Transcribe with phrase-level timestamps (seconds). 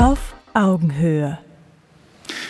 [0.00, 1.38] Auf Augenhöhe.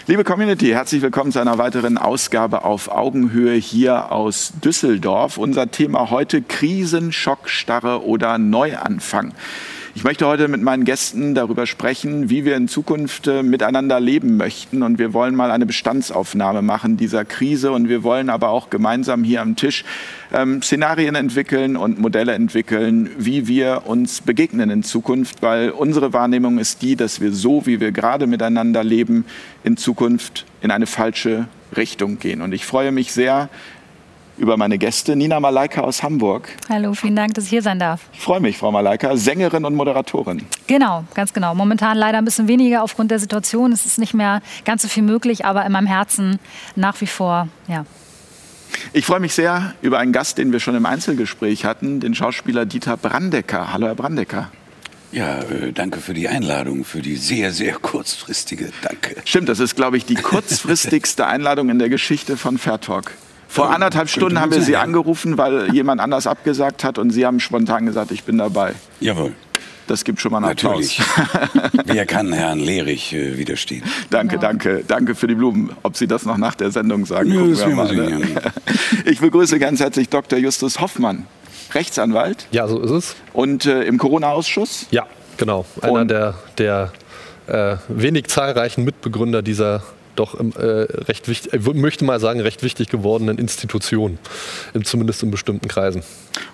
[0.06, 5.38] Liebe Community, herzlich willkommen zu einer weiteren Ausgabe auf Augenhöhe hier aus Düsseldorf.
[5.38, 9.32] Unser Thema heute Krisen, Schockstarre oder Neuanfang.
[9.98, 14.36] Ich möchte heute mit meinen Gästen darüber sprechen, wie wir in Zukunft äh, miteinander leben
[14.36, 14.84] möchten.
[14.84, 17.72] Und wir wollen mal eine Bestandsaufnahme machen dieser Krise.
[17.72, 19.84] Und wir wollen aber auch gemeinsam hier am Tisch
[20.32, 25.42] ähm, Szenarien entwickeln und Modelle entwickeln, wie wir uns begegnen in Zukunft.
[25.42, 29.24] Weil unsere Wahrnehmung ist die, dass wir so, wie wir gerade miteinander leben,
[29.64, 32.40] in Zukunft in eine falsche Richtung gehen.
[32.40, 33.48] Und ich freue mich sehr,
[34.38, 35.16] über meine Gäste.
[35.16, 36.48] Nina Malaika aus Hamburg.
[36.68, 38.00] Hallo, vielen Dank, dass ich hier sein darf.
[38.12, 40.46] Ich freue mich, Frau Malaika, Sängerin und Moderatorin.
[40.66, 41.54] Genau, ganz genau.
[41.54, 43.72] Momentan leider ein bisschen weniger aufgrund der Situation.
[43.72, 46.38] Es ist nicht mehr ganz so viel möglich, aber in meinem Herzen
[46.76, 47.84] nach wie vor, ja.
[48.92, 52.66] Ich freue mich sehr über einen Gast, den wir schon im Einzelgespräch hatten, den Schauspieler
[52.66, 53.72] Dieter Brandecker.
[53.72, 54.50] Hallo, Herr Brandecker.
[55.10, 58.70] Ja, äh, danke für die Einladung, für die sehr, sehr kurzfristige.
[58.82, 59.16] Danke.
[59.24, 63.12] Stimmt, das ist, glaube ich, die kurzfristigste Einladung in der Geschichte von Fair Talk.
[63.48, 67.40] Vor anderthalb Stunden haben wir Sie angerufen, weil jemand anders abgesagt hat und Sie haben
[67.40, 68.74] spontan gesagt, ich bin dabei.
[69.00, 69.32] Jawohl.
[69.86, 71.00] Das gibt schon mal einen Natürlich.
[71.00, 71.70] Applaus.
[71.86, 73.82] Wer kann Herrn Lehrich äh, widerstehen?
[74.10, 74.40] Danke, ja.
[74.42, 75.70] danke, danke für die Blumen.
[75.82, 77.96] Ob Sie das noch nach der Sendung sagen, ja, das wir mal.
[77.96, 78.20] Ne?
[79.06, 80.38] Ich begrüße ganz herzlich Dr.
[80.38, 81.26] Justus Hoffmann,
[81.72, 82.46] Rechtsanwalt.
[82.50, 83.16] Ja, so ist es.
[83.32, 84.88] Und äh, im Corona-Ausschuss?
[84.90, 85.06] Ja,
[85.38, 85.64] genau.
[85.80, 86.92] Einer und der, der
[87.46, 89.82] äh, wenig zahlreichen Mitbegründer dieser
[90.18, 94.18] doch äh, recht wichtig, ich möchte mal sagen, recht wichtig gewordenen Institutionen,
[94.84, 96.02] zumindest in bestimmten Kreisen.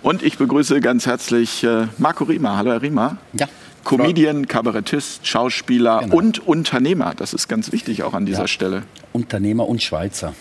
[0.02, 2.56] Und ich begrüße ganz herzlich äh, Marco Riemer.
[2.56, 3.18] Hallo, Herr Riemer.
[3.32, 3.48] Ja.
[3.84, 6.16] Comedian, Kabarettist, Schauspieler genau.
[6.16, 7.12] und Unternehmer.
[7.14, 8.48] Das ist ganz wichtig auch an dieser ja.
[8.48, 8.82] Stelle.
[9.12, 10.34] Unternehmer und Schweizer.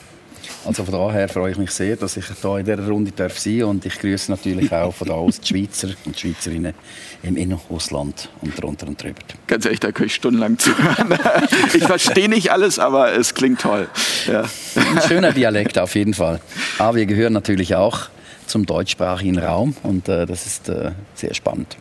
[0.65, 3.63] Also von daher freue ich mich sehr, dass ich hier in dieser Runde darf sein
[3.63, 6.73] und ich grüße natürlich auch von da aus die Schweizer und Schweizerinnen
[7.21, 9.19] im In- und Ausland und drunter und drüber.
[9.47, 11.19] Ganz ehrlich, da kann ich stundenlang zuhören.
[11.73, 13.87] Ich verstehe nicht alles, aber es klingt toll.
[14.27, 14.43] Ja.
[14.75, 16.39] Ein schöner Dialekt auf jeden Fall.
[16.77, 18.09] Aber wir gehören natürlich auch
[18.47, 21.75] zum deutschsprachigen Raum und äh, das ist äh, sehr spannend.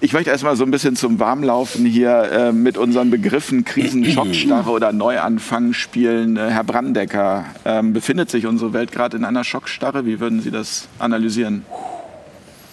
[0.00, 4.70] Ich möchte erstmal so ein bisschen zum Warmlaufen hier äh, mit unseren Begriffen Krisen, Schockstarre
[4.70, 6.36] oder Neuanfang spielen.
[6.36, 10.06] Äh, Herr Brandecker, äh, befindet sich unsere Welt gerade in einer Schockstarre?
[10.06, 11.64] Wie würden Sie das analysieren?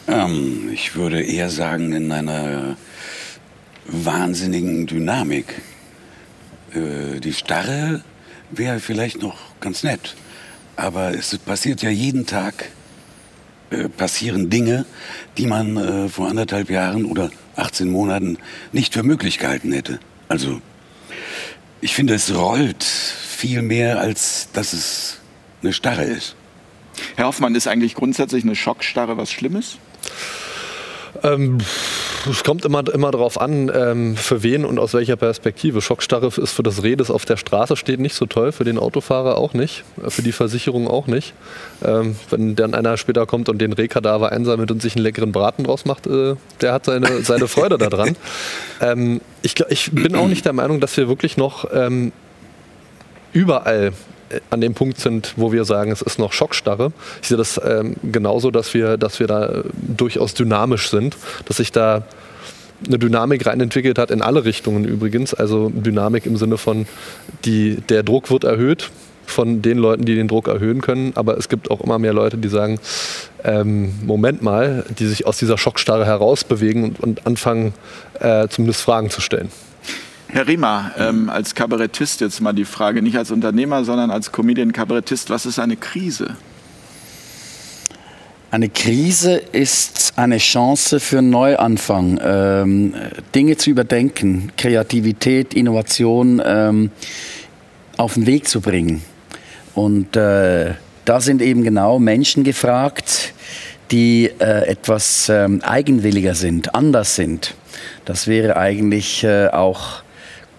[0.07, 2.77] Ähm, ich würde eher sagen, in einer
[3.87, 5.61] wahnsinnigen Dynamik.
[6.73, 8.03] Äh, die Starre
[8.51, 10.15] wäre vielleicht noch ganz nett,
[10.75, 12.69] aber es passiert ja jeden Tag
[13.69, 14.85] äh, passieren Dinge,
[15.37, 18.37] die man äh, vor anderthalb Jahren oder 18 Monaten
[18.71, 19.99] nicht für möglich gehalten hätte.
[20.27, 20.61] Also
[21.81, 25.19] ich finde, es rollt viel mehr, als dass es
[25.61, 26.35] eine Starre ist.
[27.15, 29.77] Herr Hoffmann, ist eigentlich grundsätzlich eine Schockstarre was Schlimmes?
[31.23, 31.59] Ähm,
[32.29, 35.81] es kommt immer, immer darauf an, ähm, für wen und aus welcher Perspektive.
[35.81, 38.79] Schockstarre ist für das Reh, das auf der Straße steht, nicht so toll, für den
[38.79, 41.33] Autofahrer auch nicht, für die Versicherung auch nicht.
[41.83, 45.63] Ähm, wenn dann einer später kommt und den Rehkadaver einsammelt und sich einen leckeren Braten
[45.63, 48.15] draus macht, äh, der hat seine, seine Freude daran.
[48.81, 52.11] Ähm, ich, ich, bin auch nicht der Meinung, dass wir wirklich noch ähm,
[53.31, 53.93] überall
[54.49, 56.91] an dem Punkt sind, wo wir sagen, es ist noch Schockstarre.
[57.21, 61.15] Ich sehe das ähm, genauso, dass wir, dass wir da durchaus dynamisch sind,
[61.45, 62.03] dass sich da
[62.85, 65.33] eine Dynamik reinentwickelt hat, in alle Richtungen übrigens.
[65.33, 66.87] Also Dynamik im Sinne von,
[67.45, 68.91] die, der Druck wird erhöht
[69.25, 71.13] von den Leuten, die den Druck erhöhen können.
[71.15, 72.79] Aber es gibt auch immer mehr Leute, die sagen,
[73.43, 77.73] ähm, Moment mal, die sich aus dieser Schockstarre herausbewegen und, und anfangen,
[78.19, 79.49] äh, zumindest Fragen zu stellen.
[80.35, 85.29] Herr Riemer, ähm, als Kabarettist jetzt mal die Frage, nicht als Unternehmer, sondern als Comedian-Kabarettist,
[85.29, 86.35] was ist eine Krise?
[88.51, 92.93] Eine Krise ist eine Chance für einen Neuanfang, ähm,
[93.33, 96.91] Dinge zu überdenken, Kreativität, Innovation ähm,
[97.95, 99.03] auf den Weg zu bringen.
[99.73, 100.73] Und äh,
[101.05, 103.33] da sind eben genau Menschen gefragt,
[103.89, 107.55] die äh, etwas ähm, eigenwilliger sind, anders sind.
[108.03, 110.03] Das wäre eigentlich äh, auch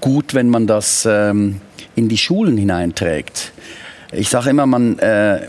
[0.01, 1.61] gut, wenn man das ähm,
[1.95, 3.53] in die Schulen hineinträgt.
[4.13, 5.49] Ich sage immer, man äh,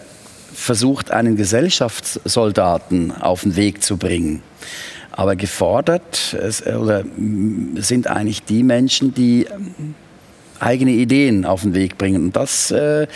[0.54, 4.42] versucht, einen Gesellschaftssoldaten auf den Weg zu bringen.
[5.12, 7.04] Aber gefordert es, oder,
[7.76, 9.96] sind eigentlich die Menschen, die ähm,
[10.60, 12.26] eigene Ideen auf den Weg bringen.
[12.26, 13.08] Und das, äh,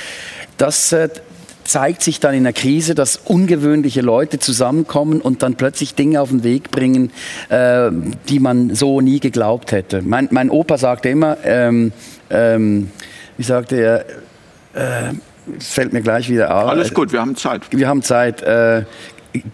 [0.57, 1.09] das äh,
[1.71, 6.29] zeigt sich dann in der Krise, dass ungewöhnliche Leute zusammenkommen und dann plötzlich Dinge auf
[6.29, 7.11] den Weg bringen,
[7.47, 7.89] äh,
[8.27, 10.01] die man so nie geglaubt hätte.
[10.01, 11.93] Mein, mein Opa sagte immer, ähm,
[12.29, 12.91] ähm,
[13.37, 14.05] wie sagte er,
[14.73, 15.13] äh,
[15.59, 16.69] fällt mir gleich wieder auf.
[16.69, 17.61] Alles gut, wir haben Zeit.
[17.71, 18.41] Wir haben Zeit.
[18.41, 18.83] Äh,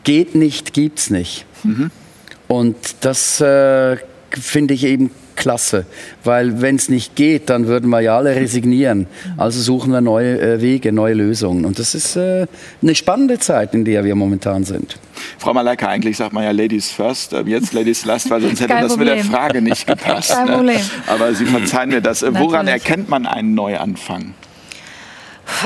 [0.04, 1.46] geht nicht, gibt's nicht.
[1.64, 1.92] Mhm.
[2.48, 3.98] Und das äh,
[4.32, 5.86] finde ich eben klasse,
[6.24, 9.08] weil wenn es nicht geht, dann würden wir ja alle resignieren.
[9.38, 11.64] Also suchen wir neue äh, Wege, neue Lösungen.
[11.64, 12.48] Und das ist äh,
[12.82, 14.98] eine spannende Zeit, in der wir momentan sind.
[15.38, 18.74] Frau Malaika, eigentlich sagt man ja Ladies first, äh, jetzt Ladies last, weil sonst hätte
[18.74, 19.16] Kein das Problem.
[19.16, 20.32] mit der Frage nicht gepasst.
[20.34, 20.54] Kein ne?
[20.54, 20.82] Problem.
[21.08, 22.24] Aber Sie verzeihen mir das.
[22.24, 22.84] Äh, Woran Natürlich.
[22.86, 24.34] erkennt man einen Neuanfang?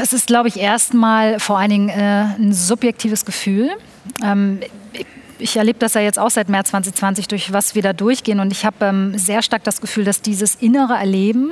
[0.02, 3.70] Es ist, glaube ich, erstmal vor allen Dingen äh, ein subjektives Gefühl.
[4.24, 4.60] Ähm,
[5.42, 8.40] ich- erlebe das ja jetzt auch seit März 2020, durch was wir da durchgehen.
[8.40, 11.52] Und ich habe ähm, sehr stark das Gefühl, dass dieses innere Erleben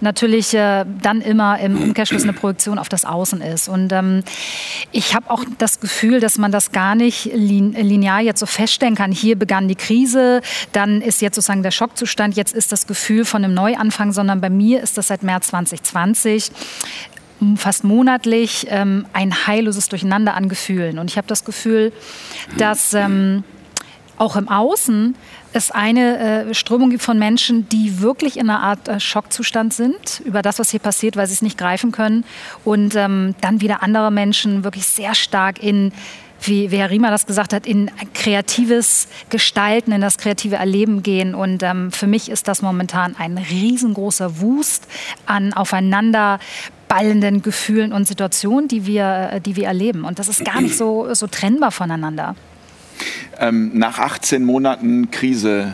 [0.00, 3.68] natürlich äh, dann immer im Umkehrschluss eine Projektion auf das Außen ist.
[3.68, 4.22] Und ähm,
[4.90, 8.94] ich habe auch das Gefühl, dass man das gar nicht lin linear jetzt so feststellen
[8.94, 9.12] kann.
[9.12, 10.40] Hier begann die Krise,
[10.72, 14.50] dann ist jetzt sozusagen der Schockzustand, jetzt ist das Gefühl von einem Neuanfang, sondern bei
[14.50, 16.50] mir ist das seit März 2020
[17.56, 20.98] fast monatlich ähm, ein heilloses Durcheinander an Gefühlen.
[20.98, 21.92] Und ich habe das Gefühl,
[22.56, 23.44] dass ähm,
[24.18, 25.16] auch im Außen
[25.52, 30.22] es eine äh, Strömung gibt von Menschen, die wirklich in einer Art äh, Schockzustand sind
[30.24, 32.24] über das, was hier passiert, weil sie es nicht greifen können.
[32.64, 35.92] Und ähm, dann wieder andere Menschen wirklich sehr stark in
[36.44, 41.34] wie, Herr Riemer das gesagt hat, in kreatives Gestalten, in das kreative Erleben gehen.
[41.34, 44.88] Und ähm, für mich ist das momentan ein riesengroßer Wust
[45.26, 46.40] an aufeinander
[46.92, 50.04] ballenden Gefühlen und Situationen, die wir, äh, die wir erleben.
[50.04, 52.36] Und das ist gar nicht so, so trennbar voneinander.
[53.38, 55.72] Ähm, nach 18 Monaten Krise,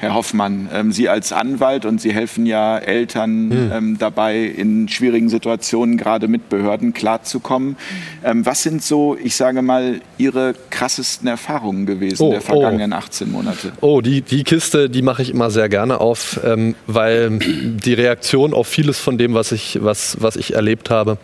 [0.00, 3.70] Herr Hoffmann, ähm, Sie als Anwalt und Sie helfen ja Eltern Hm.
[3.72, 7.76] ähm, dabei, in schwierigen Situationen gerade mit Behörden klarzukommen.
[8.24, 13.30] Ähm, was sind so, ich sage mal, Ihre krassesten Erfahrungen gewesen Oh, der vergangenen 18
[13.30, 13.72] Monate?
[13.82, 16.40] Oh, die, die Kiste, die mache ich immer sehr gerne auf,
[16.86, 21.18] weil die Reaktion auf vieles von dem, was ich, was, was ich erlebt habe,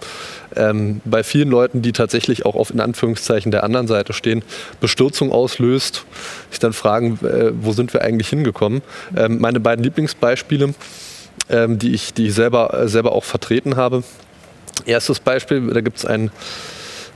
[0.56, 4.43] ähm, bei vielen Leuten, die tatsächlich auch auf in Anführungszeichen der anderen Seite stehen,
[4.81, 6.05] Bestürzung auslöst,
[6.50, 8.82] sich dann fragen, äh, wo sind wir eigentlich hingekommen.
[9.17, 10.75] Ähm, meine beiden Lieblingsbeispiele,
[11.49, 14.03] ähm, die ich, die ich selber, äh, selber auch vertreten habe.
[14.85, 16.31] Erstes Beispiel, da gibt es ein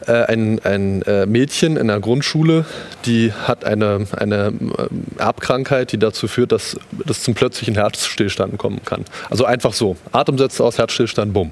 [0.07, 2.65] äh, ein, ein äh, Mädchen in der Grundschule,
[3.05, 4.73] die hat eine, eine ähm,
[5.19, 9.05] Erbkrankheit, die dazu führt, dass das zum plötzlichen Herzstillstand kommen kann.
[9.29, 9.97] Also einfach so.
[10.13, 11.51] Atemsätze aus Herzstillstand, bumm.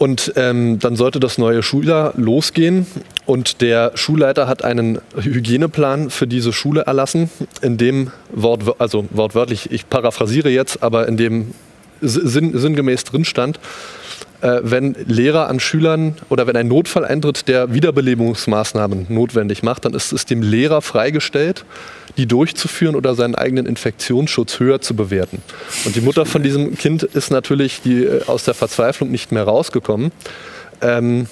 [0.00, 2.86] Und ähm, dann sollte das neue Schuljahr losgehen.
[3.26, 7.28] Und der Schulleiter hat einen Hygieneplan für diese Schule erlassen,
[7.60, 11.52] in dem Wort, also wortwörtlich, ich paraphrasiere jetzt, aber in dem
[12.00, 13.60] sinn, sinngemäß drin stand,
[14.42, 20.12] wenn Lehrer an Schülern oder wenn ein Notfall eintritt, der Wiederbelebungsmaßnahmen notwendig macht, dann ist
[20.12, 21.64] es dem Lehrer freigestellt,
[22.16, 25.42] die durchzuführen oder seinen eigenen Infektionsschutz höher zu bewerten.
[25.84, 29.44] Und die Mutter von diesem Kind ist natürlich die, äh, aus der Verzweiflung nicht mehr
[29.44, 30.12] rausgekommen.
[30.80, 31.26] Ähm,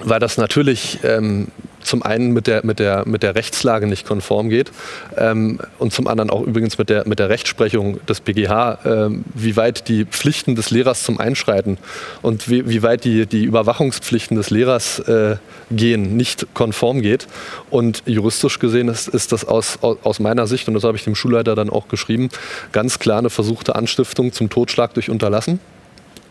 [0.00, 1.48] weil das natürlich ähm,
[1.88, 4.70] zum einen mit der, mit, der, mit der Rechtslage nicht konform geht
[5.16, 9.56] ähm, und zum anderen auch übrigens mit der, mit der Rechtsprechung des BGH, ähm, wie
[9.56, 11.78] weit die Pflichten des Lehrers zum Einschreiten
[12.20, 15.36] und wie, wie weit die, die Überwachungspflichten des Lehrers äh,
[15.70, 17.26] gehen, nicht konform geht.
[17.70, 21.14] Und juristisch gesehen ist, ist das aus, aus, meiner Sicht, und das habe ich dem
[21.14, 22.28] Schulleiter dann auch geschrieben,
[22.72, 25.60] ganz klar eine versuchte Anstiftung zum Totschlag durch Unterlassen.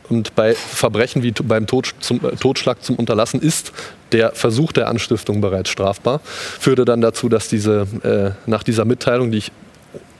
[0.09, 3.71] Und bei Verbrechen wie beim Tod, zum, äh, Totschlag zum Unterlassen ist
[4.11, 6.21] der Versuch der Anstiftung bereits strafbar.
[6.23, 9.51] Führte dann dazu, dass diese, äh, nach dieser Mitteilung, die ich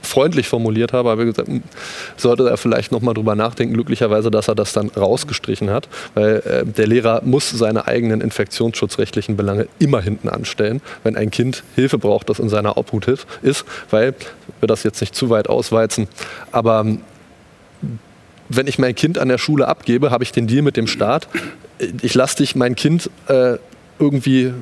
[0.01, 1.63] freundlich formuliert habe, ich gesagt, hm,
[2.15, 6.37] sollte er vielleicht noch mal drüber nachdenken, glücklicherweise, dass er das dann rausgestrichen hat, weil
[6.45, 11.97] äh, der Lehrer muss seine eigenen infektionsschutzrechtlichen Belange immer hinten anstellen, wenn ein Kind Hilfe
[11.97, 13.07] braucht, das in seiner Obhut
[13.41, 14.15] ist, weil
[14.59, 16.07] wir das jetzt nicht zu weit ausweizen,
[16.51, 16.85] aber
[18.49, 21.27] wenn ich mein Kind an der Schule abgebe, habe ich den Deal mit dem Staat.
[22.01, 23.57] Ich lasse dich mein Kind äh,
[23.99, 24.53] irgendwie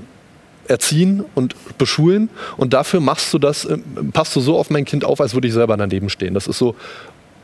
[0.68, 3.77] erziehen und beschulen und dafür machst du das, äh,
[4.12, 6.34] passt du so auf mein Kind auf, als würde ich selber daneben stehen.
[6.34, 6.75] Das ist so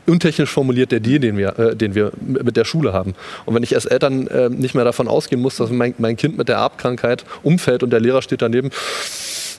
[0.06, 3.14] untechnisch formuliert der Deal, den wir, äh, den wir mit der Schule haben.
[3.44, 6.36] Und wenn ich als Eltern äh, nicht mehr davon ausgehen muss, dass mein, mein Kind
[6.36, 8.70] mit der Erbkrankheit umfällt und der Lehrer steht daneben,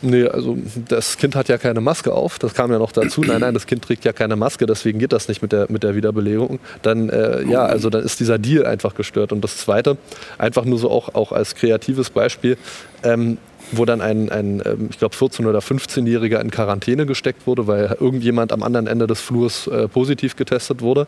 [0.06, 0.58] Nee, also
[0.90, 3.22] das Kind hat ja keine Maske auf, das kam ja noch dazu.
[3.22, 5.82] Nein, nein, das Kind trägt ja keine Maske, deswegen geht das nicht mit der, mit
[5.84, 6.60] der Wiederbelegung.
[6.82, 9.32] Dann, äh, ja, also dann ist dieser Deal einfach gestört.
[9.32, 9.98] Und das Zweite,
[10.38, 12.58] einfach nur so auch, auch als kreatives Beispiel,
[13.04, 13.38] ähm,
[13.72, 17.96] wo dann ein, ein ähm, ich glaube, 14- oder 15-Jähriger in Quarantäne gesteckt wurde, weil
[18.00, 21.08] irgendjemand am anderen Ende des Flurs äh, positiv getestet wurde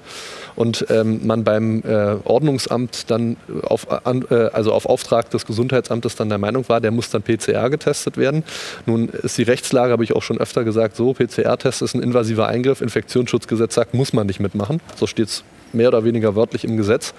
[0.55, 6.15] und ähm, man beim äh, Ordnungsamt dann auf, an, äh, also auf Auftrag des Gesundheitsamtes
[6.15, 8.43] dann der Meinung war, der muss dann PCR getestet werden.
[8.85, 12.47] Nun ist die Rechtslage, habe ich auch schon öfter gesagt, so, PCR-Test ist ein invasiver
[12.47, 14.79] Eingriff, Infektionsschutzgesetz sagt, muss man nicht mitmachen.
[14.95, 17.13] So steht es mehr oder weniger wörtlich im Gesetz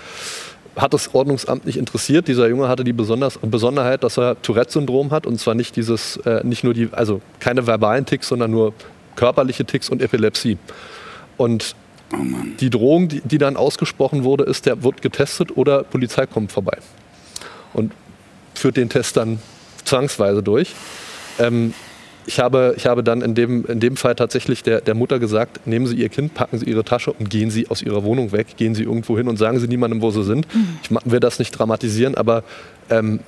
[0.76, 2.28] hat das Ordnungsamt nicht interessiert.
[2.28, 6.44] Dieser Junge hatte die Besonders Besonderheit, dass er Tourette-Syndrom hat und zwar nicht dieses, äh,
[6.44, 8.74] nicht nur die, also keine verbalen Ticks, sondern nur
[9.16, 10.58] körperliche Ticks und Epilepsie.
[11.38, 11.74] Und
[12.60, 16.78] die Drohung, die, die, dann ausgesprochen wurde, ist, der wird getestet oder Polizei kommt vorbei
[17.72, 17.92] und
[18.54, 19.40] führt den Test dann
[19.84, 20.74] zwangsweise durch.
[21.38, 21.74] Ähm,
[22.26, 25.66] ich habe, ich habe dann in dem, in dem Fall tatsächlich der, der Mutter gesagt,
[25.66, 28.56] nehmen Sie Ihr Kind, packen Sie Ihre Tasche und gehen Sie aus Ihrer Wohnung weg,
[28.56, 30.52] gehen Sie irgendwo hin und sagen Sie niemandem, wo Sie sind.
[30.52, 30.78] Mhm.
[30.82, 32.42] Ich will das nicht dramatisieren, aber
[32.90, 33.20] ähm,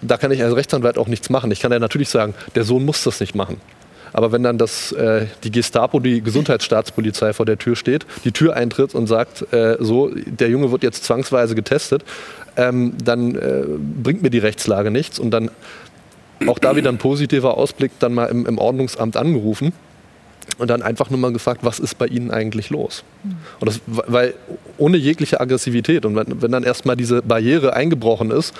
[0.00, 1.50] da kann ich als Rechtsanwalt auch nichts machen.
[1.50, 3.60] Ich kann ja natürlich sagen, der Sohn muss das nicht machen.
[4.12, 8.54] Aber wenn dann das, äh, die Gestapo, die Gesundheitsstaatspolizei vor der Tür steht, die Tür
[8.54, 12.04] eintritt und sagt, äh, so, der Junge wird jetzt zwangsweise getestet,
[12.56, 13.64] ähm, dann äh,
[14.02, 15.18] bringt mir die Rechtslage nichts.
[15.18, 15.50] Und dann
[16.46, 19.72] auch da wieder ein positiver Ausblick, dann mal im, im Ordnungsamt angerufen
[20.58, 23.04] und dann einfach nur mal gefragt, was ist bei Ihnen eigentlich los?
[23.60, 24.34] Und das, weil
[24.78, 28.54] ohne jegliche Aggressivität und wenn, wenn dann erstmal diese Barriere eingebrochen ist,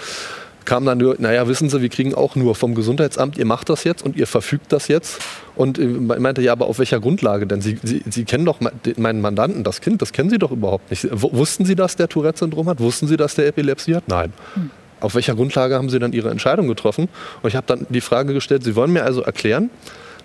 [0.69, 3.85] kam dann nur, naja, wissen Sie, wir kriegen auch nur vom Gesundheitsamt, ihr macht das
[3.85, 5.19] jetzt und ihr verfügt das jetzt.
[5.57, 7.63] Und ich äh, meinte, ja, aber auf welcher Grundlage denn?
[7.63, 8.59] Sie, Sie, Sie kennen doch
[8.97, 11.09] meinen Mandanten, das Kind, das kennen Sie doch überhaupt nicht.
[11.11, 12.81] Wussten Sie, dass der Tourette-Syndrom hat?
[12.81, 14.09] Wussten Sie, dass der Epilepsie hat?
[14.09, 14.35] Nein.
[14.55, 14.71] Hm.
[15.01, 17.09] Auf welcher Grundlage haben Sie dann Ihre Entscheidung getroffen?
[17.43, 19.71] Und ich habe dann die Frage gestellt, Sie wollen mir also erklären,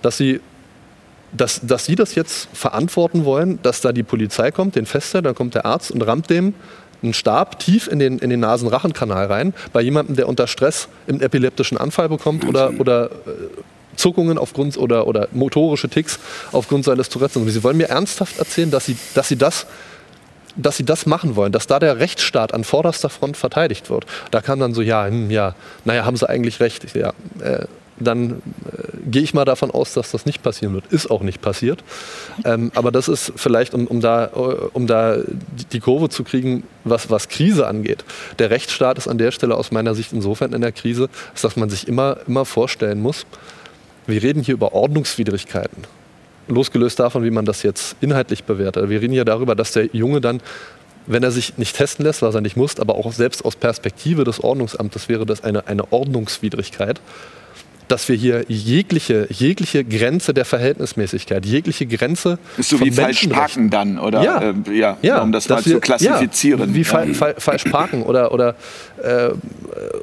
[0.01, 0.41] dass Sie
[1.35, 5.33] dass, dass Sie das jetzt verantworten wollen, dass da die Polizei kommt, den festhält, dann
[5.33, 6.53] kommt der Arzt und rammt dem
[7.01, 11.21] einen Stab tief in den, in den Nasenrachenkanal rein, bei jemandem, der unter Stress einen
[11.21, 13.09] epileptischen Anfall bekommt oder, oder äh,
[13.95, 16.19] Zuckungen aufgrund oder, oder motorische Ticks
[16.51, 17.37] aufgrund seines Tourettes.
[17.37, 19.67] Und Sie wollen mir ernsthaft erzählen, dass Sie, dass Sie das
[20.55, 24.05] dass sie das machen wollen, dass da der Rechtsstaat an vorderster Front verteidigt wird.
[24.31, 25.55] Da kam dann so, ja, hm, ja,
[25.85, 26.95] naja, haben sie eigentlich recht.
[26.95, 27.65] Ja, äh,
[27.99, 30.85] dann äh, gehe ich mal davon aus, dass das nicht passieren wird.
[30.87, 31.83] Ist auch nicht passiert.
[32.43, 34.29] Ähm, aber das ist vielleicht, um, um da, äh,
[34.73, 35.17] um da
[35.71, 38.03] die Kurve zu kriegen, was, was Krise angeht.
[38.39, 41.09] Der Rechtsstaat ist an der Stelle aus meiner Sicht insofern in der Krise,
[41.41, 43.25] dass man sich immer, immer vorstellen muss,
[44.07, 45.83] wir reden hier über Ordnungswidrigkeiten.
[46.47, 48.89] Losgelöst davon, wie man das jetzt inhaltlich bewertet.
[48.89, 50.41] Wir reden hier darüber, dass der Junge dann
[51.05, 54.23] wenn er sich nicht testen lässt, was er nicht muss, aber auch selbst aus Perspektive
[54.23, 57.01] des Ordnungsamtes wäre das eine, eine Ordnungswidrigkeit
[57.87, 62.39] dass wir hier jegliche, jegliche Grenze der Verhältnismäßigkeit, jegliche Grenze.
[62.57, 64.23] Ist so wie falsch parken dann, oder?
[64.23, 66.69] Ja, äh, ja, ja um das mal wir, zu klassifizieren.
[66.69, 68.55] Ja, wie fa fa falsch parken oder, oder,
[69.01, 69.29] äh,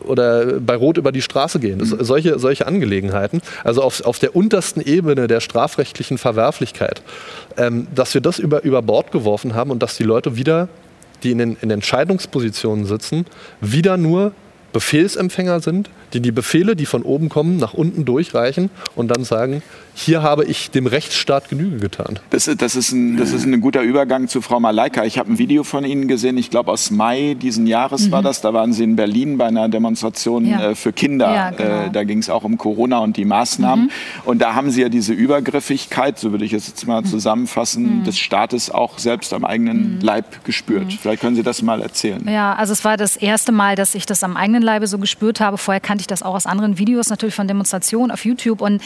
[0.05, 1.79] oder bei Rot über die Straße gehen.
[1.79, 2.05] Mhm.
[2.05, 3.41] solche, solche Angelegenheiten.
[3.65, 7.03] Also auf, auf der untersten Ebene der strafrechtlichen Verwerflichkeit.
[7.57, 10.69] Ähm, dass wir das über, über Bord geworfen haben und dass die Leute wieder,
[11.23, 13.27] die in den in Entscheidungspositionen sitzen,
[13.61, 14.33] wieder nur
[14.73, 19.63] Befehlsempfänger sind, die die Befehle, die von oben kommen, nach unten durchreichen und dann sagen,
[19.95, 22.19] hier habe ich dem Rechtsstaat Genüge getan.
[22.31, 25.05] Das, das, ist, ein, das ist ein guter Übergang zu Frau Malaika.
[25.05, 28.13] Ich habe ein Video von Ihnen gesehen, ich glaube aus Mai diesen Jahres mhm.
[28.13, 28.41] war das.
[28.41, 30.71] Da waren Sie in Berlin bei einer Demonstration ja.
[30.71, 31.35] äh, für Kinder.
[31.35, 31.87] Ja, genau.
[31.87, 33.87] äh, da ging es auch um Corona und die Maßnahmen.
[33.87, 33.91] Mhm.
[34.25, 37.07] Und da haben Sie ja diese Übergriffigkeit, so würde ich es jetzt mal mhm.
[37.07, 38.05] zusammenfassen, mhm.
[38.05, 40.01] des Staates auch selbst am eigenen mhm.
[40.01, 40.87] Leib gespürt.
[40.87, 40.91] Mhm.
[40.91, 42.27] Vielleicht können Sie das mal erzählen.
[42.29, 45.41] Ja, also es war das erste Mal, dass ich das am eigenen Leibe so gespürt
[45.41, 45.59] habe.
[45.59, 48.61] Vorher kannte ich das auch aus anderen Videos, natürlich von Demonstrationen auf YouTube.
[48.61, 48.83] Und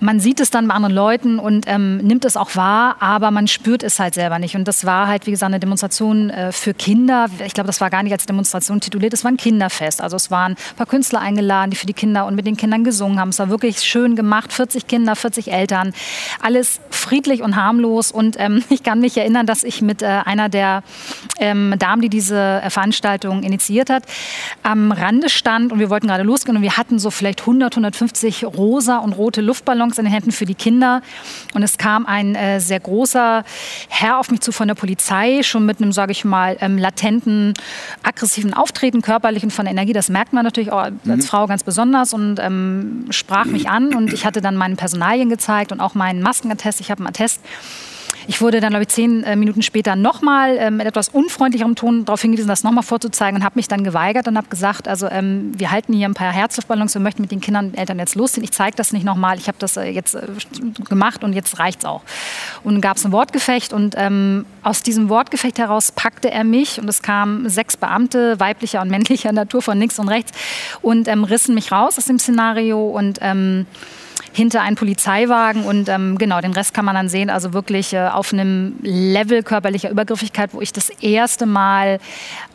[0.00, 3.48] man sieht es dann bei anderen Leuten und ähm, nimmt es auch wahr, aber man
[3.48, 4.54] spürt es halt selber nicht.
[4.54, 7.26] Und das war halt, wie gesagt, eine Demonstration äh, für Kinder.
[7.44, 10.02] Ich glaube, das war gar nicht als Demonstration tituliert, es war ein Kinderfest.
[10.02, 12.84] Also es waren ein paar Künstler eingeladen, die für die Kinder und mit den Kindern
[12.84, 13.30] gesungen haben.
[13.30, 15.94] Es war wirklich schön gemacht, 40 Kinder, 40 Eltern,
[16.42, 18.12] alles friedlich und harmlos.
[18.12, 20.82] Und ähm, ich kann mich erinnern, dass ich mit äh, einer der
[21.38, 24.02] ähm, Damen, die diese äh, Veranstaltung initiiert hat,
[24.62, 28.44] am Rande stand und wir wollten gerade losgehen und wir hatten so vielleicht 100, 150
[28.44, 31.02] rosa und rote Luftballons Luftballons in den Händen für die Kinder.
[31.54, 33.44] Und es kam ein äh, sehr großer
[33.88, 37.54] Herr auf mich zu von der Polizei, schon mit einem, sage ich mal, ähm, latenten,
[38.02, 39.92] aggressiven Auftreten, körperlichen von der Energie.
[39.92, 41.20] Das merkt man natürlich auch als mhm.
[41.22, 43.94] Frau ganz besonders und ähm, sprach mich an.
[43.94, 46.80] Und ich hatte dann meine Personalien gezeigt und auch meinen Maskenattest.
[46.80, 47.40] Ich habe einen Attest.
[48.28, 52.04] Ich wurde dann, glaube ich, zehn äh, Minuten später nochmal ähm, mit etwas unfreundlicherem Ton
[52.04, 55.52] darauf hingewiesen, das nochmal vorzuzeigen und habe mich dann geweigert und habe gesagt, also ähm,
[55.56, 58.44] wir halten hier ein paar Herzluftballons, wir möchten mit den Kindern und Eltern jetzt losziehen.
[58.44, 60.26] Ich zeige das nicht nochmal, ich habe das äh, jetzt äh,
[60.88, 62.02] gemacht und jetzt reicht es auch.
[62.64, 66.88] Und gab es ein Wortgefecht und ähm, aus diesem Wortgefecht heraus packte er mich und
[66.88, 70.32] es kamen sechs Beamte weiblicher und männlicher Natur von links und rechts
[70.82, 73.66] und ähm, rissen mich raus aus dem Szenario und ähm,
[74.36, 78.08] hinter einen Polizeiwagen und ähm, genau, den Rest kann man dann sehen, also wirklich äh,
[78.08, 81.98] auf einem Level körperlicher Übergriffigkeit, wo ich das erste Mal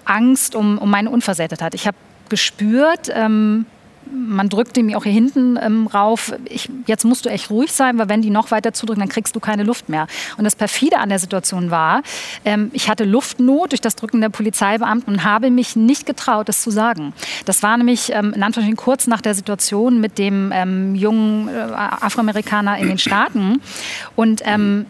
[0.06, 1.76] Angst um, um meine Unversehrtheit hatte.
[1.76, 1.98] Ich habe
[2.30, 3.66] gespürt, ähm,
[4.12, 7.98] man drückte mir auch hier hinten ähm, rauf, ich, jetzt musst du echt ruhig sein,
[7.98, 10.08] weil wenn die noch weiter zudrücken, dann kriegst du keine Luft mehr.
[10.38, 12.04] Und das perfide an der Situation war,
[12.46, 16.62] ähm, ich hatte Luftnot durch das Drücken der Polizeibeamten und habe mich nicht getraut, das
[16.62, 17.14] zu sagen.
[17.46, 21.52] Das war nämlich ähm, in Anführungsstrichen kurz nach der Situation mit dem ähm, jungen äh,
[21.52, 23.62] Afroamerikaner in den Staaten.
[24.16, 24.86] Und ähm,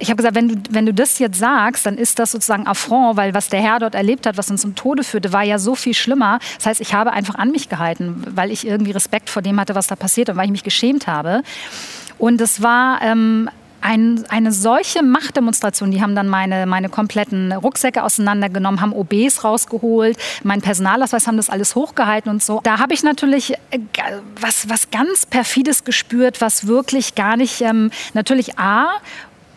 [0.00, 3.16] ich habe gesagt, wenn du, wenn du das jetzt sagst, dann ist das sozusagen Affront,
[3.16, 5.74] weil was der Herr dort erlebt hat, was uns zum Tode führte, war ja so
[5.74, 6.38] viel schlimmer.
[6.56, 9.74] Das heißt, ich habe einfach an mich gehalten, weil ich irgendwie Respekt vor dem hatte,
[9.74, 11.42] was da passiert und weil ich mich geschämt habe.
[12.18, 18.02] Und es war ähm, ein, eine solche Machtdemonstration, die haben dann meine, meine kompletten Rucksäcke
[18.02, 22.60] auseinandergenommen, haben OBs rausgeholt, mein Personalausweis haben das alles hochgehalten und so.
[22.62, 23.78] Da habe ich natürlich äh,
[24.40, 28.88] was, was ganz perfides gespürt, was wirklich gar nicht, ähm, natürlich A,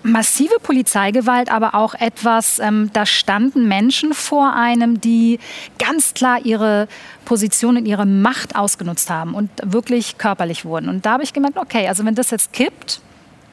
[0.03, 5.39] massive Polizeigewalt, aber auch etwas, ähm, da standen Menschen vor einem, die
[5.79, 6.87] ganz klar ihre
[7.25, 10.89] Position und ihre Macht ausgenutzt haben und wirklich körperlich wurden.
[10.89, 13.01] Und da habe ich gemerkt, okay, also wenn das jetzt kippt,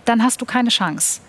[0.04, 1.20] dann hast du keine Chance.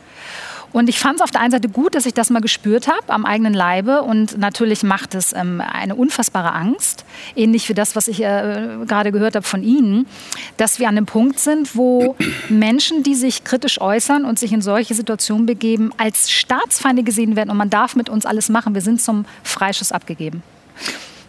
[0.74, 3.10] Und ich fand es auf der einen Seite gut, dass ich das mal gespürt habe
[3.10, 4.04] am eigenen Leibe.
[4.04, 9.12] Und natürlich macht es ähm, eine unfassbare Angst, ähnlich wie das, was ich äh, gerade
[9.12, 10.08] gehört habe von Ihnen,
[10.58, 12.16] dass wir an dem Punkt sind, wo
[12.50, 17.50] Menschen, die sich kritisch äußern und sich in solche Situationen begeben, als Staatsfeinde gesehen werden.
[17.50, 18.74] Und man darf mit uns alles machen.
[18.74, 20.44] Wir sind zum Freischuss abgegeben.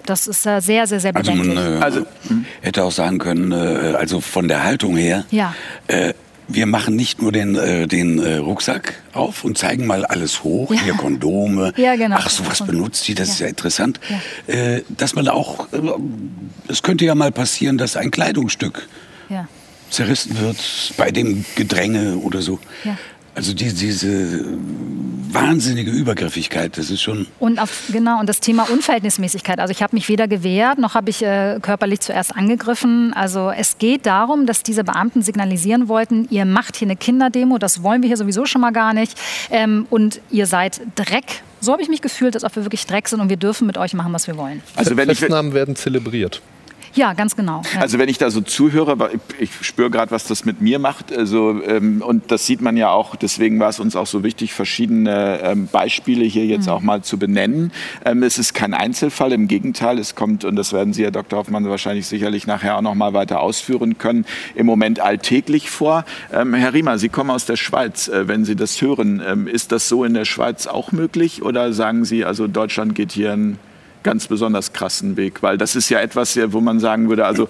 [0.06, 1.56] Das ist äh, sehr, sehr, sehr bedenklich.
[1.56, 2.06] Also man äh, also,
[2.60, 5.54] hätte auch sagen können, äh, also von der Haltung her, ja.
[5.86, 6.14] Äh,
[6.48, 10.72] wir machen nicht nur den, äh, den äh, Rucksack auf und zeigen mal alles hoch,
[10.72, 10.80] ja.
[10.80, 11.72] hier Kondome.
[11.76, 12.16] Ja, genau.
[12.18, 13.32] Ach, sowas benutzt die, das ja.
[13.32, 14.00] ist ja interessant.
[14.08, 14.54] Ja.
[14.54, 15.78] Äh, dass man auch, äh,
[16.68, 18.88] es könnte ja mal passieren, dass ein Kleidungsstück
[19.92, 20.56] zerrissen wird
[20.96, 22.58] bei dem Gedränge oder so.
[23.34, 24.44] Also die, diese
[25.32, 27.26] wahnsinnige Übergriffigkeit, das ist schon.
[27.38, 29.58] Und auf, genau, und das Thema Unverhältnismäßigkeit.
[29.58, 33.12] Also ich habe mich weder gewehrt, noch habe ich äh, körperlich zuerst angegriffen.
[33.14, 37.82] Also es geht darum, dass diese Beamten signalisieren wollten, ihr macht hier eine Kinderdemo, das
[37.82, 39.18] wollen wir hier sowieso schon mal gar nicht.
[39.50, 41.42] Ähm, und ihr seid Dreck.
[41.60, 43.78] So habe ich mich gefühlt, als ob wir wirklich Dreck sind und wir dürfen mit
[43.78, 44.62] euch machen, was wir wollen.
[44.76, 46.42] Also wenn Festnahmen werden zelebriert.
[46.94, 47.62] Ja, ganz genau.
[47.74, 47.80] Ja.
[47.80, 51.16] Also wenn ich da so zuhöre, ich, ich spüre gerade, was das mit mir macht.
[51.16, 54.52] Also, ähm, und das sieht man ja auch, deswegen war es uns auch so wichtig,
[54.52, 56.72] verschiedene ähm, Beispiele hier jetzt mhm.
[56.72, 57.72] auch mal zu benennen.
[58.04, 61.38] Ähm, es ist kein Einzelfall, im Gegenteil, es kommt, und das werden Sie, Herr Dr.
[61.38, 66.04] Hoffmann, wahrscheinlich sicherlich nachher auch noch mal weiter ausführen können, im Moment alltäglich vor.
[66.32, 68.08] Ähm, Herr Riemer, Sie kommen aus der Schweiz.
[68.08, 71.42] Äh, wenn Sie das hören, ähm, ist das so in der Schweiz auch möglich?
[71.42, 73.58] Oder sagen Sie, also Deutschland geht hier ein
[74.02, 77.48] ganz besonders krassen Weg, weil das ist ja etwas, wo man sagen würde, also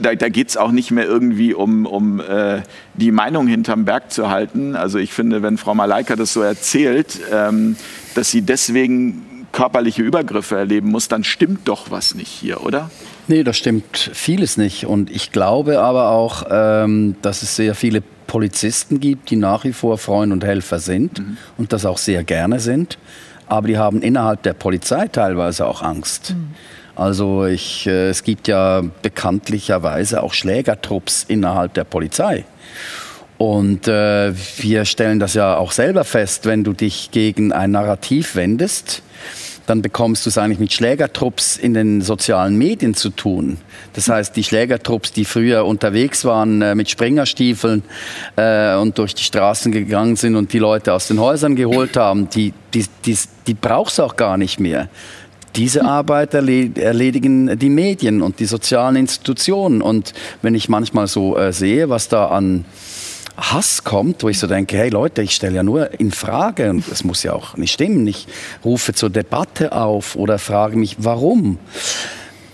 [0.00, 2.62] da, da geht es auch nicht mehr irgendwie um, um äh,
[2.94, 4.76] die Meinung hinterm Berg zu halten.
[4.76, 7.76] Also ich finde, wenn Frau Malaika das so erzählt, ähm,
[8.14, 12.90] dass sie deswegen körperliche Übergriffe erleben muss, dann stimmt doch was nicht hier, oder?
[13.28, 14.86] Nee, da stimmt vieles nicht.
[14.86, 19.72] Und ich glaube aber auch, ähm, dass es sehr viele Polizisten gibt, die nach wie
[19.72, 21.36] vor Freunde und Helfer sind mhm.
[21.56, 22.98] und das auch sehr gerne sind
[23.48, 26.30] aber die haben innerhalb der Polizei teilweise auch Angst.
[26.30, 26.54] Mhm.
[26.96, 32.44] Also ich, äh, es gibt ja bekanntlicherweise auch Schlägertrupps innerhalb der Polizei.
[33.38, 38.34] Und äh, wir stellen das ja auch selber fest, wenn du dich gegen ein Narrativ
[38.34, 39.02] wendest,
[39.68, 43.58] dann bekommst du es eigentlich mit Schlägertrupps in den sozialen Medien zu tun.
[43.92, 47.82] Das heißt, die Schlägertrupps, die früher unterwegs waren äh, mit Springerstiefeln
[48.36, 52.30] äh, und durch die Straßen gegangen sind und die Leute aus den Häusern geholt haben,
[52.30, 54.88] die, die, die, die brauchst du auch gar nicht mehr.
[55.54, 59.82] Diese Arbeit erledigen die Medien und die sozialen Institutionen.
[59.82, 62.64] Und wenn ich manchmal so äh, sehe, was da an
[63.38, 66.90] Hass kommt, wo ich so denke, hey Leute, ich stelle ja nur in Frage und
[66.90, 68.06] das muss ja auch nicht stimmen.
[68.08, 68.26] Ich
[68.64, 71.58] rufe zur Debatte auf oder frage mich, warum?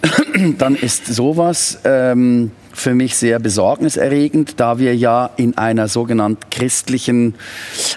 [0.59, 7.35] Dann ist sowas ähm, für mich sehr besorgniserregend, da wir ja in einer sogenannten christlichen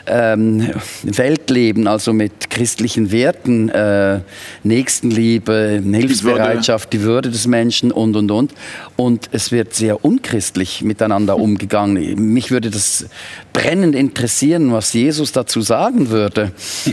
[0.05, 0.69] ähm,
[1.03, 4.19] Welt leben, also mit christlichen Werten, äh,
[4.63, 8.53] Nächstenliebe, Hilfsbereitschaft, die Würde des Menschen und, und, und.
[8.95, 12.33] Und es wird sehr unchristlich miteinander umgegangen.
[12.33, 13.07] Mich würde das
[13.53, 16.51] brennend interessieren, was Jesus dazu sagen würde,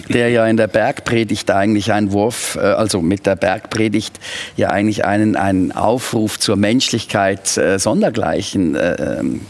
[0.09, 4.18] der ja in der Bergpredigt eigentlich einen Wurf, äh, also mit der Bergpredigt
[4.57, 9.40] ja eigentlich einen, einen Aufruf zur Menschlichkeit äh, sondergleichen äh, ähm,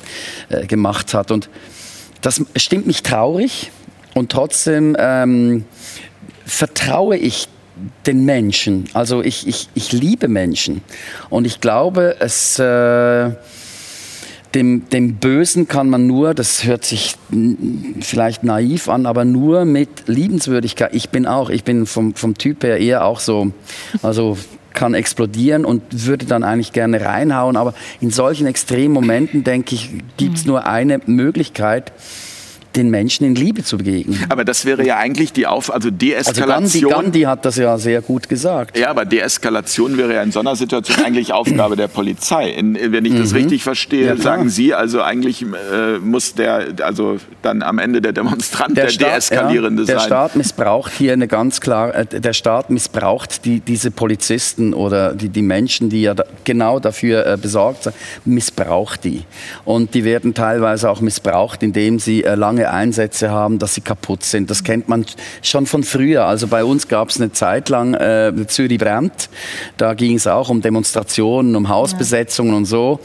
[0.48, 1.30] äh, gemacht hat.
[1.30, 1.48] Und
[2.20, 3.70] das stimmt mich traurig
[4.14, 5.64] und trotzdem ähm,
[6.44, 7.48] vertraue ich
[8.06, 8.84] den Menschen.
[8.92, 10.82] Also ich, ich, ich liebe Menschen
[11.30, 12.58] und ich glaube, es...
[12.58, 13.32] Äh,
[14.54, 17.16] dem, dem Bösen kann man nur, das hört sich
[18.00, 20.94] vielleicht naiv an, aber nur mit Liebenswürdigkeit.
[20.94, 23.52] Ich bin auch, ich bin vom, vom Typ her eher auch so,
[24.02, 24.38] also
[24.74, 27.56] kann explodieren und würde dann eigentlich gerne reinhauen.
[27.56, 30.50] Aber in solchen extremen Momenten, denke ich, gibt es mhm.
[30.50, 31.92] nur eine Möglichkeit.
[32.76, 34.18] Den Menschen in Liebe zu begegnen.
[34.28, 36.90] Aber das wäre ja eigentlich die Auf, also Also Deeskalation.
[36.90, 38.76] Gandhi, Gandhi hat das ja sehr gut gesagt.
[38.78, 42.50] Ja, aber Deeskalation wäre ja in so einer Situation eigentlich Aufgabe der Polizei.
[42.50, 44.08] In, wenn ich das richtig verstehe, Mhm.
[44.08, 48.86] Ja, sagen Sie, also eigentlich äh, muss der, also dann am Ende der Demonstrant der,
[48.86, 50.06] Deeskalierende ja, der sein.
[50.06, 55.28] Staat missbraucht hier eine ganz klar, äh, der Staat missbraucht die, diese Polizisten oder die,
[55.28, 59.22] die Menschen, die ja da, genau dafür äh, besorgt sind, missbraucht die.
[59.64, 62.34] Und die werden teilweise auch missbraucht, indem sie äh,
[62.64, 64.50] lange Einsätze haben, dass sie kaputt sind.
[64.50, 65.04] Das kennt man
[65.42, 66.24] schon von früher.
[66.24, 69.28] Also bei uns gab es eine Zeit lang äh, Zürich brennt.
[69.76, 73.00] Da ging es auch um Demonstrationen, um Hausbesetzungen und so.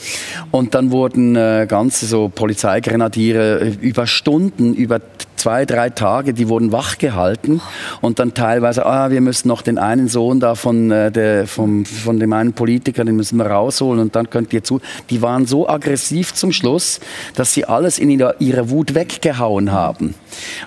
[0.51, 5.01] Und dann wurden äh, ganze so Polizeigrenadiere über Stunden, über
[5.39, 7.61] zwei, drei Tage, die wurden wach gehalten
[8.01, 11.85] und dann teilweise, ah, wir müssen noch den einen Sohn da von, äh, der, vom,
[11.85, 14.81] von dem einen Politiker, den müssen wir rausholen und dann könnt ihr zu.
[15.09, 16.99] Die waren so aggressiv zum Schluss,
[17.35, 20.13] dass sie alles in ihrer, ihrer Wut weggehauen haben.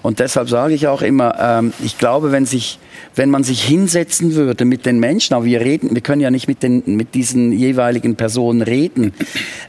[0.02, 2.78] Und deshalb sage ich auch immer, ähm, ich glaube, wenn sich
[3.14, 6.48] wenn man sich hinsetzen würde mit den Menschen, aber wir reden, wir können ja nicht
[6.48, 9.12] mit, den, mit diesen jeweiligen Personen reden,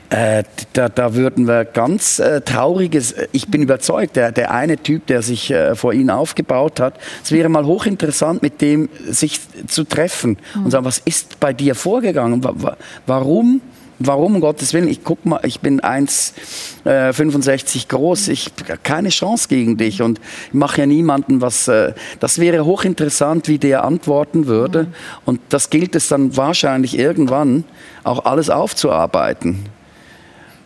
[0.10, 5.08] äh, da, da würden wir ganz äh, trauriges, ich bin überzeugt, der, der eine Typ,
[5.08, 9.84] der sich äh, vor ihnen aufgebaut hat, es wäre mal hochinteressant, mit dem sich zu
[9.84, 12.44] treffen und sagen, was ist bei dir vorgegangen?
[12.44, 12.78] Wa- wa-
[13.08, 13.62] Warum?
[14.06, 14.90] Warum, um Gottes Willen?
[14.90, 18.52] Ich guck mal, ich bin 1,65 groß, ich
[18.84, 21.70] keine Chance gegen dich und ich mache ja niemanden was.
[21.70, 24.88] Äh, das wäre hochinteressant, wie der antworten würde.
[25.24, 27.64] Und das gilt es dann wahrscheinlich irgendwann
[28.04, 29.70] auch alles aufzuarbeiten.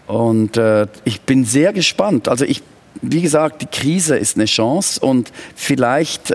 [0.08, 2.30] Und äh, ich bin sehr gespannt.
[2.30, 2.64] Also ich,
[3.04, 6.32] wie gesagt, die Krise ist eine Chance und vielleicht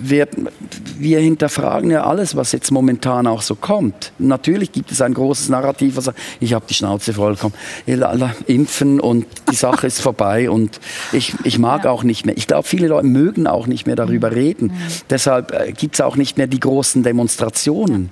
[0.00, 0.30] wird,
[0.98, 4.12] wir hinterfragen ja alles, was jetzt momentan auch so kommt.
[4.18, 7.52] Natürlich gibt es ein großes Narrativ, was sagt, ich habe die Schnauze voll, komm,
[7.86, 10.80] la- la- impfen und die Sache ist vorbei und
[11.12, 12.36] ich, ich mag auch nicht mehr.
[12.36, 14.72] Ich glaube, viele Leute mögen auch nicht mehr darüber reden.
[15.10, 18.10] Deshalb äh, gibt es auch nicht mehr die großen Demonstrationen.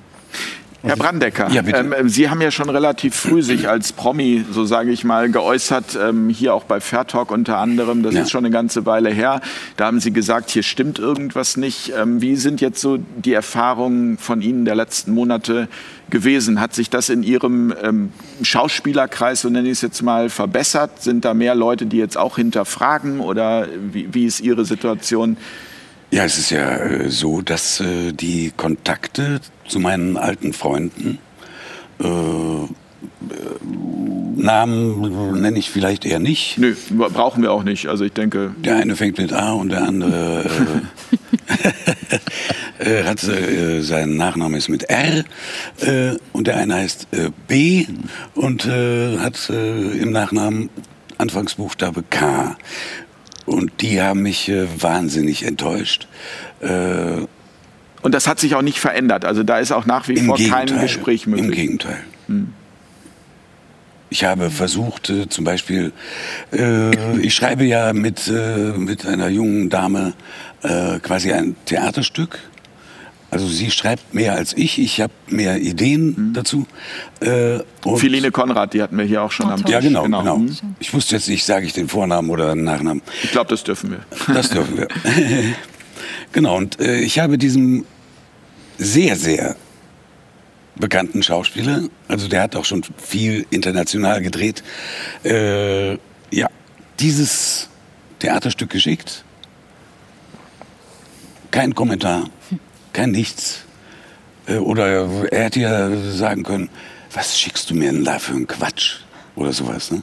[0.89, 1.79] Herr Brandecker, Ja, bitte.
[1.99, 5.99] ähm, Sie haben ja schon relativ früh sich als Promi, so sage ich mal, geäußert,
[6.01, 8.03] ähm, hier auch bei Fair Talk unter anderem.
[8.03, 8.23] Das Ja.
[8.23, 9.41] ist schon eine ganze Weile her.
[9.77, 11.93] Da haben Sie gesagt, hier stimmt irgendwas nicht.
[11.97, 15.69] Ähm, wie sind jetzt so die Erfahrungen von Ihnen der letzten Monate
[16.11, 16.61] gewesen?
[16.61, 21.03] Hat sich das in Ihrem ähm, Schauspielerkreis, so nenne ich es jetzt mal, verbessert?
[21.03, 23.21] Sind da mehr Leute, die jetzt auch hinterfragen?
[23.21, 25.37] Oder wie, wie ist Ihre Situation?
[26.11, 31.19] Ja, es ist ja äh, so, dass äh, die Kontakte zu meinen alten Freunden,
[32.01, 32.69] äh, äh,
[34.37, 36.59] Namen nenne ich vielleicht eher nicht.
[36.59, 37.89] Nö, brauchen wir auch nicht.
[37.89, 40.45] Also ich denke, Der eine fängt mit A und der andere
[42.79, 45.25] äh, äh, hat äh, sein Nachname ist mit R
[45.81, 47.87] äh, und der eine heißt äh, B
[48.35, 50.71] und äh, hat im Nachnamen
[51.19, 52.57] Anfangsbuchstabe K.
[53.49, 56.07] Und die haben mich äh, wahnsinnig enttäuscht.
[56.61, 57.27] Äh,
[58.03, 59.25] Und das hat sich auch nicht verändert.
[59.25, 60.67] Also da ist auch nach wie vor Gegenteil.
[60.67, 61.47] kein Gespräch möglich.
[61.47, 62.05] Im Gegenteil.
[64.11, 65.93] Ich habe versucht, äh, zum Beispiel,
[66.53, 70.15] äh, ich schreibe ja mit, äh, mit einer jungen Dame
[71.03, 72.41] quasi ein Theaterstück.
[73.31, 76.67] Also sie schreibt mehr als ich, ich habe mehr Ideen dazu.
[77.21, 79.71] Äh, und- Philine Konrad, die hatten wir hier auch schon Oh, am toll.
[79.73, 80.39] Ja, genau, genau.
[80.39, 80.57] Mhm.
[80.81, 83.03] Ich wusste jetzt nicht, sage ich den Vornamen oder den Nachnamen.
[83.23, 84.35] Ich glaube, das dürfen wir.
[84.35, 84.89] Das dürfen wir.
[86.33, 87.85] genau, und äh, ich habe diesem
[88.79, 89.57] sehr, sehr
[90.77, 94.63] bekannten Schauspieler, also der hat auch schon viel international gedreht,
[95.25, 95.95] äh,
[96.31, 96.49] ja,
[97.01, 97.69] dieses
[98.21, 99.25] Theaterstück geschickt.
[101.51, 102.29] Kein Kommentar,
[102.99, 103.61] kein Nichts.
[104.49, 106.69] Äh, oder er hätte ja sagen können,
[107.13, 108.97] was schickst du mir denn da für einen Quatsch?
[109.37, 109.93] Oder sowas.
[109.93, 110.03] Ne?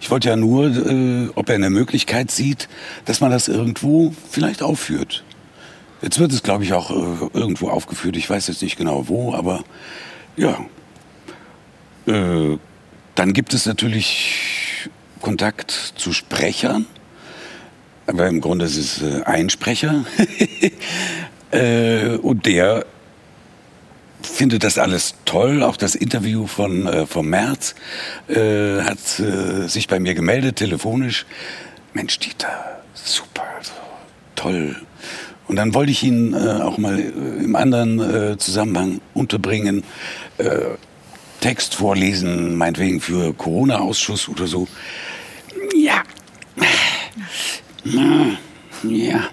[0.00, 2.68] Ich wollte ja nur, äh, ob er eine Möglichkeit sieht,
[3.04, 5.24] dass man das irgendwo vielleicht aufführt.
[6.02, 8.16] Jetzt wird es, glaube ich, auch äh, irgendwo aufgeführt.
[8.16, 9.64] Ich weiß jetzt nicht genau wo, aber
[10.36, 10.56] ja.
[12.06, 12.58] Äh,
[13.16, 14.88] dann gibt es natürlich
[15.20, 16.86] Kontakt zu Sprechern.
[18.06, 20.04] Aber im Grunde ist es äh, ein Sprecher.
[21.50, 22.84] äh, und der
[24.22, 25.62] findet das alles toll.
[25.62, 27.74] Auch das Interview von äh, vom März
[28.28, 31.26] äh, hat äh, sich bei mir gemeldet telefonisch.
[31.92, 33.72] Mensch, Dieter, super, also,
[34.36, 34.76] toll.
[35.48, 39.82] Und dann wollte ich ihn äh, auch mal äh, im anderen Zusammenhang unterbringen.
[41.40, 44.68] Text vorlesen, meinetwegen für Corona-Ausschuss oder so.
[45.74, 46.02] Ja.
[48.84, 49.30] Ja.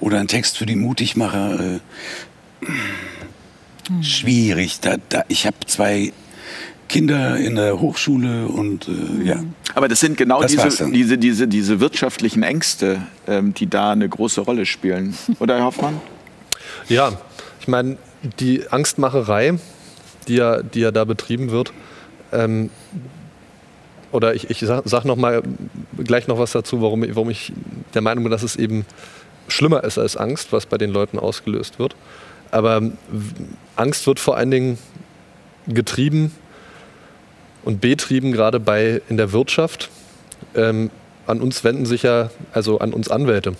[0.00, 1.60] Oder ein Text für die Mutigmacher.
[1.60, 1.80] Äh,
[4.02, 4.80] schwierig.
[4.80, 6.12] Da, da, ich habe zwei
[6.88, 9.44] Kinder in der Hochschule und äh, ja.
[9.74, 14.08] Aber das sind genau Das diese, diese, diese, diese wirtschaftlichen Ängste, ähm, die da eine
[14.08, 15.16] große Rolle spielen.
[15.40, 16.00] Oder, Herr Hoffmann?
[16.88, 17.12] Ja,
[17.60, 17.96] ich meine,
[18.38, 19.58] die Angstmacherei,
[20.28, 21.72] die ja, die ja da betrieben wird,
[22.32, 22.70] ähm,
[24.12, 25.42] oder ich, ich sag, sag noch mal
[26.02, 27.52] gleich noch was dazu, warum, warum ich
[27.94, 28.86] der Meinung bin, dass es eben
[29.48, 31.96] schlimmer ist als Angst, was bei den Leuten ausgelöst wird.
[32.50, 32.92] Aber w-
[33.76, 34.78] Angst wird vor allen Dingen
[35.66, 36.32] getrieben
[37.64, 39.90] und betrieben gerade bei in der Wirtschaft.
[40.54, 40.90] Ähm,
[41.26, 43.54] an uns wenden sich ja, also an uns Anwälte,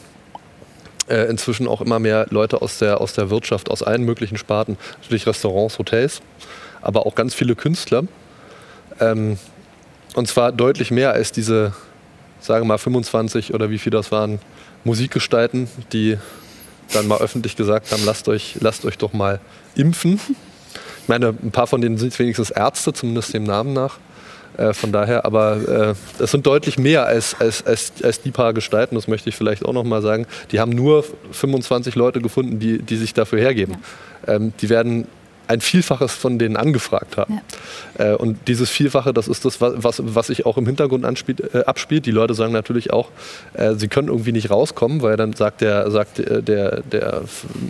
[1.08, 4.78] äh, inzwischen auch immer mehr Leute aus der, aus der Wirtschaft, aus allen möglichen Sparten,
[5.00, 6.20] natürlich Restaurants, Hotels,
[6.80, 8.04] aber auch ganz viele Künstler.
[9.00, 9.38] Ähm,
[10.14, 11.74] und zwar deutlich mehr als diese,
[12.40, 14.38] sagen wir mal 25 oder wie viel das waren,
[14.84, 16.16] Musikgestalten, die
[16.92, 19.40] dann mal öffentlich gesagt haben, lasst euch, lasst euch doch mal
[19.74, 20.20] impfen.
[21.02, 23.98] Ich meine, ein paar von denen sind wenigstens Ärzte, zumindest dem Namen nach.
[24.56, 28.54] Äh, von daher, aber äh, es sind deutlich mehr als, als, als, als die paar
[28.54, 30.26] Gestalten, das möchte ich vielleicht auch noch mal sagen.
[30.50, 33.76] Die haben nur 25 Leute gefunden, die, die sich dafür hergeben.
[34.26, 35.06] Ähm, die werden
[35.48, 37.40] ein Vielfaches von denen angefragt haben.
[37.98, 41.64] Äh, und dieses Vielfache, das ist das, was, was, sich auch im Hintergrund anspielt, äh,
[41.64, 42.06] abspielt.
[42.06, 43.10] Die Leute sagen natürlich auch,
[43.54, 47.22] äh, sie können irgendwie nicht rauskommen, weil dann sagt der, sagt äh, der, der,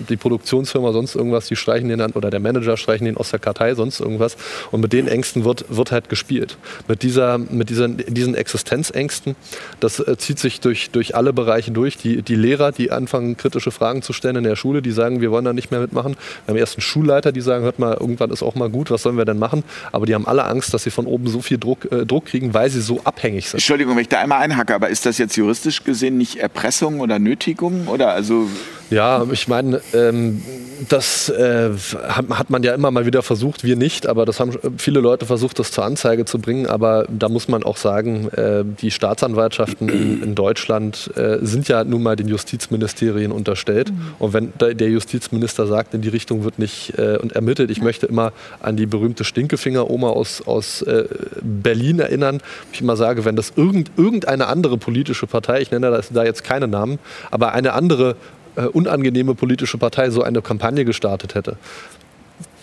[0.08, 3.40] die Produktionsfirma sonst irgendwas, die streichen den dann, oder der Manager streichen den aus der
[3.40, 4.36] Kartei, sonst irgendwas.
[4.70, 6.56] Und mit den Ängsten wird, wird halt gespielt.
[6.88, 9.36] Mit, dieser, mit diesen, diesen Existenzängsten,
[9.80, 11.98] das äh, zieht sich durch, durch alle Bereiche durch.
[11.98, 15.30] Die, die Lehrer, die anfangen, kritische Fragen zu stellen in der Schule, die sagen, wir
[15.30, 16.16] wollen da nicht mehr mitmachen.
[16.46, 19.02] Wir haben erst einen Schulleiter, die sagen, hört mal, irgendwann ist auch mal gut, was
[19.02, 19.64] sollen wir denn machen?
[19.92, 22.54] Aber die haben alle Angst, dass sie von oben so viel Druck, äh, Druck kriegen,
[22.54, 23.58] weil sie so abhängig sind.
[23.58, 27.18] Entschuldigung, wenn ich da einmal einhacke, aber ist das jetzt juristisch gesehen nicht Erpressung oder
[27.18, 27.88] Nötigung?
[27.88, 28.48] Oder also
[28.90, 30.42] Ja, ich meine, ähm,
[30.88, 31.70] das äh,
[32.08, 35.58] hat, man ja immer mal wieder versucht, wir nicht, aber das haben viele Leute versucht,
[35.58, 36.66] das zur Anzeige zu bringen.
[36.66, 41.82] Aber da muss man auch sagen, äh, die Staatsanwaltschaften in, in Deutschland äh, sind ja
[41.82, 43.92] nun mal den Justizministerien unterstellt.
[44.18, 48.06] Und wenn der Justizminister sagt, in die Richtung wird nicht äh, und ermittelt, ich möchte
[48.06, 51.06] immer an die berühmte Stinkefinger-Oma aus, aus äh,
[51.42, 52.40] Berlin erinnern,
[52.72, 56.68] ich immer sage, wenn das irgend, irgendeine andere politische Partei, ich nenne da jetzt keine
[56.68, 56.98] Namen,
[57.30, 58.16] aber eine andere
[58.56, 61.56] äh, unangenehme politische Partei so eine Kampagne gestartet hätte.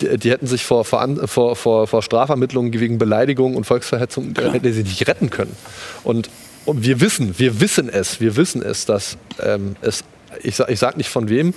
[0.02, 4.72] Die, die hätten sich vor, vor, vor, vor, Strafvermittlungen wegen Beleidigung und Volksverhetzung äh, hätte
[4.74, 5.56] sie nicht retten können.
[6.04, 6.30] Und,
[6.66, 10.04] und wir wissen, wir wissen es, wir wissen es, dass ähm, es,
[10.42, 11.54] ich sage ich sag nicht von wem,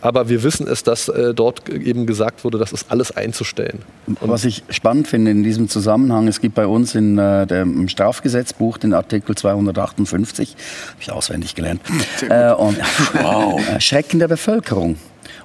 [0.00, 3.80] aber wir wissen es, dass äh, dort eben gesagt wurde, das ist alles einzustellen.
[4.20, 8.78] Was ich spannend finde in diesem Zusammenhang, es gibt bei uns in, äh, dem Strafgesetzbuch
[8.78, 11.80] den Artikel 258, habe ich auswendig gelernt,
[12.28, 12.78] äh, und
[13.14, 14.96] äh, Schrecken der Bevölkerung.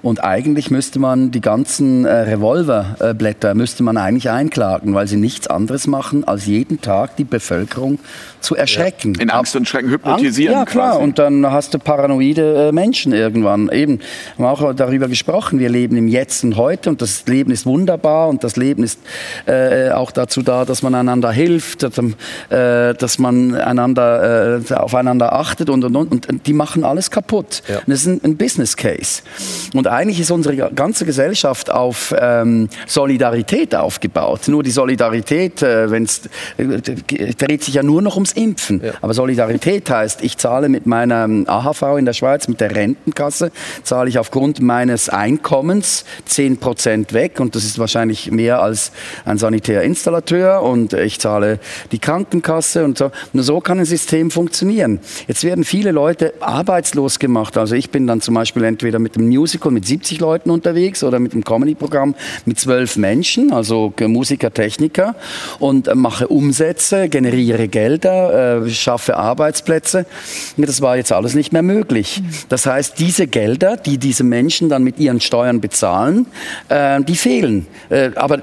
[0.06, 5.48] Und eigentlich müsste man die ganzen äh, Revolverblätter müsste man eigentlich einklagen, weil sie nichts
[5.48, 7.98] anderes machen, als jeden Tag die Bevölkerung
[8.40, 9.16] zu erschrecken.
[9.16, 10.92] in Angst und Schrecken hypnotisieren Ja, klar.
[10.92, 11.04] quasi.
[11.04, 13.70] Und dann hast du paranoide äh, Menschen irgendwann.
[13.70, 14.00] Eben,
[14.38, 15.58] wir haben auch darüber gesprochen.
[15.58, 19.00] Wir leben im Jetzt und Heute und das Leben ist wunderbar und das Leben ist
[19.48, 21.98] äh, auch dazu da, dass man einander hilft, dass,
[22.52, 26.30] äh, dass man einander, äh, aufeinander achtet und, und, und.
[26.30, 27.64] Und die machen alles kaputt.
[27.68, 27.78] Ja.
[27.78, 29.24] Und das ist ein, ein Business Case.
[29.74, 34.48] Und eigentlich ist unsere ganze Gesellschaft auf ähm, Solidarität aufgebaut.
[34.48, 36.66] Nur die Solidarität, äh, wenn's, äh,
[37.38, 38.82] dreht sich ja nur noch ums Impfen.
[38.84, 38.94] Ja.
[39.02, 43.52] Aber Solidarität heißt, ich zahle mit meiner ähm, AHV in der Schweiz, mit der Rentenkasse,
[43.84, 47.40] zahle ich aufgrund meines Einkommens 10 Prozent weg.
[47.40, 48.92] Und das ist wahrscheinlich mehr als
[49.24, 50.62] ein Sanitärinstallateur.
[50.62, 51.60] Und ich zahle
[51.92, 53.12] die Krankenkasse und so.
[53.32, 55.00] Nur so kann ein System funktionieren.
[55.28, 57.58] Jetzt werden viele Leute arbeitslos gemacht.
[57.58, 61.20] Also ich bin dann zum Beispiel entweder mit dem Musical mit 70 Leuten unterwegs oder
[61.20, 65.16] mit dem Comedy-Programm mit zwölf Menschen, also Musiker, Techniker
[65.60, 70.06] und äh, mache Umsätze, generiere Gelder, äh, schaffe Arbeitsplätze.
[70.58, 72.22] Das war jetzt alles nicht mehr möglich.
[72.50, 76.28] Das heißt, diese Gelder, die diese Menschen dann mit ihren Steuern bezahlen,
[76.70, 77.68] äh, die fehlen.
[78.16, 78.42] Aber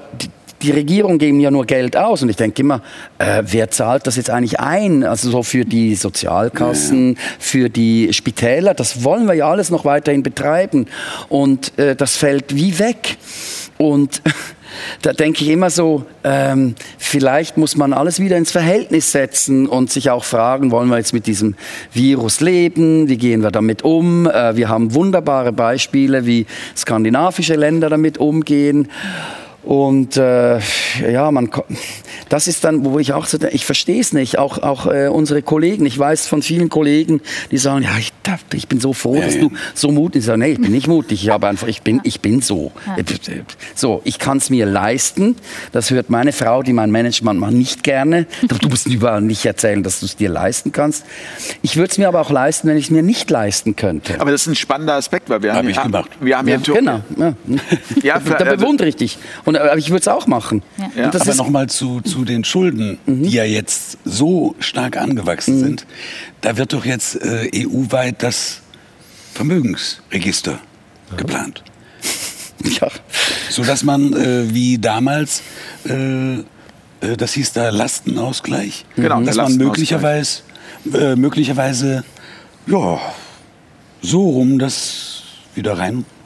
[0.63, 2.81] die, Regierung geben ja nur Geld aus und ich denke immer,
[3.19, 5.03] äh, wer zahlt das jetzt eigentlich ein?
[5.03, 10.23] Also so für die Sozialkassen, für die Spitäler, das wollen wir ja alles noch weiterhin
[10.23, 10.87] betreiben
[11.29, 13.17] und äh, das fällt wie weg.
[13.77, 14.21] Und
[15.01, 19.91] da denke ich immer so, ähm, vielleicht muss man alles wieder ins Verhältnis setzen und
[19.91, 21.55] sich auch fragen, wollen wir jetzt mit diesem
[21.91, 23.09] Virus leben?
[23.09, 24.27] Wie gehen wir damit um?
[24.27, 26.45] Äh, wir haben wunderbare Beispiele, wie
[26.75, 28.89] skandinavische Länder damit umgehen.
[29.63, 30.59] Und äh,
[31.09, 31.49] ja, man,
[32.29, 34.37] das ist dann, wo ich auch so, denke, ich verstehe es nicht.
[34.37, 37.21] Auch, auch äh, unsere Kollegen, ich weiß von vielen Kollegen,
[37.51, 38.11] die sagen, ja, ich,
[38.53, 40.23] ich bin so froh, dass du so mutig bist.
[40.23, 42.71] Ich sage, nee, ich bin nicht mutig, ich habe einfach, ich bin, ich bin so.
[43.75, 45.35] So, ich kann es mir leisten.
[45.71, 48.27] Das hört meine Frau, die mein Management macht, nicht gerne.
[48.61, 51.05] Du musst überall nicht erzählen, dass du es dir leisten kannst.
[51.61, 54.19] Ich würde es mir aber auch leisten, wenn ich es mir nicht leisten könnte.
[54.19, 56.11] Aber das ist ein spannender Aspekt, weil wir Hab haben, ich gemacht.
[56.19, 57.01] wir haben Ja, hier genau.
[57.17, 57.33] Ja.
[58.01, 59.17] Ja, da bewundere ich dich.
[59.45, 60.63] Und, aber ich würde es auch machen.
[60.95, 61.05] Ja.
[61.05, 65.85] Und das Aber nochmal zu, zu den Schulden, die ja jetzt so stark angewachsen sind.
[66.41, 68.61] Da wird doch jetzt äh, EU-weit das
[69.33, 70.59] Vermögensregister
[71.17, 71.63] geplant.
[72.63, 72.87] ja.
[73.49, 75.41] Sodass man äh, wie damals,
[75.87, 76.41] äh, äh,
[77.17, 80.41] das hieß da Lastenausgleich, Genau, dass man möglicherweise,
[80.93, 82.03] äh, möglicherweise
[82.67, 82.99] ja,
[84.01, 85.23] so rum das
[85.55, 85.77] wieder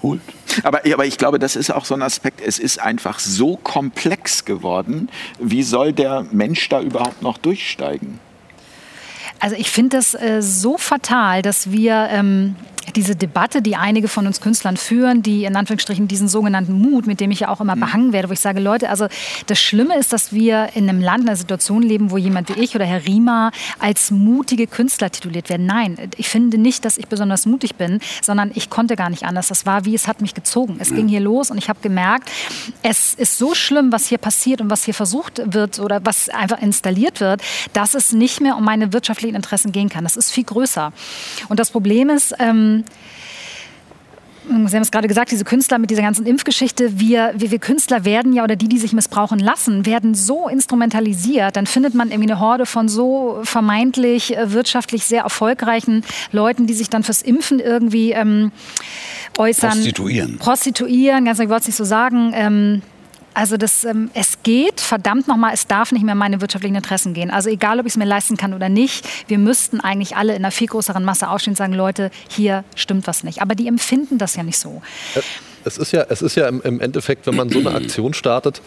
[0.03, 0.21] reinholt.
[0.63, 2.41] Aber, aber ich glaube, das ist auch so ein Aspekt.
[2.41, 5.09] Es ist einfach so komplex geworden.
[5.39, 8.19] Wie soll der Mensch da überhaupt noch durchsteigen?
[9.39, 12.55] Also ich finde das äh, so fatal, dass wir ähm,
[12.95, 17.19] diese Debatte, die einige von uns Künstlern führen, die in Anführungsstrichen diesen sogenannten Mut, mit
[17.19, 19.07] dem ich ja auch immer behangen werde, wo ich sage, Leute, also
[19.47, 22.59] das Schlimme ist, dass wir in einem Land, in einer Situation leben, wo jemand wie
[22.61, 25.65] ich oder Herr Riemer als mutige Künstler tituliert werden.
[25.65, 29.47] Nein, ich finde nicht, dass ich besonders mutig bin, sondern ich konnte gar nicht anders.
[29.47, 30.77] Das war wie, es hat mich gezogen.
[30.79, 32.31] Es ging hier los und ich habe gemerkt,
[32.83, 36.61] es ist so schlimm, was hier passiert und was hier versucht wird oder was einfach
[36.61, 37.41] installiert wird,
[37.73, 40.03] dass es nicht mehr um meine wirtschaftlichen Interessen gehen kann.
[40.03, 40.93] Das ist viel größer.
[41.49, 42.76] Und das Problem ist, ähm,
[44.47, 48.05] Sie haben es gerade gesagt, diese Künstler mit dieser ganzen Impfgeschichte, wir, wir, wir Künstler
[48.05, 52.31] werden ja, oder die, die sich missbrauchen lassen, werden so instrumentalisiert, dann findet man irgendwie
[52.31, 57.59] eine Horde von so vermeintlich äh, wirtschaftlich sehr erfolgreichen Leuten, die sich dann fürs Impfen
[57.59, 58.51] irgendwie ähm,
[59.37, 59.71] äußern.
[59.71, 60.37] Prostituieren.
[60.37, 62.31] Prostituieren, ganz ehrlich, ich wollte es nicht so sagen.
[62.33, 62.81] Ähm,
[63.37, 67.29] also das, ähm, es geht, verdammt nochmal, es darf nicht mehr meine wirtschaftlichen Interessen gehen.
[67.29, 70.43] Also egal, ob ich es mir leisten kann oder nicht, wir müssten eigentlich alle in
[70.43, 73.43] einer viel größeren Masse aufstehen und sagen, Leute, hier stimmt was nicht.
[73.43, 74.81] Aber die empfinden das ja nicht so.
[75.63, 78.59] Es ist ja, es ist ja im, im Endeffekt, wenn man so eine Aktion startet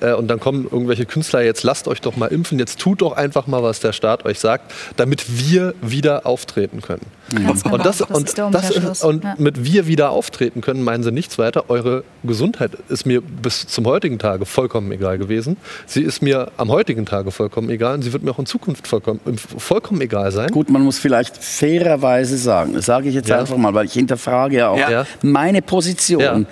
[0.00, 3.12] äh, und dann kommen irgendwelche Künstler, jetzt lasst euch doch mal impfen, jetzt tut doch
[3.12, 7.02] einfach mal, was der Staat euch sagt, damit wir wieder auftreten können.
[7.30, 7.50] Genau.
[7.70, 9.34] Und, das, Das und, ist das ist, und Ja.
[9.38, 11.64] mit wir wieder auftreten können, meinen sie nichts weiter.
[11.68, 15.56] Eure Gesundheit ist mir bis zum heutigen Tage vollkommen egal gewesen.
[15.86, 18.86] Sie ist mir am heutigen Tage vollkommen egal und sie wird mir auch in Zukunft
[18.86, 19.20] vollkommen,
[19.58, 20.50] vollkommen egal sein.
[20.50, 23.40] Gut, man muss vielleicht fairerweise sagen, das sage ich jetzt Ja.
[23.40, 24.90] einfach mal, weil ich hinterfrage ja auch Ja.
[24.90, 25.06] Ja.
[25.22, 26.46] meine Position.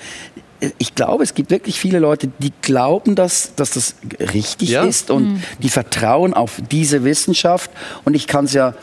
[0.78, 3.96] Ich glaube, es gibt wirklich viele Leute, die glauben, dass, dass das
[4.32, 4.84] richtig Ja.
[4.84, 7.70] ist und die vertrauen auf diese Wissenschaft.
[8.04, 8.74] Und ich kann es ja,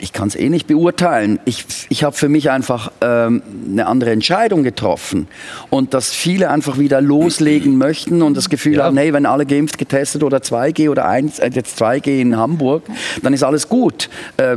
[0.00, 1.38] ich kann es eh nicht beurteilen.
[1.44, 5.28] Ich, ich habe für mich einfach ähm, eine andere Entscheidung getroffen.
[5.70, 8.84] Und dass viele einfach wieder loslegen möchten und das Gefühl Ja.
[8.84, 12.84] haben, hey, wenn alle geimpft, getestet oder 2G oder 1, äh, jetzt 2G in Hamburg,
[13.22, 14.08] dann ist alles gut.
[14.36, 14.56] Äh,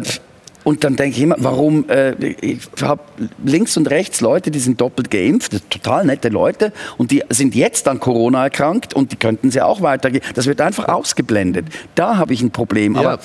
[0.63, 3.01] und dann denke ich immer, warum, äh, ich habe
[3.43, 7.87] links und rechts Leute, die sind doppelt geimpft, total nette Leute, und die sind jetzt
[7.87, 10.23] an Corona erkrankt und die könnten sie auch weitergehen.
[10.35, 11.65] Das wird einfach ausgeblendet.
[11.95, 12.95] Da habe ich ein Problem.
[12.95, 13.19] Ja, Aber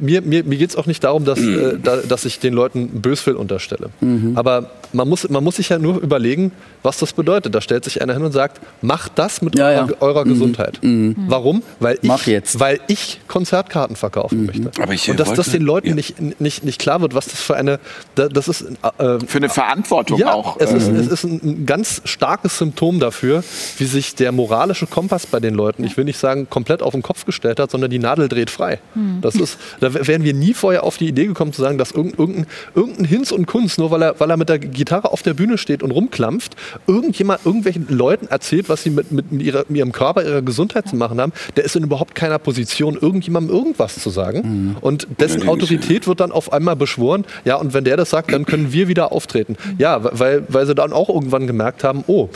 [0.00, 3.00] mir, mir, mir geht es auch nicht darum, dass, äh, da, dass ich den Leuten
[3.00, 3.90] Böswill unterstelle.
[4.34, 7.54] Aber man muss, man muss sich ja nur überlegen, was das bedeutet.
[7.54, 9.96] Da stellt sich einer hin und sagt, macht das mit Ja, eurer, ja.
[10.00, 10.78] eurer Gesundheit.
[10.82, 11.62] Warum?
[11.80, 12.60] Weil ich, Mach jetzt.
[12.60, 14.70] weil ich Konzertkarten verkaufen möchte.
[14.82, 15.94] Aber ich, und dass das wollte- den Leuten ja.
[15.94, 17.78] nicht, nicht, nicht klar wird, was das für eine,
[18.14, 20.56] da- das ist äh, Für eine Verantwortung ja, auch.
[20.60, 23.42] es, ist, äh, es ist ein, ganz starkes Symptom dafür,
[23.78, 27.02] wie sich der moralische Kompass bei den Leuten, ich will nicht sagen, komplett auf den
[27.02, 28.78] Kopf gestellt hat, sondern die Nadel dreht frei.
[29.20, 32.46] Das ist, da wären wir nie vorher auf die Idee gekommen zu sagen, dass irgendein,
[32.74, 35.58] irgendein, Hinz und Kunst, nur weil er, weil er mit der Gitarre auf der Bühne
[35.58, 36.54] steht und rumklampft,
[36.86, 40.96] irgendjemand irgendwelchen Leuten erzählt, was sie mit, mit, ihrer, mit ihrem Körper, ihrer Gesundheit zu
[40.96, 44.76] machen haben, der ist in überhaupt keiner Position, irgendjemandem irgendwas zu sagen.
[44.80, 48.46] Und dessen Autorität wird dann auf einmal beschworen, ja, und wenn der das sagt, dann
[48.46, 49.56] können wir wieder auftreten.
[49.78, 52.28] Ja, weil, weil sie dann auch irgendwann gemerkt haben, oh,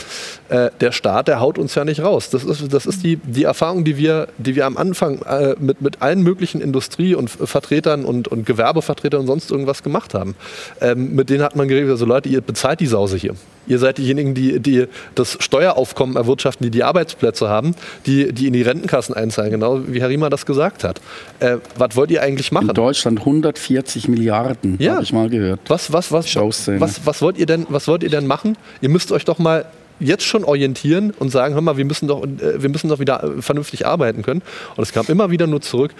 [0.51, 2.29] äh, der Staat, der haut uns ja nicht raus.
[2.29, 5.81] Das ist, das ist die, die Erfahrung, die wir, die wir am Anfang äh, mit,
[5.81, 10.35] mit allen möglichen Industrie- und Vertretern und, und Gewerbevertretern und sonst irgendwas gemacht haben.
[10.81, 13.33] Ähm, mit denen hat man geredet, also Leute, ihr bezahlt die Sause hier.
[13.67, 18.53] Ihr seid diejenigen, die, die das Steueraufkommen erwirtschaften, die die Arbeitsplätze haben, die, die in
[18.53, 20.99] die Rentenkassen einzahlen, genau wie Herr Riemer das gesagt hat.
[21.39, 22.67] Äh, was wollt ihr eigentlich machen?
[22.69, 24.93] in Deutschland 140 Milliarden, Ja.
[24.95, 25.61] habe ich mal gehört.
[25.67, 28.57] Was, was, was, was, was, wollt ihr denn, was wollt ihr denn machen?
[28.81, 29.65] Ihr müsst euch doch mal
[30.01, 33.23] jetzt schon orientieren und sagen, hör mal, wir müssen doch, äh, wir müssen doch wieder
[33.23, 34.41] äh, vernünftig arbeiten können.
[34.75, 35.93] Und es kam immer wieder nur zurück,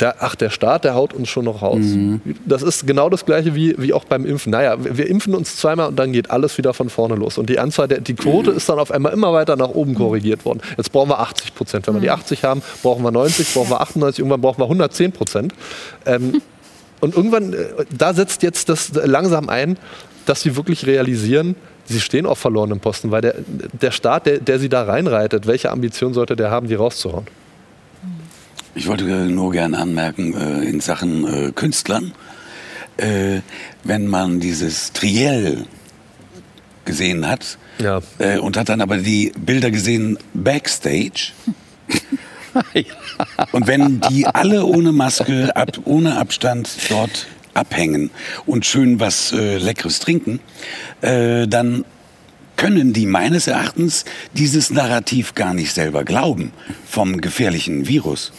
[0.00, 1.78] der, ach, der Staat, der haut uns schon noch raus.
[1.80, 2.20] Mhm.
[2.44, 4.50] Das ist genau das Gleiche wie, wie auch beim Impfen.
[4.50, 7.38] Naja, wir, impfen uns zweimal und dann geht alles wieder von vorne los.
[7.38, 8.56] Und die Anzahl, der, die Quote mhm.
[8.58, 10.60] ist dann auf einmal immer weiter nach oben korrigiert worden.
[10.76, 11.86] Jetzt brauchen wir 80 Prozent.
[11.86, 12.46] Wenn wir die 80 mhm.
[12.46, 15.54] haben, brauchen wir 90, brauchen wir 98, irgendwann brauchen wir 110 Prozent.
[16.04, 16.42] Ähm,
[17.00, 17.66] und irgendwann, äh,
[17.96, 19.78] da setzt jetzt das langsam ein,
[20.26, 21.56] dass sie wirklich realisieren,
[21.86, 25.70] sie stehen auf verlorenem Posten, weil der, der Staat, der, der sie da reinreitet, welche
[25.70, 27.26] Ambition sollte der haben, die rauszuhauen?
[28.74, 32.12] Ich wollte nur gerne anmerken, äh, in Sachen äh, Künstlern,
[32.98, 33.40] äh,
[33.84, 35.64] wenn man dieses Triell
[36.84, 38.00] gesehen hat ja.
[38.40, 41.32] Und hat dann aber die Bilder gesehen backstage.
[43.52, 47.26] und wenn die alle ohne Maske, ab, ohne Abstand dort
[47.56, 48.10] abhängen
[48.46, 50.40] und schön was äh, Leckeres trinken,
[51.00, 51.84] äh, dann
[52.56, 56.52] können die meines Erachtens dieses Narrativ gar nicht selber glauben
[56.88, 58.32] vom gefährlichen Virus.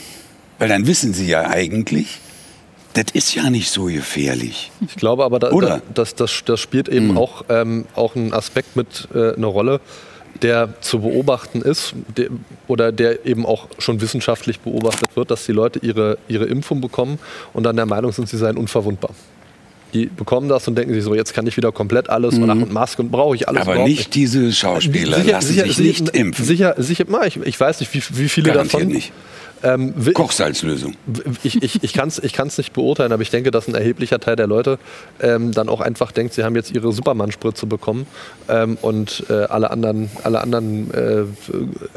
[0.59, 2.20] Weil dann wissen sie ja eigentlich,
[2.93, 4.72] das ist ja nicht so gefährlich.
[4.88, 7.18] Ich glaube aber, da, da, das, das, das spielt eben mhm.
[7.18, 9.80] auch, ähm, auch einen Aspekt mit äh, eine Rolle,
[10.42, 12.28] der zu beobachten ist der,
[12.68, 17.20] oder der eben auch schon wissenschaftlich beobachtet wird, dass die Leute ihre, ihre Impfung bekommen
[17.54, 19.12] und dann der Meinung sind, sie seien unverwundbar.
[19.94, 22.50] Die bekommen das und denken sich so, jetzt kann ich wieder komplett alles mhm.
[22.50, 23.62] und Maske und brauche ich alles.
[23.62, 26.46] Aber nicht, nicht diese Schauspieler sicher, lassen sicher, sich nicht impfen.
[26.46, 28.94] Sicher, sicher, ich, ich weiß nicht, wie, wie viele Garantiert davon.
[28.94, 29.14] Nicht.
[29.64, 30.95] Ähm, Kochsalzlösung.
[31.43, 34.20] Ich, ich, ich kann es ich kann's nicht beurteilen, aber ich denke, dass ein erheblicher
[34.20, 34.80] Teil der Leute
[35.22, 38.08] ähm, dann auch einfach denkt, sie haben jetzt ihre Superman-Spritze bekommen
[38.49, 41.24] ähm, und äh, alle anderen, alle anderen äh,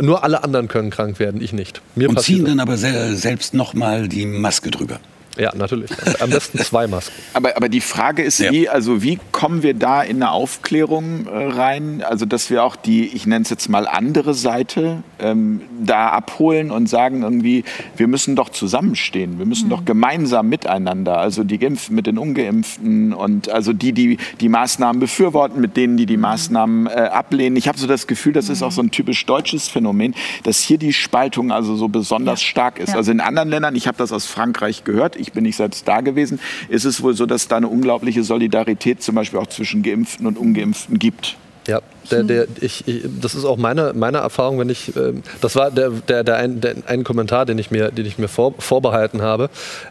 [0.02, 1.82] nur alle anderen können krank werden, ich nicht.
[1.94, 4.98] Mir und ziehen dann aber se selbst nochmal die Maske drüber.
[5.40, 5.90] Ja, natürlich.
[6.20, 7.14] Am besten zwei Masken.
[7.32, 8.52] aber, aber die Frage ist, ja.
[8.52, 12.02] wie, also wie kommen wir da in eine Aufklärung äh, rein?
[12.06, 16.70] Also, dass wir auch die, ich nenne es jetzt mal andere Seite, ähm, da abholen
[16.70, 17.64] und sagen irgendwie,
[17.96, 19.38] wir müssen doch zusammenstehen.
[19.38, 19.70] Wir müssen mhm.
[19.70, 25.00] doch gemeinsam miteinander, also die Geimpften mit den Ungeimpften und also die, die die Maßnahmen
[25.00, 26.22] befürworten, mit denen, die die mhm.
[26.22, 27.56] Maßnahmen äh, ablehnen.
[27.56, 30.76] Ich habe so das Gefühl, das ist auch so ein typisch deutsches Phänomen, dass hier
[30.76, 32.46] die Spaltung also so besonders ja.
[32.46, 32.90] stark ist.
[32.90, 32.96] Ja.
[32.96, 36.00] Also in anderen Ländern, ich habe das aus Frankreich gehört, ich bin nicht selbst da
[36.00, 40.26] gewesen, ist es wohl so, dass da eine unglaubliche Solidarität zum Beispiel auch zwischen Geimpften
[40.26, 41.36] und Ungeimpften gibt.
[41.66, 45.56] Ja, der, der, ich, ich, das ist auch meine, meine Erfahrung, wenn ich, äh, das
[45.56, 48.54] war der, der, der, ein, der ein Kommentar, den ich mir, den ich mir vor,
[48.58, 49.50] vorbehalten habe.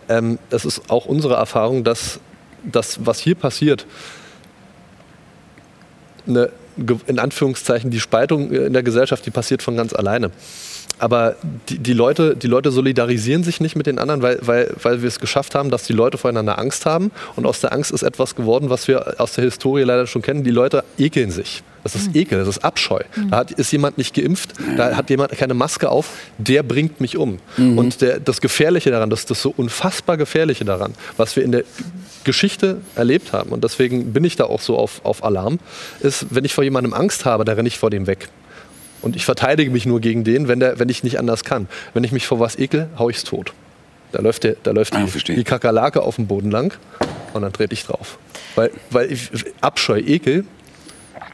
[0.09, 2.19] Ähm, es ist auch unsere Erfahrung, dass
[2.63, 3.85] das, was hier passiert,
[6.27, 6.49] eine,
[7.07, 10.31] in Anführungszeichen die Spaltung in der Gesellschaft, die passiert von ganz alleine
[11.00, 11.36] aber
[11.70, 15.08] die, die, Leute, die Leute solidarisieren sich nicht mit den anderen, weil, weil, weil wir
[15.08, 17.12] es geschafft haben, dass die Leute voreinander Angst haben.
[17.36, 20.43] Und aus der Angst ist etwas geworden, was wir aus der Historie leider schon kennen.
[20.43, 21.64] Die Leute ekeln sich.
[21.84, 23.00] Das ist Ekel, das ist Abscheu.
[23.30, 27.18] Da hat, ist jemand nicht geimpft, da hat jemand keine Maske auf, der bringt mich
[27.18, 27.39] um.
[27.58, 27.78] Mhm.
[27.78, 31.64] Und der, das Gefährliche daran, das, das so unfassbar Gefährliche daran, was wir in der
[32.26, 35.60] Geschichte erlebt haben, und deswegen bin ich da auch so auf, auf Alarm,
[36.02, 38.28] ist, wenn ich vor jemandem Angst habe, dann renne ich vor dem weg.
[39.02, 41.68] Und ich verteidige mich nur gegen den, wenn, der, wenn ich nicht anders kann.
[41.93, 43.54] Wenn ich mich vor was ekel, hau ich's tot.
[44.12, 46.74] Da läuft, der, da läuft ah, die, die Kakerlake auf dem Boden lang
[47.34, 48.18] und dann trete ich drauf.
[48.56, 49.30] Weil, weil ich,
[49.62, 50.45] Abscheu, Ekel,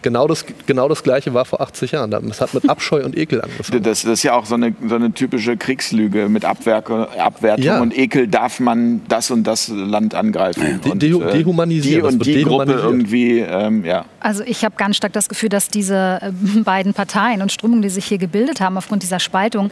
[0.05, 2.13] Genau das, genau das Gleiche war vor 80 Jahren.
[2.29, 3.81] Es hat mit Abscheu und Ekel angefangen.
[3.81, 7.81] Das, das ist ja auch so eine, so eine typische Kriegslüge mit Abwerke, Abwertung ja.
[7.81, 10.79] und Ekel darf man das und das Land angreifen.
[10.85, 12.01] De, de, äh, dehumanisieren.
[12.01, 14.05] Die und die Gruppe irgendwie, ähm, ja.
[14.19, 16.31] Also ich habe ganz stark das Gefühl, dass diese äh,
[16.63, 19.71] beiden Parteien und Strömungen, die sich hier gebildet haben aufgrund dieser Spaltung,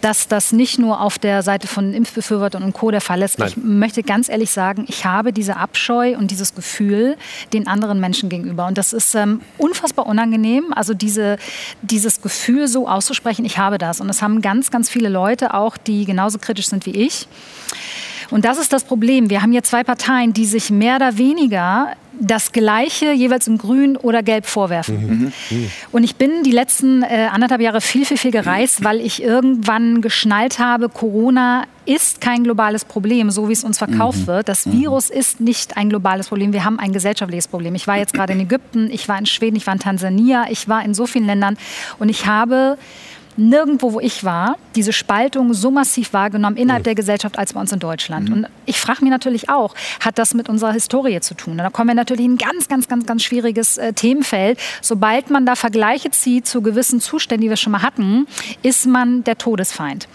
[0.00, 2.90] dass das nicht nur auf der Seite von Impfbefürwortern und Co.
[2.90, 3.38] der Fall ist.
[3.38, 3.48] Nein.
[3.48, 7.16] Ich möchte ganz ehrlich sagen, ich habe diese Abscheu und dieses Gefühl
[7.52, 8.66] den anderen Menschen gegenüber.
[8.66, 11.36] Und das ist ähm, unfassbar unangenehm, also diese,
[11.82, 14.00] dieses Gefühl so auszusprechen, ich habe das.
[14.00, 17.28] Und das haben ganz, ganz viele Leute auch, die genauso kritisch sind wie ich.
[18.30, 19.30] Und das ist das Problem.
[19.30, 23.96] Wir haben hier zwei Parteien, die sich mehr oder weniger das Gleiche jeweils in Grün
[23.96, 25.06] oder Gelb vorwerfen.
[25.06, 25.32] Mhm.
[25.50, 25.70] Mhm.
[25.92, 30.00] Und ich bin die letzten äh, anderthalb Jahre viel, viel, viel gereist, weil ich irgendwann
[30.00, 34.26] geschnallt habe, Corona ist kein globales Problem, so wie es uns verkauft mhm.
[34.26, 34.48] wird.
[34.48, 34.80] Das mhm.
[34.80, 36.52] Virus ist nicht ein globales Problem.
[36.52, 37.74] Wir haben ein gesellschaftliches Problem.
[37.74, 40.68] Ich war jetzt gerade in Ägypten, ich war in Schweden, ich war in Tansania, ich
[40.68, 41.56] war in so vielen Ländern
[41.98, 42.78] und ich habe
[43.38, 46.84] nirgendwo, wo ich war, diese Spaltung so massiv wahrgenommen innerhalb mhm.
[46.84, 48.28] der Gesellschaft als bei uns in Deutschland.
[48.28, 48.34] Mhm.
[48.34, 51.52] Und ich frage mich natürlich auch, hat das mit unserer Historie zu tun?
[51.52, 54.58] Und da kommen wir natürlich in ein ganz, ganz, ganz, ganz schwieriges äh, Themenfeld.
[54.82, 58.26] Sobald man da Vergleiche zieht zu gewissen Zuständen, die wir schon mal hatten,
[58.62, 60.08] ist man der Todesfeind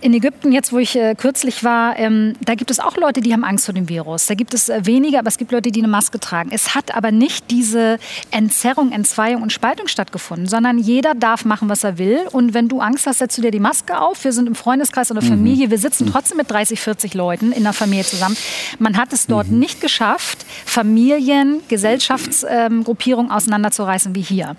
[0.00, 3.32] in Ägypten, jetzt wo ich äh, kürzlich war, ähm, da gibt es auch Leute, die
[3.32, 4.26] haben Angst vor dem Virus.
[4.26, 6.50] Da gibt es äh, weniger, aber es gibt Leute, die eine Maske tragen.
[6.52, 7.98] Es hat aber nicht diese
[8.30, 12.20] Entzerrung, Entzweiung und Spaltung stattgefunden, sondern jeder darf machen, was er will.
[12.32, 14.24] Und wenn du Angst hast, setzt du dir die Maske auf.
[14.24, 17.72] Wir sind im Freundeskreis oder Familie, wir sitzen trotzdem mit 30, 40 Leuten in der
[17.72, 18.36] Familie zusammen.
[18.78, 24.56] Man hat es dort nicht geschafft, Familien, Gesellschaftsgruppierungen auseinanderzureißen wie hier.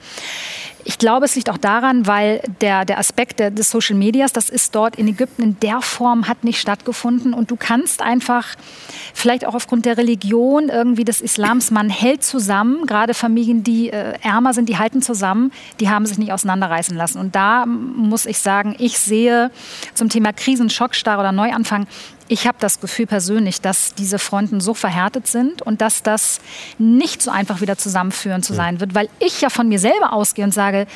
[0.84, 4.74] Ich glaube, es liegt auch daran, weil der, der Aspekt des Social Medias, das ist
[4.74, 7.34] dort in Ägypten in der Form hat nicht stattgefunden.
[7.34, 8.48] Und du kannst einfach,
[9.14, 12.86] vielleicht auch aufgrund der Religion irgendwie des Islams, man hält zusammen.
[12.86, 15.52] Gerade Familien, die äh, ärmer sind, die halten zusammen.
[15.80, 17.20] Die haben sich nicht auseinanderreißen lassen.
[17.20, 19.52] Und da muss ich sagen, ich sehe
[19.94, 21.88] zum Thema Krisenschockstarre oder Neuanfang,
[22.32, 26.40] ich habe das Gefühl persönlich, dass diese Fronten so verhärtet sind und dass das
[26.78, 30.46] nicht so einfach wieder zusammenführen zu sein wird, weil ich ja von mir selber ausgehe
[30.46, 30.88] und sage,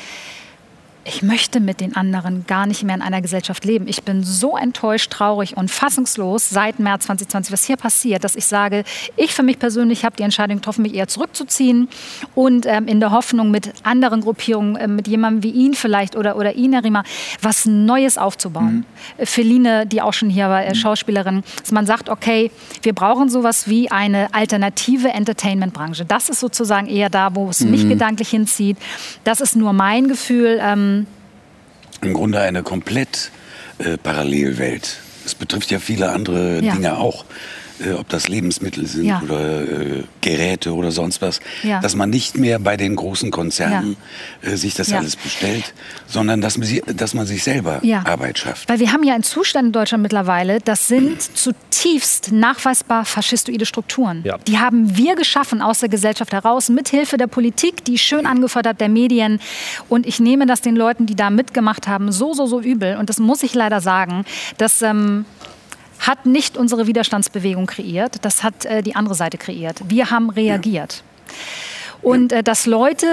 [1.06, 3.86] ich möchte mit den anderen gar nicht mehr in einer Gesellschaft leben.
[3.86, 8.46] Ich bin so enttäuscht, traurig und fassungslos seit März 2020, was hier passiert, dass ich
[8.46, 8.82] sage,
[9.16, 11.88] ich für mich persönlich habe die Entscheidung getroffen, mich eher zurückzuziehen
[12.34, 16.36] und ähm, in der Hoffnung, mit anderen Gruppierungen, äh, mit jemandem wie ihn vielleicht oder,
[16.36, 17.04] oder Ina Rima,
[17.40, 18.84] was Neues aufzubauen.
[19.18, 19.26] Mhm.
[19.26, 22.50] Feline, die auch schon hier war, äh, Schauspielerin, dass man sagt, okay,
[22.82, 26.04] wir brauchen sowas wie eine alternative Entertainment-Branche.
[26.04, 27.70] Das ist sozusagen eher da, wo es mhm.
[27.70, 28.76] mich gedanklich hinzieht.
[29.22, 30.58] Das ist nur mein Gefühl.
[30.60, 30.95] Ähm,
[32.02, 33.30] im Grunde eine komplett
[33.78, 34.98] äh, Parallelwelt.
[35.24, 36.74] Es betrifft ja viele andere Ja.
[36.74, 37.24] Dinge auch.
[37.78, 39.20] Äh, ob das Lebensmittel sind Ja.
[39.22, 41.80] oder äh, Geräte oder sonst was, Ja.
[41.80, 43.96] dass man nicht mehr bei den großen Konzernen
[44.42, 44.98] äh, sich das Ja.
[44.98, 45.74] alles bestellt,
[46.06, 48.02] sondern dass man, sie, dass man sich selber Ja.
[48.06, 48.68] Arbeit schafft.
[48.68, 54.22] Weil wir haben ja einen Zustand in Deutschland mittlerweile, das sind zutiefst nachweisbar faschistoide Strukturen.
[54.24, 54.38] Ja.
[54.46, 58.88] Die haben wir geschaffen aus der Gesellschaft heraus, mithilfe der Politik, die schön angefordert der
[58.88, 59.38] Medien.
[59.90, 62.96] Und ich nehme das den Leuten, die da mitgemacht haben, so, so, so übel.
[62.96, 64.24] Und das muss ich leider sagen,
[64.56, 64.80] dass...
[64.82, 65.26] Ähm,
[66.00, 69.80] hat nicht unsere Widerstandsbewegung kreiert, das hat äh, die andere Seite kreiert.
[69.88, 71.02] Wir haben reagiert.
[72.02, 73.06] Und äh, dass Leute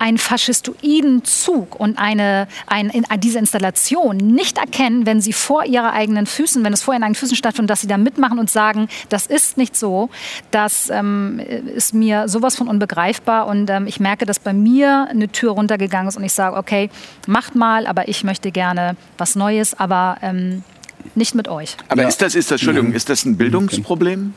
[0.00, 5.92] einen faschistoiden Zug und eine, ein, in, diese Installation nicht erkennen, wenn sie vor ihrer
[5.92, 8.88] eigenen Füßen, wenn es vor ihren eigenen Füßen stattfindet, dass sie da mitmachen und sagen,
[9.10, 10.08] das ist nicht so,
[10.50, 13.46] das ähm, ist mir sowas von unbegreifbar.
[13.46, 16.88] Und ähm, ich merke, dass bei mir eine Tür runtergegangen ist und ich sage, okay,
[17.26, 20.64] macht mal, aber ich möchte gerne was Neues, aber ähm,
[21.14, 21.76] nicht mit euch.
[21.88, 24.34] Aber ist das, ist das, Entschuldigung, ist das ein Bildungsproblem?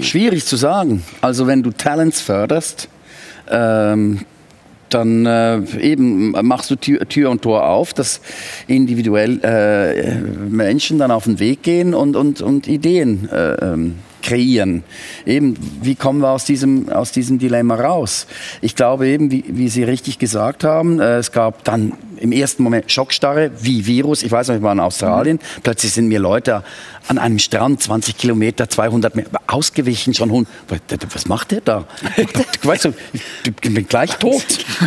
[0.00, 1.02] Schwierig zu sagen.
[1.20, 2.88] Also wenn du Talents förderst,
[3.50, 4.20] ähm,
[4.90, 8.20] dann äh, eben machst du Tür, Tür und Tor auf, dass
[8.66, 14.84] individuell äh, Menschen dann auf den Weg gehen und, und, und Ideen äh, ähm, kreieren.
[15.26, 18.26] Eben, wie kommen wir aus diesem, aus diesem Dilemma raus?
[18.60, 21.92] Ich glaube eben, wie, wie Sie richtig gesagt haben, äh, es gab dann
[22.24, 24.22] im ersten Moment Schockstarre, wie Virus.
[24.22, 25.38] Ich weiß noch, ich war in Australien.
[25.62, 26.64] Plötzlich sind mir Leute
[27.08, 30.30] an einem Strand, 20 Kilometer, 200 Meter, ausgewichen schon.
[30.30, 30.48] Hund.
[31.12, 31.84] Was macht der da?
[32.62, 34.44] weißt du, ich bin gleich tot.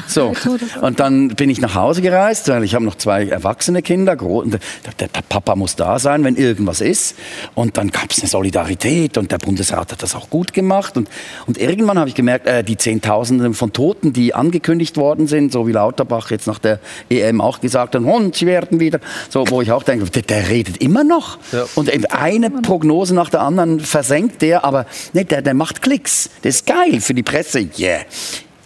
[0.07, 0.34] So.
[0.82, 4.15] Und dann bin ich nach Hause gereist, weil ich habe noch zwei erwachsene Kinder.
[4.15, 7.15] Der, Papa muss da sein, wenn irgendwas ist.
[7.55, 10.97] Und dann gab es eine Solidarität und der Bundesrat hat das auch gut gemacht.
[10.97, 11.09] Und,
[11.45, 15.68] und irgendwann habe ich gemerkt, äh, die Zehntausenden von Toten, die angekündigt worden sind, so
[15.68, 18.99] wie Lauterbach jetzt nach der EM auch gesagt hat, und sie werden wieder,
[19.30, 21.38] so, wo ich auch denke, der, der redet immer noch.
[21.51, 21.65] Ja.
[21.76, 26.30] Und eben eine Prognose nach der anderen versenkt der, aber nee, der, der macht Klicks.
[26.41, 27.68] Das ist geil für die Presse.
[27.78, 28.01] Yeah.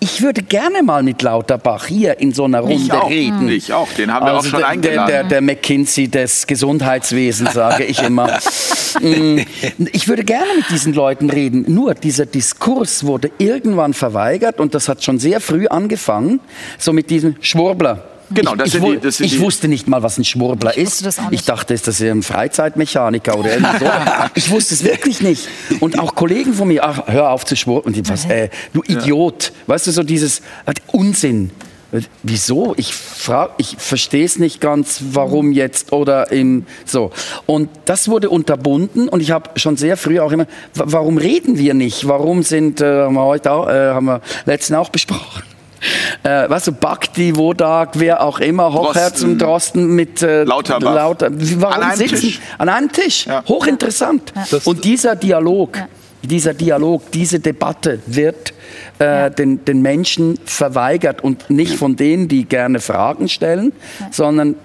[0.03, 3.07] Ich würde gerne mal mit Lauterbach hier in so einer Runde Ich auch.
[3.07, 3.47] reden.
[3.49, 3.87] Ich auch.
[3.93, 5.07] Den haben wir auch schon der, eingeladen.
[5.07, 8.39] Der, der, der McKinsey des Gesundheitswesens, sage ich immer.
[8.99, 9.39] Mm,
[9.93, 11.63] ich würde gerne mit diesen Leuten reden.
[11.67, 16.41] Nur dieser Diskurs wurde irgendwann verweigert und das hat schon sehr früh angefangen,
[16.77, 18.10] so mit diesem Schwurbler.
[18.33, 20.23] Genau, ich, das ich, sind die- das sind ich die- wusste nicht mal, was ein
[20.25, 21.19] Schwurbler Ich ist.
[21.31, 23.91] Ich dachte, ist das ein Freizeitmechaniker oder irgendwie so.
[24.35, 25.47] ich wusste es wirklich nicht.
[25.79, 27.95] Und auch Kollegen von mir, ach, hör auf zu schwurbeln.
[27.95, 29.51] Und die, was, äh, du Idiot.
[29.67, 31.51] Weißt du, so dieses äh, Unsinn.
[32.23, 32.73] Wieso?
[32.77, 37.11] Ich frage, ich verstehe es nicht ganz, warum jetzt oder im so.
[37.47, 41.57] Und das wurde unterbunden und ich habe schon sehr früh auch immer, wa- warum reden
[41.57, 42.07] wir nicht?
[42.07, 45.43] Warum sind, äh, haben wir heute auch, äh, haben wir letzten auch besprochen.
[46.23, 49.31] Äh, weißt du, Bhakti, Wodak, wer auch immer, Hochherz Drosten.
[49.31, 50.93] und Drosten mit äh, Lauterbach.
[50.93, 52.15] Lauter, warum An einem sitzen?
[52.19, 52.39] Tisch.
[52.57, 53.25] An einem Tisch.
[53.25, 53.43] Ja.
[53.47, 54.31] Hochinteressant.
[54.51, 55.77] Das- Und dieser Dialog,
[56.21, 58.53] dieser Dialog, diese Debatte wird
[58.99, 63.73] äh, den, den Menschen verweigert und nicht von denen, die gerne Fragen stellen,
[64.11, 64.55] sondern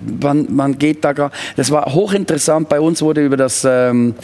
[0.00, 1.30] man, man geht da gar.
[1.56, 2.68] Das war hochinteressant.
[2.68, 4.14] Bei uns wurde über das, ähm,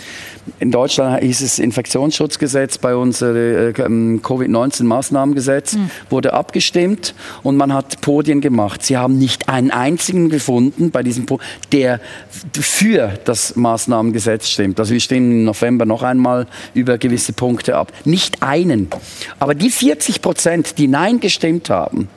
[0.58, 5.90] in Deutschland hieß es Infektionsschutzgesetz, bei uns äh, ähm, Covid-19-Maßnahmengesetz, mhm.
[6.10, 8.82] wurde abgestimmt und man hat Podien gemacht.
[8.82, 11.38] Sie haben nicht einen einzigen gefunden bei diesem po
[11.72, 12.00] der
[12.52, 14.78] für das Maßnahmengesetz stimmt.
[14.78, 17.92] Also wir stimmen im November noch einmal über gewisse Punkte ab.
[18.04, 18.88] Nicht einen.
[19.38, 22.08] Aber die 40 Prozent, die Nein gestimmt haben,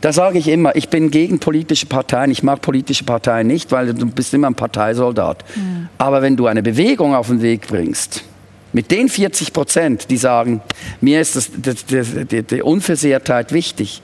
[0.00, 2.30] da sage ich immer, ich bin gegen politische Parteien.
[2.30, 5.44] Ich mag politische Parteien nicht, weil du bist immer ein Parteisoldat.
[5.54, 5.88] Mhm.
[5.98, 8.24] Aber wenn du eine Bewegung auf den Weg bringst,
[8.72, 10.62] mit den 40 Prozent, die sagen,
[11.00, 14.00] mir ist das, das, das, die, die Unversehrtheit wichtig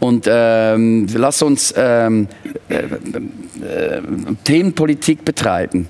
[0.00, 2.28] und ähm, lass uns ähm,
[2.68, 4.02] äh, äh,
[4.44, 5.88] Themenpolitik betreiben,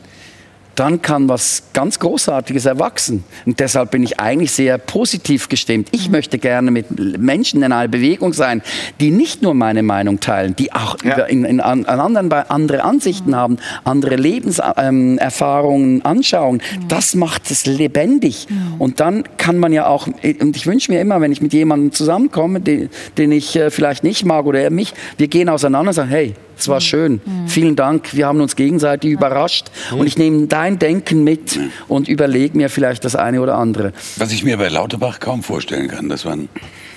[0.77, 3.25] dann kann was ganz Großartiges erwachsen.
[3.45, 5.89] Und deshalb bin ich eigentlich sehr positiv gestimmt.
[5.93, 8.63] Ich möchte gerne mit Menschen in einer Bewegung sein,
[9.01, 11.25] die nicht nur meine Meinung teilen, die auch ja.
[11.25, 13.37] in, in, an anderen, andere Ansichten mhm.
[13.37, 16.61] haben, andere Lebenserfahrungen, ähm, Anschauungen.
[16.61, 16.89] Mhm.
[16.89, 18.47] Das macht es lebendig.
[18.49, 18.75] Mhm.
[18.79, 21.93] Und dann kann man ja auch, und ich wünsche mir immer, wenn ich mit jemandem
[21.93, 25.95] zusammenkomme, den, den ich äh, vielleicht nicht mag oder er mich, wir gehen auseinander und
[25.95, 27.21] sagen, hey, es war schön.
[27.25, 27.49] Mhm.
[27.49, 28.15] Vielen Dank.
[28.15, 29.71] Wir haben uns gegenseitig überrascht.
[29.93, 30.01] Mhm.
[30.01, 33.93] Und ich nehme dein Denken mit und überlege mir vielleicht das eine oder andere.
[34.17, 36.49] Was ich mir bei Lauterbach kaum vorstellen kann, dass man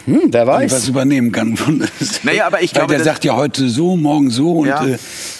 [0.10, 0.72] hm, wer weiß.
[0.72, 1.56] was übernehmen kann.
[1.56, 1.84] Von
[2.24, 4.86] naja, aber ich glaube, der sagt ja heute so, morgen so und ja.
[4.86, 4.98] äh,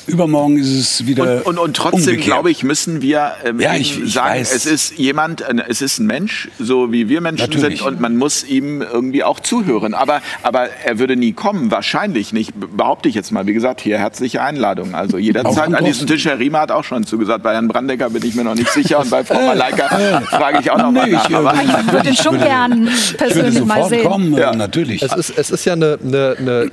[0.08, 1.38] übermorgen ist es wieder.
[1.38, 4.54] Und, und, und trotzdem, glaube ich, müssen wir ähm, ja, ich, ich sagen, weiß.
[4.54, 7.80] es ist jemand, äh, es ist ein Mensch, so wie wir Menschen Natürlich.
[7.80, 9.94] sind, und man muss ihm irgendwie auch zuhören.
[9.94, 13.48] Aber, aber er würde nie kommen, wahrscheinlich nicht, behaupte ich jetzt mal.
[13.48, 14.94] Wie gesagt, hier herzliche Einladung.
[14.94, 16.26] Also jederzeit an diesem Tisch.
[16.26, 17.44] Herr Riemer hat auch schon zugesagt.
[17.44, 19.88] Bei Herrn Brandecker bin ich mir noch nicht sicher und bei Frau Malaika
[20.30, 21.32] frage ich auch noch mal nach.
[21.32, 24.04] Aber ich würde ihn schon gern persönlich mal sehen.
[24.04, 24.54] Kommen, ja.
[24.60, 25.02] Natürlich.
[25.02, 26.72] Es ist, es ist ja eine, eine, eine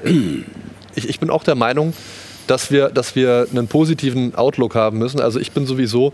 [0.94, 1.94] ich, ich bin auch der Meinung,
[2.46, 5.20] dass wir, dass wir einen positiven Outlook haben müssen.
[5.20, 6.12] Also ich bin sowieso,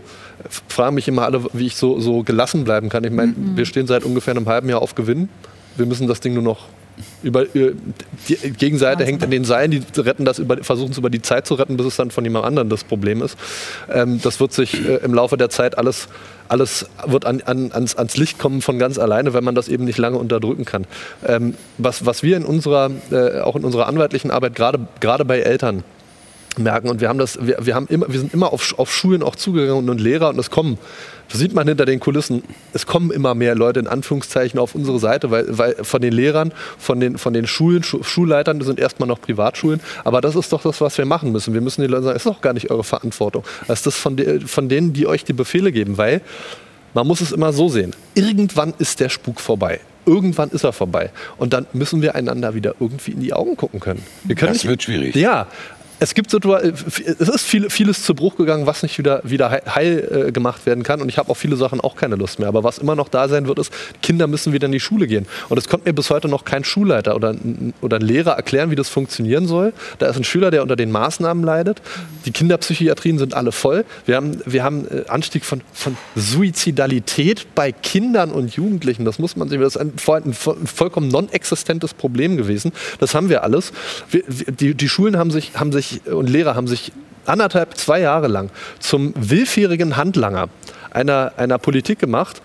[0.67, 3.03] fragen mich immer alle, wie ich so, so gelassen bleiben kann.
[3.03, 3.57] Ich meine, mhm.
[3.57, 5.29] wir stehen seit ungefähr einem halben Jahr auf Gewinn.
[5.75, 6.67] Wir müssen das Ding nur noch
[7.23, 11.21] über, die Gegenseite hängt an den Seilen, die retten das über, versuchen es über die
[11.21, 13.37] Zeit zu retten, bis es dann von jemand anderem das Problem ist.
[13.91, 16.07] Ähm, das wird sich äh, im Laufe der Zeit alles,
[16.47, 19.85] alles wird an, an, ans, ans, Licht kommen von ganz alleine, wenn man das eben
[19.85, 20.85] nicht lange unterdrücken kann.
[21.25, 25.83] Ähm, was, was wir in unserer, äh, auch in unserer anwaltlichen Arbeit, gerade bei Eltern,
[26.57, 26.89] merken.
[26.89, 29.35] Und wir haben das, wir, wir, haben immer, wir sind immer auf, auf Schulen auch
[29.35, 30.77] zugegangen und Lehrer und es kommen,
[31.33, 34.99] das sieht man hinter den Kulissen, es kommen immer mehr Leute in Anführungszeichen auf unsere
[34.99, 38.79] Seite, weil, weil von den Lehrern, von den, von den Schulen, Schu Schulleitern, das sind
[38.79, 41.55] erstmal noch Privatschulen, aber das ist doch das, was wir machen müssen.
[41.55, 43.43] Wir müssen den Leuten sagen, es ist doch gar nicht eure Verantwortung.
[43.67, 46.21] Das ist das von, de, von denen, die euch die Befehle geben, weil
[46.93, 47.95] man muss es immer so sehen.
[48.13, 49.79] Irgendwann ist der Spuk vorbei.
[50.05, 51.09] Irgendwann ist er vorbei.
[51.37, 54.03] Und dann müssen wir einander wieder irgendwie in die Augen gucken können.
[54.23, 55.15] Wir können das nicht, wird schwierig.
[55.15, 55.47] Ja,
[56.03, 60.25] es gibt Situationen, es ist viel, vieles zu Bruch gegangen, was nicht wieder, wieder heil
[60.27, 61.01] äh, gemacht werden kann.
[61.01, 62.49] Und ich habe auf viele Sachen auch keine Lust mehr.
[62.49, 65.25] Aber was immer noch da sein wird, ist, Kinder müssen wieder in die Schule gehen.
[65.47, 67.35] Und es konnte mir bis heute noch kein Schulleiter oder,
[67.79, 69.71] oder ein Lehrer erklären, wie das funktionieren soll.
[69.99, 71.81] Da ist ein Schüler, der unter den Maßnahmen leidet.
[72.25, 73.85] Die Kinderpsychiatrien sind alle voll.
[74.05, 79.05] Wir haben, wir haben äh, Anstieg von, von Suizidalität bei Kindern und Jugendlichen.
[79.05, 79.61] Das muss man sehen.
[79.61, 82.73] Das ist ein, ein vollkommen non-existentes Problem gewesen.
[82.99, 83.71] Das haben wir alles.
[84.11, 86.91] Wir, die, die Schulen haben sich, haben sich und Lehrer haben sich
[87.25, 90.49] anderthalb, zwei Jahre lang zum willfährigen Handlanger
[90.91, 92.41] einer, einer Politik gemacht,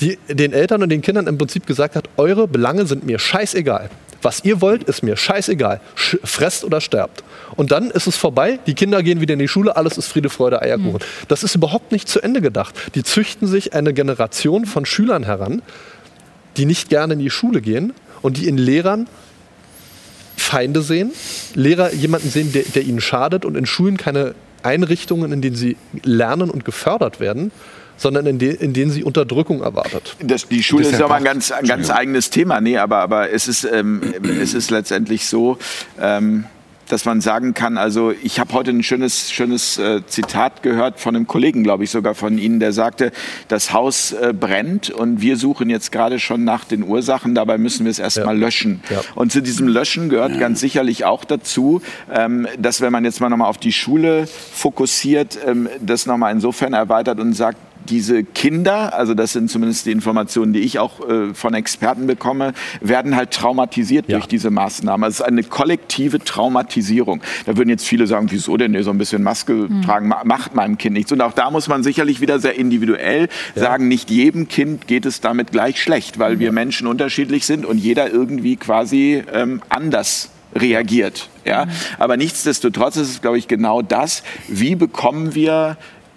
[0.00, 3.90] die den Eltern und den Kindern im Prinzip gesagt hat, eure Belange sind mir scheißegal.
[4.22, 5.80] Was ihr wollt, ist mir scheißegal.
[5.96, 7.24] Sch fresst oder sterbt.
[7.56, 10.30] Und dann ist es vorbei, die Kinder gehen wieder in die Schule, alles ist Friede,
[10.30, 10.94] Freude, Eierkuchen.
[10.94, 11.26] Mhm.
[11.28, 12.74] Das ist überhaupt nicht zu Ende gedacht.
[12.94, 15.60] Die züchten sich eine Generation von Schülern heran,
[16.56, 19.08] die nicht gerne in die Schule gehen und die in Lehrern
[20.52, 21.12] Feinde sehen,
[21.54, 25.78] Lehrer jemanden sehen, der, der ihnen schadet und in Schulen keine Einrichtungen, in denen sie
[26.04, 27.52] lernen und gefördert werden,
[27.96, 30.14] sondern in, de, in, denen sie Unterdrückung erwartet.
[30.20, 32.60] Das, die Schule ist aber ein ganz, ein ganz eigenes Thema.
[32.60, 34.02] Nee, aber, aber es, ist, ähm,
[34.42, 35.56] es ist letztendlich so,
[35.98, 36.44] ähm,
[36.92, 41.16] dass man sagen kann, also ich habe heute ein schönes, schönes äh, Zitat gehört von
[41.16, 43.12] einem Kollegen, glaube ich sogar von Ihnen, der sagte,
[43.48, 47.84] das Haus äh, brennt und wir suchen jetzt gerade schon nach den Ursachen, dabei müssen
[47.84, 48.44] wir es erstmal ja.
[48.44, 48.82] löschen.
[48.90, 49.00] Ja.
[49.14, 50.38] Und zu diesem Löschen gehört ja.
[50.38, 51.80] ganz sicherlich auch dazu,
[52.12, 56.74] ähm, dass wenn man jetzt mal nochmal auf die Schule fokussiert, ähm, das nochmal insofern
[56.74, 57.56] erweitert und sagt,
[57.88, 62.52] diese Kinder, also das sind zumindest die Informationen, die ich auch äh, von Experten bekomme,
[62.80, 64.18] werden halt traumatisiert ja.
[64.18, 65.04] durch diese Maßnahmen.
[65.04, 67.22] Also es ist eine kollektive Traumatisierung.
[67.46, 69.82] Da würden jetzt viele sagen, wieso denn so ein bisschen Maske mhm.
[69.82, 71.12] tragen macht meinem Kind nichts.
[71.12, 73.62] Und auch da muss man sicherlich wieder sehr individuell ja.
[73.62, 76.40] sagen, nicht jedem Kind geht es damit gleich schlecht, weil ja.
[76.40, 81.28] wir Menschen unterschiedlich sind und jeder irgendwie quasi ähm, anders reagiert.
[81.44, 81.66] Ja?
[81.98, 85.76] Aber nichtsdestotrotz ist es, glaube ich, genau das, wie bekommen wir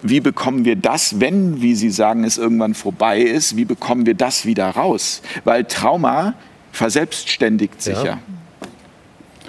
[0.09, 4.13] wie bekommen wir das, wenn, wie Sie sagen, es irgendwann vorbei ist, wie bekommen wir
[4.13, 5.21] das wieder raus?
[5.43, 6.33] Weil Trauma
[6.71, 8.05] verselbstständigt sich ja.
[8.05, 8.19] ja.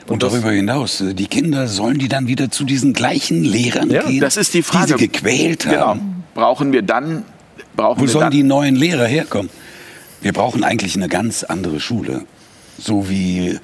[0.07, 4.02] Und, darüber hinaus, äh, die Kinder, sollen die dann wieder zu diesen gleichen Lehrern ja,
[4.02, 4.20] gehen?
[4.20, 4.94] Das ist die Frage.
[4.94, 5.78] Die sie gequält genau.
[5.78, 6.00] haben.
[6.00, 6.12] Genau.
[6.34, 7.24] Brauchen wir dann.
[7.74, 9.50] Brauchen Wo wir sollen dann, die neuen Lehrer herkommen?
[10.22, 12.24] Wir brauchen eigentlich eine ganz andere Schule.
[12.78, 13.59] So wie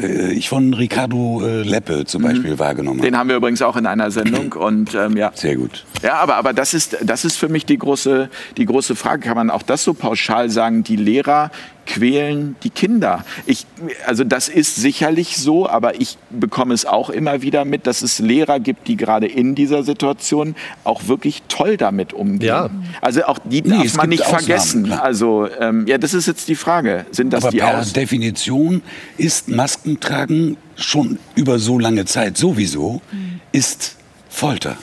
[0.00, 2.26] äh, ich von Ricardo äh, Leppe zum mhm.
[2.26, 3.10] Beispiel wahrgenommen habe.
[3.10, 4.52] Den haben wir übrigens auch in einer Sendung.
[4.52, 5.32] Und, ähm, ja.
[5.34, 5.84] Sehr gut.
[6.02, 9.22] Ja, aber, aber das, ist, das ist für mich die große, die große Frage.
[9.22, 10.84] Kann man auch das so pauschal sagen?
[10.84, 11.50] Die Lehrer
[11.86, 13.24] quälen die Kinder.
[13.46, 13.64] Ich,
[14.06, 18.18] also das ist sicherlich so, aber ich bekomme es auch immer wieder mit, dass es
[18.18, 22.48] Lehrer gibt, die gerade in dieser Situation auch wirklich toll damit umgehen.
[22.48, 22.70] Ja.
[23.00, 24.84] Also auch die darf nee, man nicht Ausnahmen, vergessen.
[24.84, 25.02] Klar.
[25.02, 27.06] Also ähm, ja, das ist jetzt die Frage.
[27.12, 28.82] Sind das aber die per Aus Definition
[29.16, 29.48] ist
[29.86, 33.40] Maskentragen schon über so lange Zeit sowieso mhm.
[33.52, 33.96] ist
[34.28, 34.76] Folter.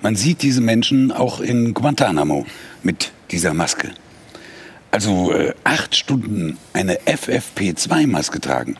[0.00, 2.46] Man sieht diese Menschen auch in Guantanamo
[2.82, 3.90] mit dieser Maske.
[4.90, 8.76] Also äh, acht Stunden eine FFP2-Maske tragen.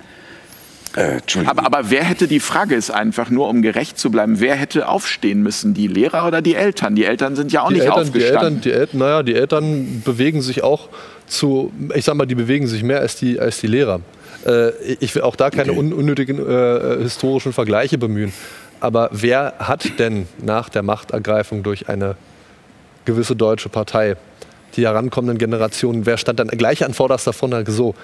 [0.97, 4.57] Äh, aber, aber wer hätte, die Frage ist einfach nur, um gerecht zu bleiben, wer
[4.57, 6.97] hätte aufstehen müssen, die Lehrer oder die Eltern?
[6.97, 8.16] Die Eltern sind ja auch die nicht Eltern, aufgestanden.
[8.16, 10.89] Die Eltern, die Eltern, naja, die Eltern bewegen sich auch
[11.29, 14.01] zu, ich sag mal, die bewegen sich mehr als die, als die Lehrer.
[14.47, 14.70] Äh,
[15.01, 15.93] ich will auch da keine okay.
[15.93, 18.32] unnötigen äh, historischen Vergleiche bemühen.
[18.80, 22.16] Aber wer hat denn nach der Machtergreifung durch eine
[23.05, 24.16] gewisse deutsche Partei
[24.76, 27.95] die herankommenden Generationen, wer stand dann gleich an vorderster Front und so,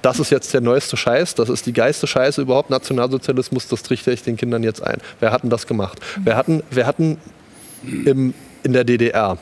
[0.00, 4.12] das ist jetzt der neueste Scheiß, das ist die geiste Scheiße überhaupt, Nationalsozialismus, das trichte
[4.12, 4.98] ich den Kindern jetzt ein.
[5.18, 5.98] Wer hat denn das gemacht?
[6.22, 7.18] Wer hatten, wer hatten
[7.82, 9.38] im, in der DDR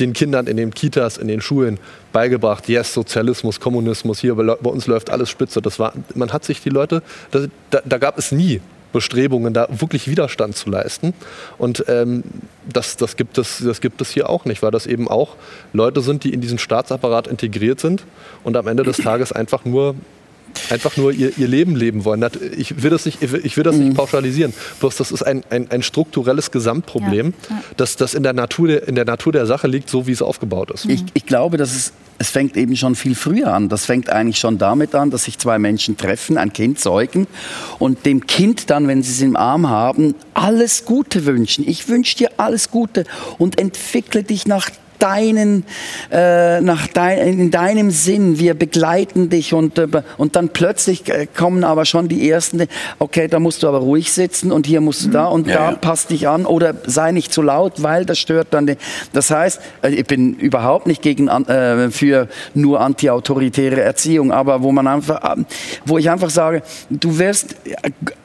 [0.00, 1.78] den Kindern in den Kitas, in den Schulen
[2.12, 5.60] beigebracht, yes, Sozialismus, Kommunismus, hier bei, uns läuft alles spitze.
[5.60, 8.60] Das war, man hat sich die Leute, da, da gab es nie
[8.92, 11.12] Bestrebungen, da wirklich Widerstand zu leisten.
[11.58, 12.24] Und ähm,
[12.66, 15.36] das, das, gibt es, das gibt es hier auch nicht, weil das eben auch
[15.72, 18.04] Leute sind, die in diesen Staatsapparat integriert sind
[18.44, 19.94] und am Ende des Tages einfach nur
[20.70, 22.24] einfach nur ihr, ihr Leben leben wollen.
[22.56, 23.94] Ich will das nicht, ich will das nicht mhm.
[23.94, 24.52] pauschalisieren.
[24.80, 27.62] Bloß das ist ein, ein, ein strukturelles Gesamtproblem, ja, ja.
[27.76, 30.70] Das, das in der, Natur, in der Natur der Sache liegt, so wie es aufgebaut
[30.70, 30.84] ist.
[30.86, 33.68] Ich, ich glaube, dass es es fängt eben schon viel früher an.
[33.68, 37.28] Das fängt eigentlich schon damit an, dass sich zwei Menschen treffen, ein Kind zeugen
[37.78, 41.66] und dem Kind dann, wenn sie es im Arm haben, alles Gute wünschen.
[41.66, 43.04] Ich wünsche dir alles Gute
[43.38, 44.68] und entwickle dich nach
[44.98, 45.64] deinen,
[46.10, 49.86] äh, nach dein, in deinem Sinn, wir begleiten dich und, äh,
[50.16, 52.66] und dann plötzlich äh, kommen aber schon die ersten,
[52.98, 55.70] okay, da musst du aber ruhig sitzen und hier musst du da und ja, da
[55.70, 55.76] ja.
[55.76, 58.66] passt dich an oder sei nicht zu laut, weil das stört dann.
[58.66, 58.76] Die,
[59.12, 64.72] das heißt, äh, ich bin überhaupt nicht gegen, äh, für nur antiautoritäre Erziehung, aber wo
[64.72, 65.36] man einfach,
[65.84, 67.56] wo ich einfach sage, du wirst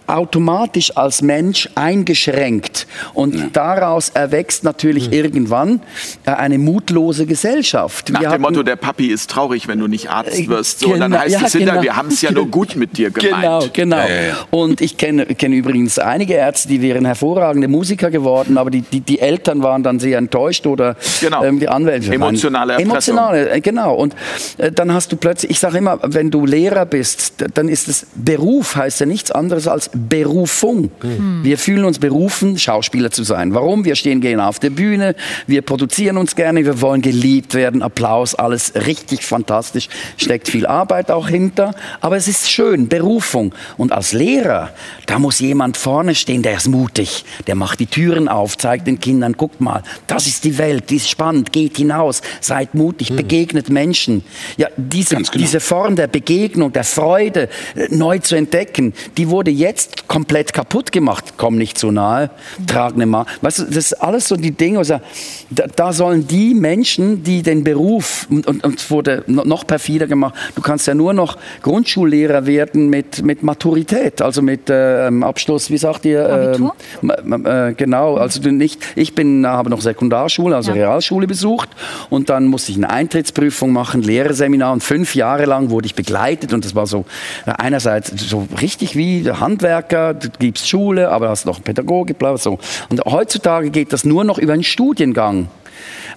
[0.08, 2.88] automatisch als Mensch eingeschränkt.
[3.14, 3.45] Und ja.
[3.54, 5.14] daraus erwächst natürlich mhm.
[5.14, 5.82] irgendwann
[6.26, 8.10] äh, eine mutlose Gesellschaft.
[8.10, 10.80] Nach wir dem Motto, der Papi ist traurig, wenn du nicht Arzt wirst.
[10.80, 11.84] So, genau, und dann heißt ja, es hinterher, genau.
[11.84, 13.43] wir haben es ja nur gut mit dir gemeint.
[13.43, 13.97] Genau, genau.
[13.97, 18.70] Ja, ja, und ich kenne kenn übrigens einige Ärzte, die wären hervorragende Musiker geworden, aber
[18.70, 21.43] die, die, die Eltern waren dann sehr enttäuscht oder genau.
[21.43, 22.14] ähm, die Anwälte.
[22.14, 22.91] Emotionale Erpressung.
[22.91, 23.95] Emotionale, äh, genau.
[23.95, 24.16] Und
[24.58, 28.08] äh, dann hast du plötzlich, ich sage immer, wenn du Lehrer bist, dann ist es
[28.16, 30.91] Beruf, heißt ja nichts anderes als Berufung.
[31.02, 31.44] Mhm.
[31.44, 33.54] Wir fühlen uns berufen, Schauspieler zu sein.
[33.54, 33.86] Warum?
[33.86, 35.16] Wir stehen gerne auf der Bühne,
[35.48, 41.12] wir produzieren uns gerne, wir wollen geliebt werden, Applaus, alles richtig fantastisch, steckt viel Arbeit
[41.12, 43.54] auch hinter, aber es ist schön, Berufung.
[43.78, 44.72] Und als Lehrer,
[45.06, 49.00] da muss jemand vorne stehen, der ist mutig, der macht die Türen auf, zeigt den
[49.00, 53.18] Kindern, guckt mal, das ist die Welt, die ist spannend, geht hinaus, seid mutig, mhm.
[53.18, 54.24] begegnet Menschen.
[54.58, 55.30] Ja, diese, genau.
[55.34, 60.54] diese Form der Begegnung, der Freude, äh, neu zu entdecken, die wurde jetzt jetzt komplett
[60.54, 61.34] kaputt gemacht.
[61.38, 62.30] Komm nicht zu nahe,
[62.68, 63.34] trag eine Maske.
[63.42, 64.80] Weißt du, das ist alles so die Dinge.
[64.80, 65.00] Also,
[65.50, 70.08] da, da, sollen die Menschen, die den Beruf, und, und, und es wurde noch perfider
[70.08, 75.70] gemacht, du kannst ja nur noch Grundschullehrer werden mit, mit Maturität, also mit äh, Abschluss,
[75.70, 76.60] wie sagt ihr?
[77.04, 80.78] Äh, äh, genau, also du nicht, ich bin, habe noch Sekundarschule, also ja.
[80.78, 81.70] Realschule besucht
[82.10, 86.54] und dann musste ich eine Eintrittsprüfung machen, Lehrerseminar und fünf Jahre lang wurde ich begleitet
[86.54, 87.06] und das war so
[87.46, 92.59] einerseits so richtig wie Handwerk Handwerker, du gibst Schule, aber hast noch Pädagoge, bla, so.
[92.89, 95.47] Und heutzutage geht das nur noch über einen Studiengang.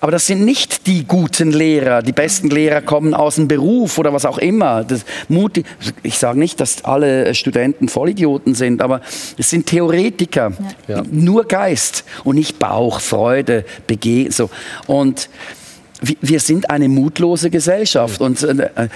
[0.00, 2.02] Aber das sind nicht die guten Lehrer.
[2.02, 4.84] Die besten Lehrer kommen aus dem Beruf oder was auch immer.
[4.84, 5.64] Das, mutig,
[6.02, 9.00] ich sage nicht, dass alle Studenten Vollidioten sind, aber
[9.38, 10.52] es sind Theoretiker.
[10.86, 11.02] Ja.
[11.10, 14.50] Nur Geist und nicht Bauch, Freude, Bege so.
[14.86, 15.30] Und
[16.20, 18.88] wir- sind eine mutlose Gesellschaft und äh, äh,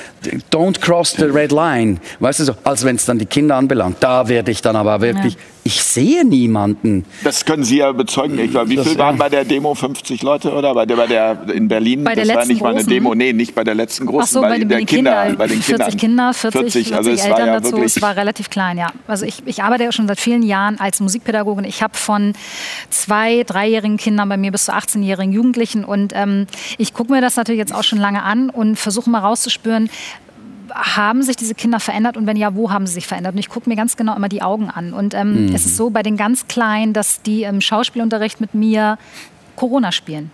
[0.53, 3.97] don't cross the red line, weißt du so, als wenn es dann die Kinder anbelangt,
[4.01, 5.37] da werde ich dann aber wirklich,
[5.71, 7.05] ich sehe niemanden.
[7.23, 8.37] Das können Sie ja bezeugen.
[8.41, 9.73] Ich glaube, wie Das- viel waren bei der Demo?
[9.75, 12.03] 50 Leute oder bei der, bei der in Berlin?
[12.03, 12.91] Bei der das war letzten nicht mal eine großen?
[12.91, 13.15] Demo.
[13.15, 14.23] Nee, nicht bei der letzten großen.
[14.23, 16.33] Ach so, bei, den, bei den Kindern, bei den 40 Kindern.
[16.33, 17.77] Kinder, 40, 40, also es Eltern war ja dazu.
[17.83, 18.89] Es war relativ klein, ja.
[19.07, 21.65] Also ich, ich arbeite ja schon seit vielen Jahren als Musikpädagogin.
[21.65, 22.33] Ich habe von
[22.91, 26.47] zwei, dreijährigen Kindern bei mir bis zu 18-jährigen Jugendlichen und ähm,
[26.79, 29.89] ich gucke mir das natürlich jetzt auch schon lange an und versuche mal rauszuspüren,
[30.75, 33.35] haben sich diese Kinder verändert und wenn ja, wo haben sie sich verändert?
[33.35, 34.93] Und ich gucke mir ganz genau immer die Augen an.
[34.93, 38.99] Und ähm, es ist so bei den ganz Kleinen, dass die im Schauspielunterricht mit mir
[39.57, 40.31] Corona spielen.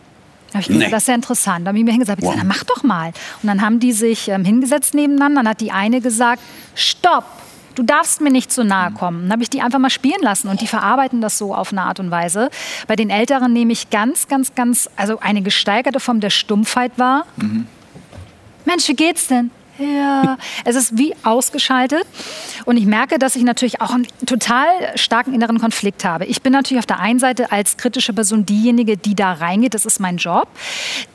[0.53, 0.91] Da ich gesagt, Nee.
[0.91, 1.65] das ist ja interessant.
[1.67, 2.35] Da habe ich mir hingesagt, ich Wow.
[2.35, 3.09] gesagt, na, mach doch mal.
[3.43, 5.43] Und dann haben die sich ähm, hingesetzt nebeneinander.
[5.43, 6.41] Dann hat die eine gesagt,
[6.75, 7.25] stopp.
[7.75, 9.25] Du darfst mir nicht zu nahe kommen.
[9.25, 11.83] Dann habe ich die einfach mal spielen lassen und die verarbeiten das so auf eine
[11.83, 12.49] Art und Weise.
[12.87, 17.27] Bei den Älteren nehme ich ganz, ganz, ganz, also eine gesteigerte Form der Stumpfheit wahr.
[18.65, 19.51] Mensch, wie geht's denn?
[19.79, 22.05] Ja, es ist wie ausgeschaltet.
[22.65, 26.25] Und ich merke, dass ich natürlich auch einen total starken inneren Konflikt habe.
[26.25, 29.87] Ich bin natürlich auf der einen Seite als kritische Person diejenige, die da reingeht, das
[29.87, 30.49] ist mein Job,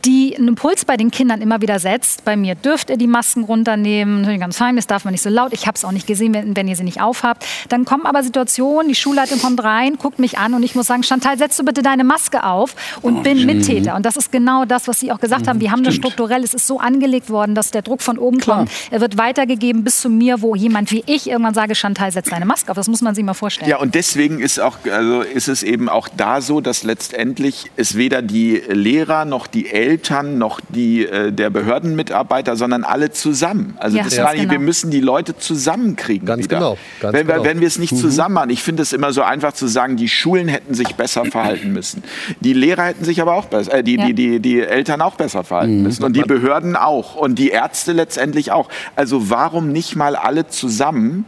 [0.06, 2.24] die einen Impuls bei den Kindern immer wieder setzt.
[2.24, 5.30] Bei mir dürft ihr die Masken runternehmen, natürlich ganz fein, das darf man nicht so
[5.30, 5.54] laut.
[5.54, 7.46] Ich habe es auch nicht gesehen, wenn, wenn ihr sie nicht aufhabt.
[7.70, 11.04] Dann kommen aber Situationen, die Schulleitung kommt rein, guckt mich an und ich muss sagen,
[11.04, 13.96] Chantal, setz du bitte deine Maske auf und bin Mittäter.
[13.96, 15.60] Und das ist genau das, was Sie auch gesagt haben.
[15.60, 18.51] Wir haben das strukturell, es ist so angelegt worden, dass der Druck von oben kommt.
[18.92, 22.46] Er wird weitergegeben bis zu mir, wo jemand wie ich irgendwann sage, Chantal, setz deine
[22.46, 22.76] Maske auf.
[22.76, 23.70] Das muss man sich mal vorstellen.
[23.70, 27.96] Ja, und deswegen ist, auch, also ist es eben auch da so, dass letztendlich es
[27.96, 33.76] weder die Lehrer noch die Eltern noch die, äh, der Behördenmitarbeiter, sondern alle zusammen.
[33.78, 34.66] Also Ja, das ganz meine ich, wir genau.
[34.66, 36.26] müssen die Leute zusammenkriegen.
[36.26, 36.58] Ganz wieder.
[36.58, 37.46] genau, ganz wenn, wir, genau.
[37.46, 40.10] wenn wir es nicht zusammen machen, ich finde es immer so einfach zu sagen, die
[40.10, 42.04] Schulen hätten sich besser verhalten müssen.
[42.40, 44.06] Die Lehrer hätten sich aber auch besser, äh, die, Ja.
[44.08, 47.92] die, die, die Eltern auch besser verhalten müssen und die Behörden auch und die Ärzte
[47.92, 48.70] letztendlich auch.
[48.96, 51.26] Also warum nicht mal alle zusammen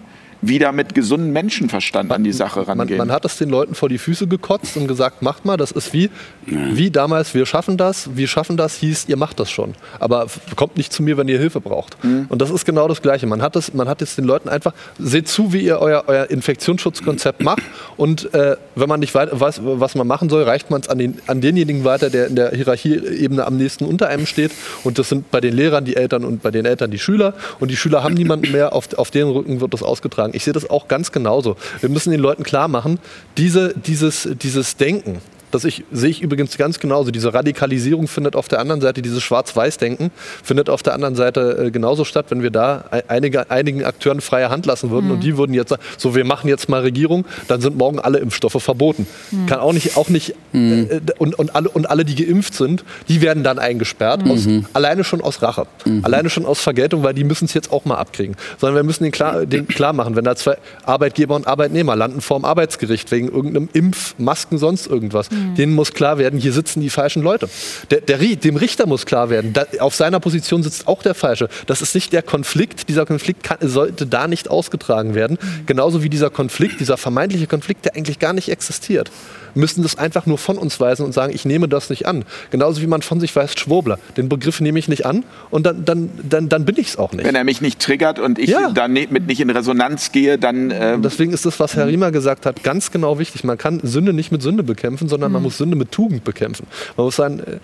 [0.47, 2.97] wieder mit gesundem Menschenverstand an die Sache Man, rangehen?
[2.97, 5.93] man hat es den Leuten vor die Füße gekotzt und gesagt, macht mal, das ist
[5.93, 6.09] wie,
[6.45, 9.73] wie damals, wir schaffen das, wir schaffen das, hieß, ihr macht das schon.
[9.99, 11.97] Aber kommt nicht zu mir, wenn ihr Hilfe braucht.
[12.03, 13.25] Und das ist genau das Gleiche.
[13.25, 16.29] Man hat, es, man hat es den Leuten einfach, seht zu, wie ihr euer, euer
[16.29, 17.63] Infektionsschutzkonzept macht
[17.97, 20.97] und äh, wenn man nicht weit, weiß, was man machen soll, reicht man es an,
[20.97, 24.51] den, an denjenigen weiter, der in der Hierarchieebene am nächsten unter einem steht
[24.83, 27.71] und das sind bei den Lehrern die Eltern und bei den Eltern die Schüler und
[27.71, 30.32] die Schüler haben niemanden mehr, auf, auf deren Rücken wird das ausgetragen.
[30.33, 31.55] Ich sehe das auch ganz genauso.
[31.79, 32.99] Wir müssen den Leuten klar machen,
[33.37, 35.19] diese, dieses, dieses Denken,
[35.53, 37.11] das ich, sehe ich übrigens ganz genauso.
[37.11, 40.11] Diese Radikalisierung findet auf der anderen Seite, dieses Schwarz-Weiß-Denken
[40.43, 44.21] findet auf der anderen Seite äh, genauso statt, wenn wir da ei- einige, einigen Akteuren
[44.21, 47.25] freie Hand lassen würden und die würden jetzt sagen, so wir machen jetzt mal Regierung,
[47.47, 49.05] dann sind morgen alle Impfstoffe verboten.
[49.47, 53.21] Kann auch nicht, auch nicht äh, und, und, alle, und alle, die geimpft sind, die
[53.21, 55.67] werden dann eingesperrt, aus, alleine schon aus Rache,
[56.03, 58.35] alleine schon aus Vergeltung, weil die müssen es jetzt auch mal abkriegen.
[58.57, 62.21] Sondern wir müssen den klar, den klar machen, wenn da zwei Arbeitgeber und Arbeitnehmer landen
[62.21, 66.89] vorm Arbeitsgericht wegen irgendeinem Impf, Masken, sonst irgendwas, denen muss klar werden, hier sitzen die
[66.89, 67.49] falschen Leute.
[67.91, 71.49] Der, der, dem Richter muss klar werden, da, auf seiner Position sitzt auch der Falsche.
[71.67, 75.37] Das ist nicht der Konflikt, dieser Konflikt kann, sollte da nicht ausgetragen werden.
[75.65, 79.11] Genauso wie dieser Konflikt, dieser vermeintliche Konflikt, der eigentlich gar nicht existiert.
[79.53, 82.25] Wir müssen das einfach nur von uns weisen und sagen, ich nehme das nicht an.
[82.49, 83.99] Genauso wie man von sich weist, Schwurbler.
[84.17, 87.11] Den Begriff nehme ich nicht an und dann, dann, dann, dann bin ich es auch
[87.11, 87.23] nicht.
[87.25, 88.71] Wenn er mich nicht triggert und ich Ja.
[88.71, 92.45] damit nicht in Resonanz gehe, dann äh, Und deswegen ist das, was Herr Riemer gesagt
[92.47, 93.43] hat, ganz genau wichtig.
[93.43, 96.67] Man kann Sünde nicht mit Sünde bekämpfen, sondern man muss Sünde mit Tugend bekämpfen.
[96.97, 97.57] Man muss sagen, äh,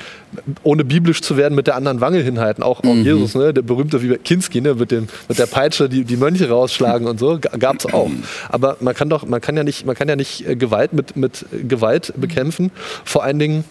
[0.63, 2.63] ohne biblisch zu werden, mit der anderen Wange hinhalten.
[2.63, 6.03] Auch, auch Jesus, ne, der berühmte wie Kinski, ne, mit, dem, mit der Peitsche die,
[6.03, 8.11] die Mönche rausschlagen und so, gab es auch.
[8.49, 11.15] Aber man kann doch, man kann ja nicht, man kann ja nicht äh, Gewalt mit,
[11.15, 12.71] mit Gewalt bekämpfen.
[13.05, 13.63] Vor allen Dingen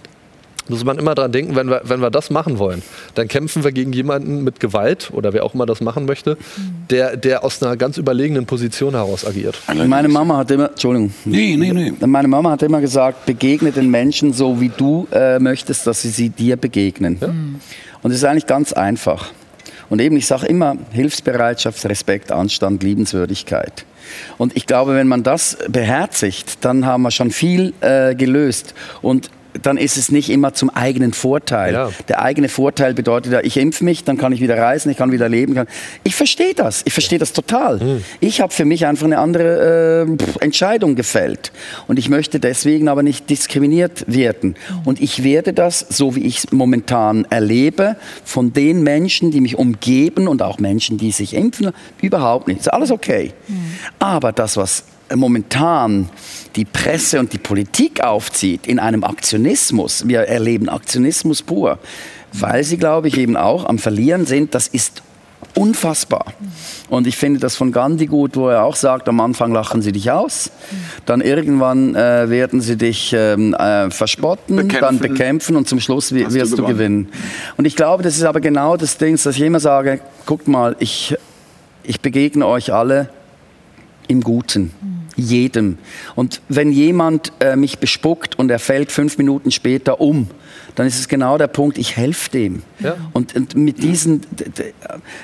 [0.69, 2.83] muss man immer dran denken, wenn wir, wenn wir das machen wollen,
[3.15, 6.37] dann kämpfen wir gegen jemanden mit Gewalt oder wer auch immer das machen möchte,
[6.91, 9.61] der, der aus einer ganz überlegenen Position heraus agiert.
[9.87, 11.93] Meine Mama hat immer, Entschuldigung, Nee, nee, nee.
[12.07, 16.11] meine Mama hat immer gesagt, begegne den Menschen so, wie du äh, möchtest, dass sie,
[16.11, 17.19] sie dir begegnen.
[18.03, 19.31] Und es ist eigentlich ganz einfach.
[19.91, 23.87] Und eben, ich sage immer, Hilfsbereitschaft, Respekt, Anstand, Liebenswürdigkeit.
[24.37, 28.75] Und ich glaube, wenn man das beherzigt, dann haben wir schon viel äh, gelöst.
[29.03, 29.31] Und
[29.63, 31.75] dann ist es nicht immer zum eigenen Vorteil.
[31.75, 31.91] Ja.
[32.09, 35.13] Der eigene Vorteil bedeutet ja, ich impfe mich, dann kann ich wieder reisen, ich kann
[35.13, 35.55] wieder leben.
[35.55, 35.67] Kann.
[36.05, 38.01] Ich verstehe das, ich verstehe das total.
[38.21, 41.53] Ich habe für mich einfach eine andere äh, Entscheidung gefällt.
[41.87, 44.57] Und ich möchte deswegen aber nicht diskriminiert werden.
[44.85, 49.57] Und ich werde das, so wie ich es momentan erlebe, von den Menschen, die mich
[49.57, 51.71] umgeben und auch Menschen, die sich impfen,
[52.01, 52.61] überhaupt nicht.
[52.61, 53.33] Ist alles okay.
[53.99, 54.85] Aber das, was
[55.15, 56.09] momentan
[56.57, 61.79] die Presse und die Politik aufzieht in einem Aktionismus, wir erleben Aktionismus pur,
[62.33, 65.03] weil sie, glaube ich, eben auch am Verlieren sind, das ist
[65.55, 66.27] unfassbar.
[66.89, 69.93] Und ich finde das von Gandhi gut, wo er auch sagt, am Anfang lachen sie
[69.93, 70.51] dich aus,
[71.07, 74.81] dann irgendwann äh, werden sie dich ähm, äh, verspotten, Bekämpfen.
[74.81, 77.09] dann bekämpfen und zum Schluss wirst du du, gewinnen.
[77.57, 80.77] Und ich glaube, das ist aber genau das Ding, dass ich immer sage, guckt mal,
[80.79, 81.17] ich,
[81.83, 83.11] ich begegne euch alle
[84.07, 84.73] im Guten.
[85.19, 85.79] Jedem.
[86.15, 90.29] Und wenn jemand äh, mich bespuckt und er fällt fünf Minuten später um,
[90.77, 92.63] dann ist es genau der Punkt, ich helfe dem.
[92.79, 92.97] Ja.
[93.13, 94.21] Und, und mit diesen,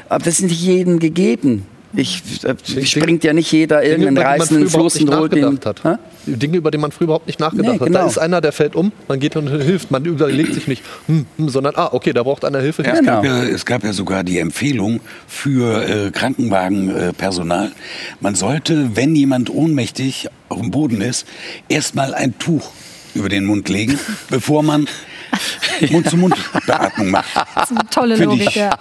[0.09, 1.64] aber das ist nicht jedem gegeben.
[1.97, 5.09] Ich, äh, Dinge- springt ja nicht jeder Dinge, irgendeinen über die man reißenden Fluss nicht
[5.09, 5.42] und holt ihn.
[5.42, 5.99] nachgedacht hat.
[6.26, 7.86] Dinge, über die man früher überhaupt nicht nachgedacht Nee, hat.
[7.86, 7.99] genau.
[8.01, 9.90] Da ist einer, der fällt um, man geht und hilft.
[9.90, 12.82] Man überlegt sich nicht, hm, hm, sondern, ah, okay, da braucht einer Hilfe.
[12.84, 13.12] Es, Genau.
[13.16, 17.72] gab ja, es gab ja sogar die Empfehlung für äh, Krankenwagenpersonal,
[18.20, 21.26] man sollte, wenn jemand ohnmächtig auf dem Boden ist,
[21.68, 22.70] erstmal ein Tuch
[23.14, 23.99] über den Mund legen,
[24.30, 24.88] bevor man
[25.90, 27.28] Mund-zu-Mund-Beatmung macht.
[27.55, 28.76] Das ist eine tolle Logik, ja.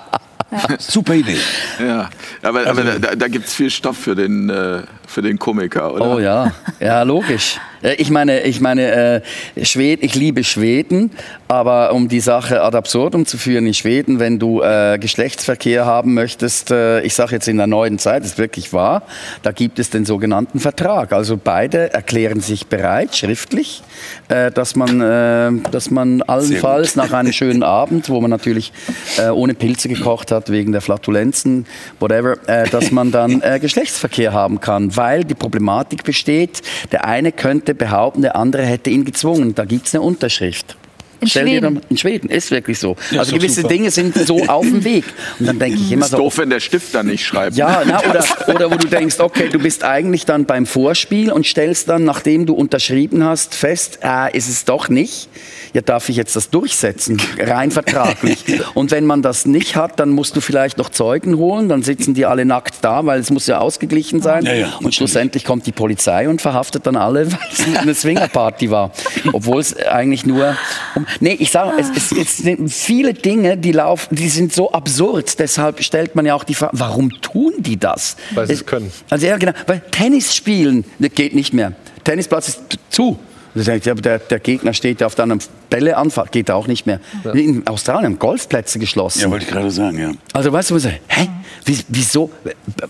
[0.80, 1.38] Super Idee.
[1.80, 2.10] Ja,
[2.42, 4.84] aber, aber da, da gibt es viel Stoff für den, äh,
[5.14, 6.16] für den Komiker, oder?
[6.16, 7.60] Oh ja, ja, logisch.
[7.98, 9.22] Ich meine, ich meine,
[9.56, 11.12] äh, Schweden, ich liebe Schweden,
[11.50, 16.14] aber um die Sache ad absurdum zu führen in Schweden, wenn du äh, Geschlechtsverkehr haben
[16.14, 19.04] möchtest, äh, ich sage jetzt in der neuen Zeit, ist wirklich wahr,
[19.42, 21.12] da gibt es den sogenannten Vertrag.
[21.12, 23.84] Also beide erklären sich bereit, schriftlich,
[24.30, 28.72] äh, dass man, äh, dass man allenfalls nach einem schönen Abend, wo man natürlich
[29.18, 31.66] äh, ohne Pilze gekocht hat wegen der Flatulenzen,
[32.00, 36.62] whatever, äh, dass man dann äh, Geschlechtsverkehr haben kann, weil die Problematik besteht,
[36.94, 39.54] der eine könnte behaupten, der andere hätte ihn gezwungen.
[39.54, 40.78] Da gibt es eine Unterschrift.
[41.24, 41.76] In Stell dir Schweden.
[41.76, 42.96] dann- in Schweden ist wirklich so.
[43.12, 43.68] Ja, also gewisse super.
[43.74, 45.06] Dinge sind so auf dem Weg.
[45.40, 47.56] Und dann denke ich immer Ist so, doof, wenn der Stift dann nicht schreibt.
[47.56, 51.46] ja, na, oder, oder wo du denkst, okay, du bist eigentlich dann beim Vorspiel und
[51.46, 55.30] stellst dann, nachdem du unterschrieben hast, fest, äh, ist es doch nicht.
[55.74, 57.20] Ja, darf ich jetzt das durchsetzen?
[57.40, 58.44] Rein vertraglich.
[58.76, 62.14] Und wenn man das nicht hat, dann musst du vielleicht noch Zeugen holen, dann sitzen
[62.14, 64.46] die alle nackt da, weil es muss ja ausgeglichen sein.
[64.46, 64.96] Ja, ja, und natürlich.
[64.98, 68.92] schlussendlich kommt die Polizei und verhaftet dann alle, weil es eine Swingerparty war.
[69.32, 70.56] Obwohl es eigentlich nur
[70.96, 74.72] um, nee, ich sage, es, es, es sind viele Dinge, die laufen, die sind so
[74.72, 75.40] absurd.
[75.40, 78.16] Deshalb stellt man ja auch die Frage, warum tun die das?
[78.32, 78.92] Weil sie es können.
[79.10, 81.74] Also ja, genau, weil Tennis spielen, das geht nicht mehr.
[82.04, 83.18] Tennisplatz ist zu.
[83.56, 85.40] Ja, aber der, der Gegner steht ja auf deinem
[85.74, 87.00] Bälle anfahrt, geht auch nicht mehr.
[87.34, 89.22] In Australien haben Golfplätze geschlossen.
[89.22, 90.12] Ja, wollte ich gerade sagen, ja.
[90.32, 91.28] Also weißt du, was ich- hä?
[91.66, 92.30] Wie, wieso?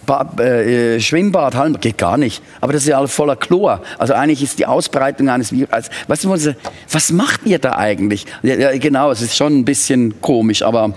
[0.05, 2.41] Ba, äh, Schwimmbad, Hallen, geht gar nicht.
[2.59, 3.81] Aber das ist ja alles voller Chlor.
[3.99, 5.69] Also eigentlich ist die Ausbreitung eines Virus.
[6.07, 6.29] Weißt du,
[6.91, 8.25] was, macht ihr da eigentlich?
[8.41, 10.93] Ja, ja, genau, es ist schon ein bisschen komisch, aber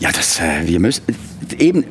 [0.00, 1.02] ja, das, äh, wir müssen
[1.58, 1.84] eben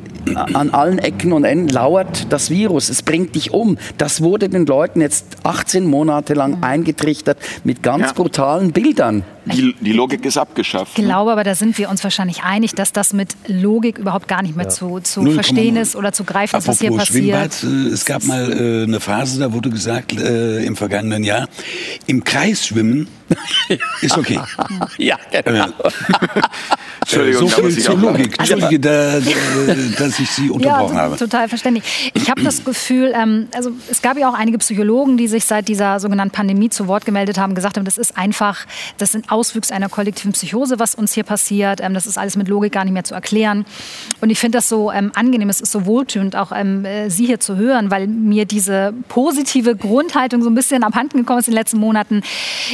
[0.54, 2.88] an allen Ecken und Enden lauert das Virus.
[2.88, 3.78] Es bringt dich um.
[3.96, 8.12] Das wurde den Leuten jetzt 18 Monate lang eingetrichtert mit ganz Ja.
[8.12, 9.15] brutalen Bildern.
[9.44, 10.98] Die, die Logik ist abgeschafft.
[10.98, 14.42] Ich glaube, aber da sind wir uns wahrscheinlich einig, dass das mit Logik überhaupt gar
[14.42, 15.34] nicht mehr zu, zu 0,0.
[15.34, 17.54] verstehen ist oder zu greifen ist, was hier passiert.
[17.54, 21.48] Schwimmbad, äh, es gab mal äh, eine Phase, da wurde gesagt, äh, im vergangenen Jahr,
[22.06, 23.06] im Kreis schwimmen
[24.02, 24.40] ist okay.
[24.98, 25.66] Ja, genau.
[27.00, 27.96] Entschuldigung, so viel zur.
[27.98, 28.36] Logik.
[28.38, 31.16] Entschuldige, da, da, dass ich Sie Ja, unterbrochen to- habe.
[31.16, 32.10] total verständlich.
[32.14, 35.68] Ich habe das Gefühl, ähm, also es gab ja auch einige Psychologen, die sich seit
[35.68, 38.66] dieser sogenannten Pandemie zu Wort gemeldet haben, gesagt haben, das ist einfach,
[38.98, 41.80] das sind Auswüchse einer kollektiven Psychose, was uns hier passiert.
[41.80, 43.66] Ähm, das ist alles mit Logik gar nicht mehr zu erklären.
[44.20, 47.26] Und ich finde das so ähm, angenehm, es ist so wohltuend, auch ähm, äh, Sie
[47.26, 51.52] hier zu hören, weil mir diese positive Grundhaltung so ein bisschen abhanden gekommen ist in
[51.52, 52.22] den letzten Monaten.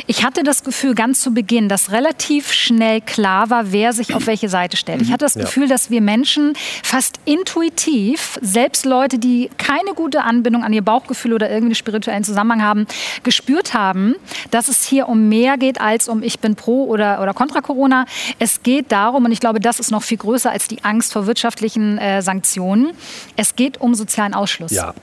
[0.07, 4.26] Ich hatte das Gefühl ganz zu Beginn, dass relativ schnell klar war, wer sich auf
[4.26, 5.03] welche Seite stellt.
[5.03, 10.64] Ich hatte das Gefühl, dass wir Menschen fast intuitiv, selbst Leute, die keine gute Anbindung
[10.64, 12.86] an ihr Bauchgefühl oder irgendwie einen spirituellen Zusammenhang haben,
[13.22, 14.14] gespürt haben,
[14.51, 18.07] dass es hier um mehr geht als um ich bin pro oder, oder kontra Corona.
[18.38, 21.26] Es geht darum, und ich glaube, das ist noch viel größer als die Angst vor
[21.26, 22.93] wirtschaftlichen äh, Sanktionen,
[23.36, 24.72] es geht um sozialen Ausschluss.
[24.72, 24.95] Ja.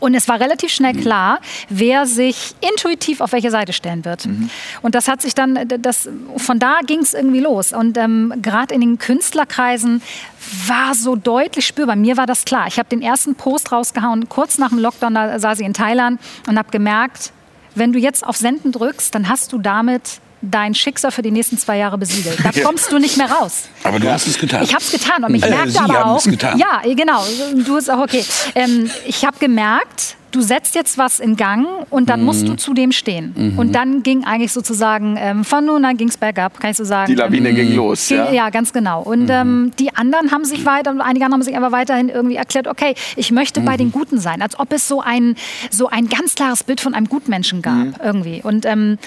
[0.00, 4.26] Und es war relativ schnell klar, wer sich intuitiv auf welche Seite stellen wird.
[4.82, 7.72] Und das hat sich dann, das, von da ging es irgendwie los.
[7.72, 10.02] Und ähm, gerade in den Künstlerkreisen
[10.66, 11.96] war so deutlich spürbar.
[11.96, 12.66] Mir war das klar.
[12.66, 16.20] Ich habe den ersten Post rausgehauen, kurz nach dem Lockdown, da saß ich in Thailand
[16.48, 17.32] und habe gemerkt,
[17.74, 21.58] wenn du jetzt auf Senden drückst, dann hast du damit dein Schicksal für die nächsten
[21.58, 22.38] zwei Jahre besiegelt.
[22.44, 23.68] Da kommst du nicht mehr raus.
[23.84, 24.62] Aber du hast es getan.
[24.62, 26.18] Ich habe es getan und ich Äh, merkte Sie aber auch.
[26.18, 26.58] es getan.
[26.58, 27.22] Ja, genau.
[27.66, 28.24] Du ist auch okay.
[28.54, 32.46] Ähm, ich habe gemerkt, du setzt jetzt was in Gang und dann musst Mhm.
[32.46, 33.54] du zu dem stehen.
[33.56, 36.84] Und dann ging eigentlich sozusagen ähm, von nun an ging es bergab, kann ich so
[36.84, 37.08] sagen.
[37.08, 38.06] Die Lawine Ähm, ging los.
[38.08, 38.30] Ging, Ja?
[38.32, 38.50] ja.
[38.50, 39.02] ganz genau.
[39.02, 42.68] Und ähm, die anderen haben sich weiter, einige andere haben sich aber weiterhin irgendwie erklärt,
[42.68, 45.34] okay, ich möchte bei den Guten sein, als ob es so ein,
[45.70, 48.40] so ein ganz klares Bild von einem Gutmenschen gab irgendwie.
[48.42, 48.98] Und ähm,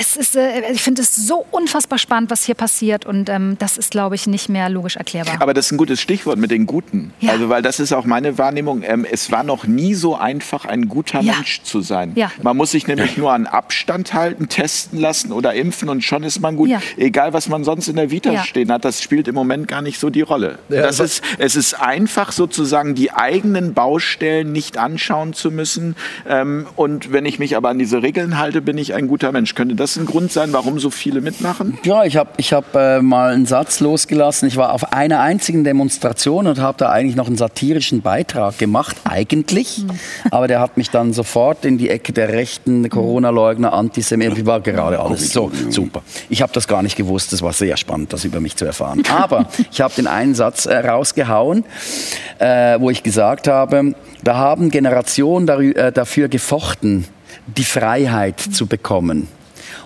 [0.00, 3.76] es ist, äh, ich finde es so unfassbar spannend, was hier passiert und ähm, das
[3.76, 5.34] ist, glaube ich, nicht mehr logisch erklärbar.
[5.40, 7.12] Aber das ist ein gutes Stichwort mit den Guten.
[7.20, 7.32] Ja.
[7.32, 8.82] Also, weil das ist auch meine Wahrnehmung.
[8.82, 11.34] Ähm, es war noch nie so einfach, ein guter Ja.
[11.34, 12.12] Mensch zu sein.
[12.14, 12.32] Ja.
[12.42, 16.40] Man muss sich nämlich nur an Abstand halten, testen lassen oder impfen und schon ist
[16.40, 16.70] man gut.
[16.70, 16.80] Ja.
[16.96, 18.42] Egal, was man sonst in der Vita Ja.
[18.44, 20.58] stehen hat, das spielt im Moment gar nicht so die Rolle.
[20.70, 25.94] Ja, das ist, es ist einfach sozusagen die eigenen Baustellen nicht anschauen zu müssen.
[26.26, 29.54] Ähm, und wenn ich mich aber an diese Regeln halte, bin ich ein guter Mensch.
[29.54, 31.78] Könnte das ein Grund sein, warum so viele mitmachen?
[31.84, 34.48] Ja, ich habe ich hab, äh, mal einen Satz losgelassen.
[34.48, 38.96] Ich war auf einer einzigen Demonstration und habe da eigentlich noch einen satirischen Beitrag gemacht,
[39.04, 39.84] eigentlich.
[40.30, 45.00] Aber der hat mich dann sofort in die Ecke der rechten Corona-Leugner, Antisemiten, war gerade
[45.00, 46.02] alles so super.
[46.28, 49.02] Ich habe das gar nicht gewusst, das war sehr spannend, das über mich zu erfahren.
[49.10, 51.64] Aber ich habe den einen Satz äh, rausgehauen,
[52.38, 57.06] äh, wo ich gesagt habe, da haben Generationen äh, dafür gefochten,
[57.46, 59.28] die Freiheit zu bekommen.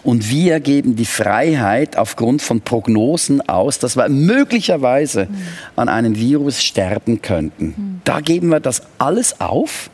[0.05, 5.29] Und wir geben die Freiheit aufgrund von Prognosen aus, dass wir möglicherweise
[5.77, 8.01] an einem Virus sterben könnten.
[8.05, 9.91] Da geben wir das alles auf.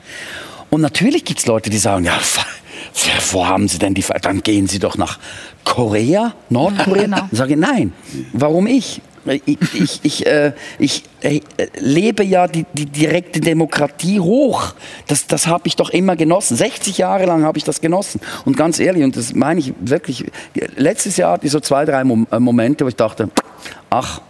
[0.68, 2.18] Und natürlich gibt es Leute, die sagen, ja,
[3.30, 4.24] wo haben Sie denn die Freiheit?
[4.24, 5.18] Dann gehen Sie doch nach
[5.64, 7.02] Korea, Nordkorea.
[7.04, 7.16] genau.
[7.18, 7.92] Dann sage ich, nein,
[8.32, 9.00] warum ich?
[9.24, 11.40] Ich, ich, ich, äh, ich äh,
[11.78, 14.74] lebe ja die, die direkte Demokratie hoch.
[15.06, 16.56] Das, das habe ich doch immer genossen.
[16.56, 18.20] 60 Jahre lang habe ich das genossen.
[18.44, 20.24] Und ganz ehrlich, und das meine ich wirklich,
[20.76, 23.30] letztes Jahr hatte ich so zwei, drei äh, Momente, wo ich dachte,
[23.90, 24.22] ach,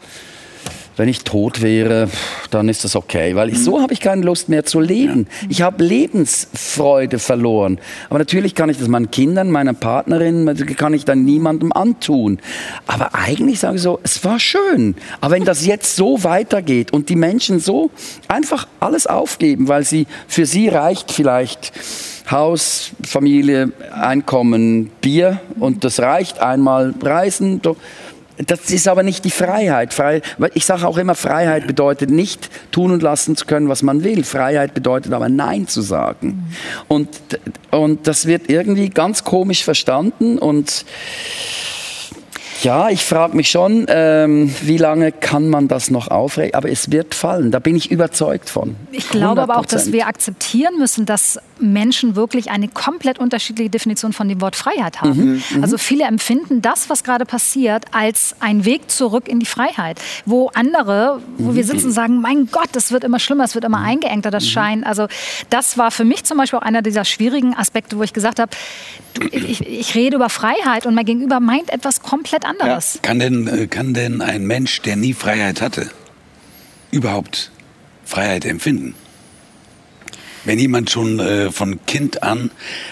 [1.01, 2.11] wenn ich tot wäre,
[2.51, 5.29] dann ist das okay, weil ich, so habe ich keine Lust mehr zu leben.
[5.49, 7.81] Ich habe Lebensfreude verloren.
[8.11, 12.39] Aber natürlich kann ich das meinen Kindern, meiner Partnerin, kann ich dann niemandem antun.
[12.87, 14.95] Aber eigentlich sage ich so, es war schön.
[15.23, 17.91] Aber wenn das jetzt so weitergeht und die Menschen so
[18.29, 21.73] einfach alles aufgeben, weil sie für sie reicht vielleicht
[22.31, 27.61] Haus, Familie, Einkommen, Bier und das reicht einmal reisen.
[28.47, 29.93] Das ist aber nicht die Freiheit.
[29.93, 30.23] Frei,
[30.55, 34.25] ich sage auch immer, Freiheit bedeutet nicht tun und lassen zu können, was man will.
[34.25, 36.53] Freiheit bedeutet aber Nein zu sagen.
[36.89, 37.09] Und,
[37.71, 40.85] und das wird irgendwie ganz komisch verstanden und
[42.63, 46.55] ja, ich frage mich schon, ähm, wie lange kann man das noch aufregen?
[46.55, 48.77] Aber es wird fallen, da bin ich überzeugt von.
[48.93, 49.93] Ich glaube aber auch, dass 100%.
[49.93, 55.43] wir akzeptieren müssen, dass Menschen wirklich eine komplett unterschiedliche Definition von dem Wort Freiheit haben.
[55.63, 60.01] Also viele empfinden das, was gerade passiert, als ein Weg zurück in die Freiheit.
[60.27, 63.65] Wo andere, wo wir sitzen und sagen, mein Gott, das wird immer schlimmer, es wird
[63.65, 64.85] immer eingeengter, das Schein.
[64.85, 65.07] Also
[65.51, 68.51] das war für mich zum Beispiel auch einer dieser schwierigen Aspekte, wo ich gesagt habe,
[69.15, 72.99] du, ich, ich rede über Freiheit und mein Gegenüber meint etwas komplett anderes.
[73.03, 75.91] Kann denn, äh, kann denn ein Mensch, der nie Freiheit hatte,
[76.91, 77.51] überhaupt
[78.05, 78.95] Freiheit empfinden?
[80.45, 82.51] Wenn jemand schon äh, von Kind an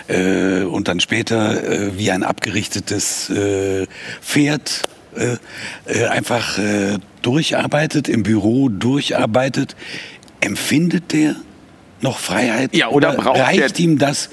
[0.08, 3.86] äh, und dann später äh, wie ein abgerichtetes äh,
[4.20, 4.84] Pferd
[5.16, 5.36] äh,
[5.86, 6.58] äh, einfach
[7.22, 9.76] durcharbeitet, im Büro durcharbeitet,
[10.40, 11.36] empfindet der
[12.00, 12.74] noch Freiheit?
[12.74, 14.30] Ja, oder braucht reicht ihm das?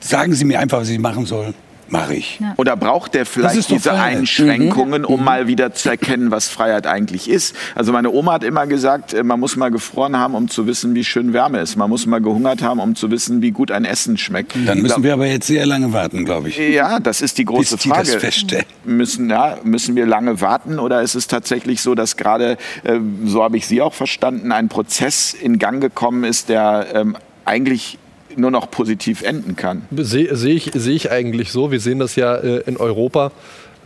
[0.00, 1.54] Sagen Sie mir einfach, was ich machen soll.
[1.88, 2.40] Mache ich.
[2.56, 4.18] Oder braucht der Das vielleicht diese Freiheit.
[4.18, 7.54] Einschränkungen, um mal wieder zu erkennen, was Freiheit eigentlich ist?
[7.74, 10.94] Also meine Oma hat immer gesagt, äh, man muss mal gefroren haben, um zu wissen,
[10.94, 11.76] wie schön Wärme ist.
[11.76, 14.54] Man muss mal gehungert haben, um zu wissen, wie gut ein Essen schmeckt.
[14.66, 16.58] Dann müssen glaub- wir aber jetzt sehr lange warten, glaube ich.
[16.58, 18.20] ja, das ist die große Bis die das Frage.
[18.20, 18.66] feststellen.
[18.84, 23.42] Müssen, ja, müssen wir lange warten oder ist es tatsächlich so, dass gerade, äh, so
[23.44, 27.98] habe ich Sie auch verstanden, ein Prozess in Gang gekommen ist, der ähm, eigentlich
[28.36, 29.82] nur noch positiv enden kann?
[29.96, 31.70] Sehe seh ich, seh ich eigentlich so.
[31.70, 33.32] Wir sehen das ja äh, in Europa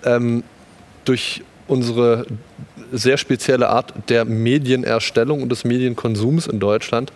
[0.04, 0.42] ähm,
[1.04, 2.26] durch unsere
[2.92, 7.12] sehr spezielle Art der Medienerstellung und des Medienkonsums in Deutschland.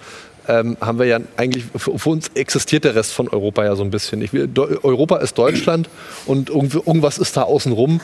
[0.46, 3.82] Ähm, haben wir ja eigentlich, für, für uns existiert der Rest von Europa ja so
[3.82, 4.20] ein bisschen.
[4.20, 5.88] Ich Europa ist Deutschland
[6.26, 8.00] und irgendwas ist da außenrum.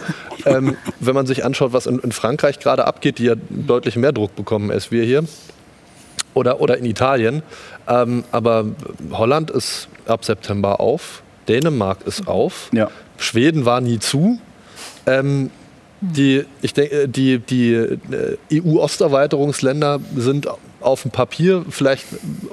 [0.46, 4.12] Ähm, wenn man sich anschaut, was in, in Frankreich gerade abgeht, die ja deutlich mehr
[4.12, 5.24] Druck bekommen als wir hier,
[6.34, 7.42] oder, oder in Italien.
[7.91, 8.66] Ähm, aber
[9.11, 12.88] Holland ist ab September auf, Dänemark ist auf, Ja.
[13.18, 14.38] Schweden war nie zu.
[15.07, 15.51] Ähm,
[16.01, 17.99] die, ich denke, die, die äh,
[18.51, 20.49] EU-Osterweiterungsländer sind
[20.80, 22.07] auf dem Papier vielleicht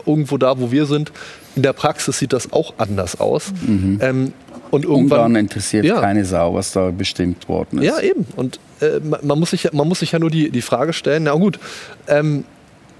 [0.06, 1.14] irgendwo da, wo wir sind.
[1.56, 3.54] In der Praxis sieht das auch anders aus.
[3.66, 4.34] Ähm,
[4.70, 6.02] Und Ungarn interessiert ja.
[6.02, 7.86] keine Sau, was da bestimmt worden ist.
[7.86, 8.28] Ja, eben.
[8.36, 11.34] Und äh, man, muss sich, man muss sich ja nur die, die Frage stellen, na
[11.34, 11.58] gut,
[12.10, 12.44] ähm,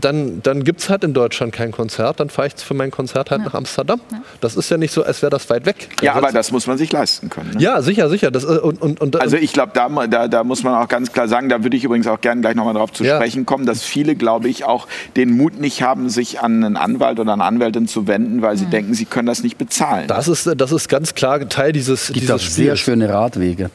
[0.02, 3.32] dann, dann gibt es halt in Deutschland kein Konzert, dann fahre ich für mein Konzert
[3.32, 3.48] halt ja.
[3.48, 4.00] nach Amsterdam.
[4.12, 4.22] Ja.
[4.41, 5.89] Das ist ja nicht so, als wäre das weit weg.
[6.02, 7.52] Ja, aber das muss man sich leisten können.
[7.56, 7.62] Ne?
[7.62, 8.32] Ja, sicher, sicher.
[8.32, 11.28] Das, und, und, und, also ich glaube, da, da, da muss man auch ganz klar
[11.28, 13.16] sagen, da würde ich übrigens auch gerne gleich nochmal drauf zu ja.
[13.16, 17.20] sprechen kommen, dass viele, glaube ich, auch den Mut nicht haben, sich an einen Anwalt
[17.20, 18.71] oder eine Anwältin zu wenden, weil sie mhm.
[18.71, 20.08] denken, sie können das nicht bezahlen.
[20.08, 23.70] Das ist, das ist ganz klar Teil dieses, es gibt dieses auch sehr schöne Radwege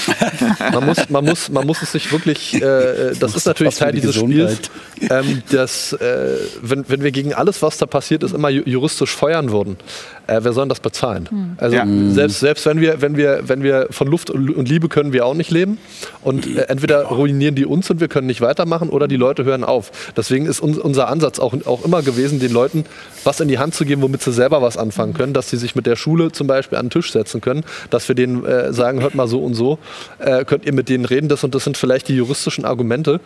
[0.72, 4.14] man, muss, man, muss, man muss es sich wirklich, äh, das ist natürlich Teil dieses
[4.14, 4.70] Gesundheit.
[4.96, 9.14] Spiels, ähm, dass, äh, wenn, wenn wir gegen alles, was da passiert ist, immer juristisch
[9.14, 9.76] feuern würden,
[10.26, 11.28] äh, wer soll das bezahlen?
[11.30, 11.56] Mhm.
[11.58, 11.86] Also ja.
[12.10, 15.34] selbst, selbst wenn, wir, wenn, wir, wenn wir von Luft und Liebe können wir auch
[15.34, 15.78] nicht leben
[16.22, 19.64] und äh, entweder ruinieren die uns und wir können nicht weitermachen oder die Leute hören
[19.64, 19.90] auf.
[20.16, 22.84] Deswegen ist uns, unser Ansatz auch, auch immer gewesen, den Leuten
[23.24, 25.74] was in die Hand zu geben, womit sie selber was anfangen können, dass sie sich
[25.74, 29.00] mit der Schule zum Beispiel an den Tisch setzen können, dass wir denen äh, sagen,
[29.00, 29.78] hört mal so und so
[30.18, 33.20] äh, könnt ihr mit denen reden, das und das sind vielleicht die juristischen Argumente.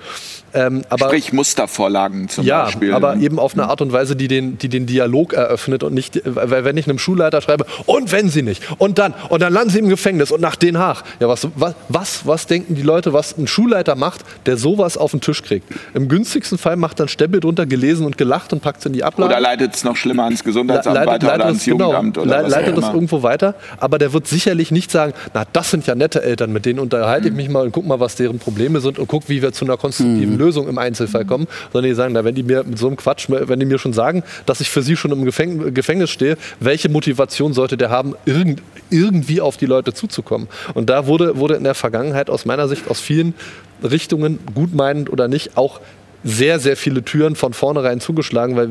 [0.55, 2.91] Ähm, aber, Sprich Mustervorlagen zum ja, Beispiel.
[2.91, 5.95] Ja, aber eben auf eine Art und Weise, die den, die den Dialog eröffnet und
[5.95, 9.53] nicht, weil wenn ich einem Schulleiter schreibe, und wenn sie nicht, und dann, und dann
[9.53, 11.03] landen sie im Gefängnis und nach Den Haag.
[11.21, 11.49] Ja, was,
[11.89, 15.67] was, was denken die Leute, was ein Schulleiter macht, der sowas auf den Tisch kriegt?
[15.95, 19.05] Im günstigsten Fall macht dann Stempel drunter gelesen und gelacht und packt es in die
[19.05, 19.33] Ablage.
[19.33, 22.43] Oder leitet es noch schlimmer ans Gesundheitsamt leitet, weiter leitet oder ans genau, Jugendamt oder
[22.43, 25.95] le Leitet das irgendwo weiter, aber der wird sicherlich nicht sagen, na, das sind ja
[25.95, 28.99] nette Eltern, mit denen unterhalte ich mich mal und guck mal, was deren Probleme sind
[28.99, 30.39] und guck, wie wir zu einer konstruktiven mhm.
[30.39, 33.27] Lösung im Einzelfall kommen, sondern die sagen, na, wenn die mir mit so einem Quatsch,
[33.29, 36.89] wenn die mir schon sagen, dass ich für sie schon im Gefäng Gefängnis stehe, welche
[36.89, 40.49] Motivation sollte der haben, irgend, irgendwie auf die Leute zuzukommen?
[40.75, 43.35] Und da wurde, wurde in der Vergangenheit aus meiner Sicht aus vielen
[43.83, 45.81] Richtungen, gutmeinend oder nicht, auch
[46.27, 48.71] sehr, sehr viele Türen von vornherein zugeschlagen, weil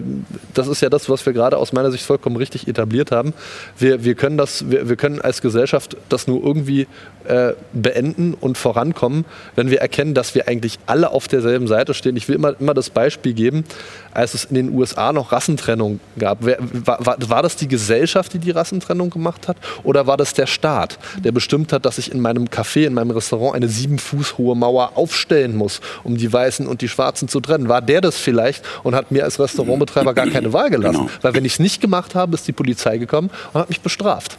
[0.53, 3.34] das ist ja das, was wir gerade aus meiner Sicht vollkommen richtig etabliert haben.
[3.77, 6.86] Wir, wir, können, das, wir, wir können als Gesellschaft das nur irgendwie
[7.23, 9.23] äh, beenden und vorankommen,
[9.56, 12.18] wenn wir erkennen, dass wir eigentlich alle auf derselben Seite stehen.
[12.18, 13.64] Ich will immer, immer das Beispiel geben,
[14.11, 16.40] als es in den USA noch Rassentrennung gab.
[16.41, 19.56] Wer, war, war das die Gesellschaft, die die Rassentrennung gemacht hat?
[19.84, 23.11] Oder war das der Staat, der bestimmt hat, dass ich in meinem Café, in meinem
[23.11, 27.40] Restaurant eine sieben Fuß hohe Mauer aufstellen muss, um die Weißen und die Schwarzen zu
[27.46, 27.70] trennen?
[27.70, 31.08] War der das vielleicht und hat mir als Restaurantbetreiber gar keine Wahl gelassen?
[31.08, 31.10] Genau.
[31.22, 34.38] Weil wenn ich es nicht gemacht habe, ist die Polizei gekommen und hat mich bestraft.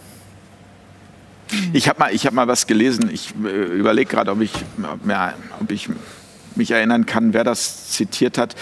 [1.72, 3.08] Ich habe mal, hab mal was gelesen.
[3.12, 4.52] Ich äh, überlege gerade, ob ich,
[5.60, 5.88] ob ich
[6.56, 8.54] mich erinnern kann, wer das zitiert hat.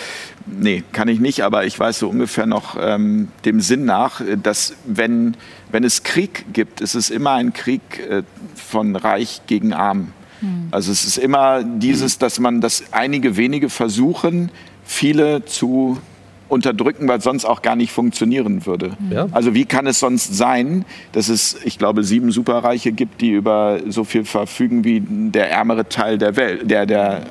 [0.47, 4.75] Nee, kann ich nicht, aber ich weiß so ungefähr noch ähm, dem Sinn nach, dass
[4.85, 5.37] wenn,
[5.71, 8.23] wenn es Krieg gibt, ist es immer ein Krieg äh,
[8.55, 10.13] von Reich gegen Arm.
[10.45, 10.69] Mhm.
[10.71, 14.51] Also es ist immer dieses, dass man, dass einige wenige versuchen,
[14.85, 15.99] viele zu
[16.49, 18.97] unterdrücken, weil sonst auch gar nicht funktionieren würde.
[19.11, 19.27] Ja.
[19.33, 23.81] Also wie kann es sonst sein, dass es, ich glaube, sieben Superreiche gibt, die über
[23.89, 27.23] so viel verfügen wie der ärmere Teil der Welt, der, der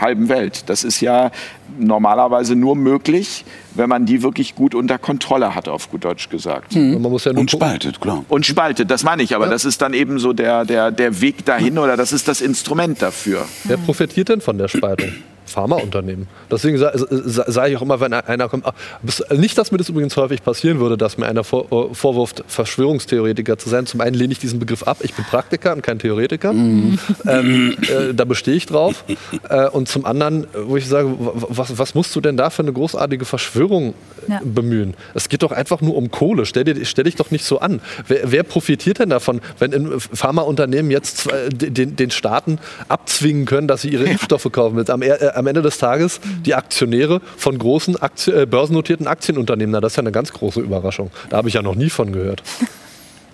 [0.00, 0.64] halben Welt.
[0.66, 1.30] Das ist ja
[1.78, 3.44] normalerweise nur möglich,
[3.74, 6.74] wenn man die wirklich gut unter Kontrolle hat, auf gut Deutsch gesagt.
[6.74, 7.02] Mhm.
[7.02, 8.24] Ja und spaltet, klar.
[8.28, 9.34] Und spaltet, das meine ich.
[9.34, 9.50] Aber ja.
[9.50, 13.00] das ist dann eben so der, der, der Weg dahin oder das ist das Instrument
[13.02, 13.46] dafür.
[13.64, 15.12] Wer profitiert denn von der Spaltung?
[15.50, 16.26] Pharmaunternehmen.
[16.50, 18.74] Deswegen sage ich auch immer, wenn einer kommt, ah,
[19.34, 23.58] nicht, dass mir das übrigens häufig passieren würde, dass mir einer vor, äh, vorwirft, Verschwörungstheoretiker
[23.58, 23.86] zu sein.
[23.86, 26.52] Zum einen lehne ich diesen Begriff ab, ich bin Praktiker und kein Theoretiker.
[26.52, 26.98] Mhm.
[27.26, 29.04] Ähm, äh, da bestehe ich drauf.
[29.48, 32.72] Äh, und zum anderen, wo ich sage, was, was, musst du denn da für eine
[32.72, 33.94] großartige Verschwörung
[34.28, 34.40] ja.
[34.44, 34.94] bemühen?
[35.14, 36.46] Es geht doch einfach nur um Kohle.
[36.46, 37.80] Stell, dir, stell dich doch nicht so an.
[38.06, 42.58] Wer, wer profitiert denn davon, wenn in Pharmaunternehmen jetzt den, den Staaten
[42.88, 44.88] abzwingen können, dass sie ihre Impfstoffe kaufen?
[44.90, 49.72] Am, äh, am Ende des Tages die Aktionäre von großen Aktien, äh, börsennotierten Aktienunternehmen.
[49.72, 51.10] Na, das ist ja eine ganz große Überraschung.
[51.28, 52.42] Da habe ich ja noch nie von gehört.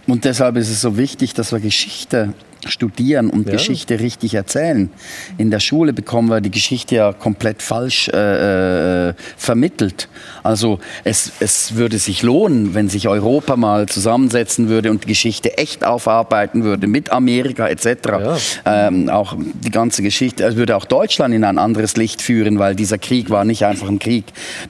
[0.06, 2.32] Und deshalb ist es so wichtig, dass wir Geschichte
[2.66, 3.52] studieren und ja.
[3.52, 4.90] Geschichte richtig erzählen.
[5.38, 10.08] In der Schule bekommen wir die Geschichte ja komplett falsch äh, äh, vermittelt.
[10.42, 15.58] Also es, es würde sich lohnen, wenn sich Europa mal zusammensetzen würde und die Geschichte
[15.58, 17.86] echt aufarbeiten würde mit Amerika etc.
[18.06, 18.36] Ja.
[18.64, 22.74] Ähm, auch die ganze Geschichte, es würde auch Deutschland in ein anderes Licht führen, weil
[22.74, 24.24] dieser Krieg war nicht einfach ein Krieg,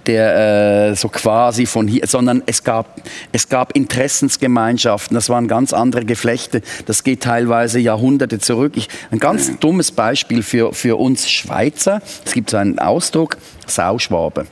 [0.07, 3.01] der äh, so quasi von hier, sondern es gab,
[3.33, 6.63] es gab Interessensgemeinschaften, das waren ganz andere Geflechte.
[6.87, 8.73] Das geht teilweise Jahrhunderte zurück.
[8.77, 12.03] Ich, ein ganz dummes Beispiel für, für uns Schweizer.
[12.25, 14.47] Es gibt so einen Ausdruck, Sauschwabe.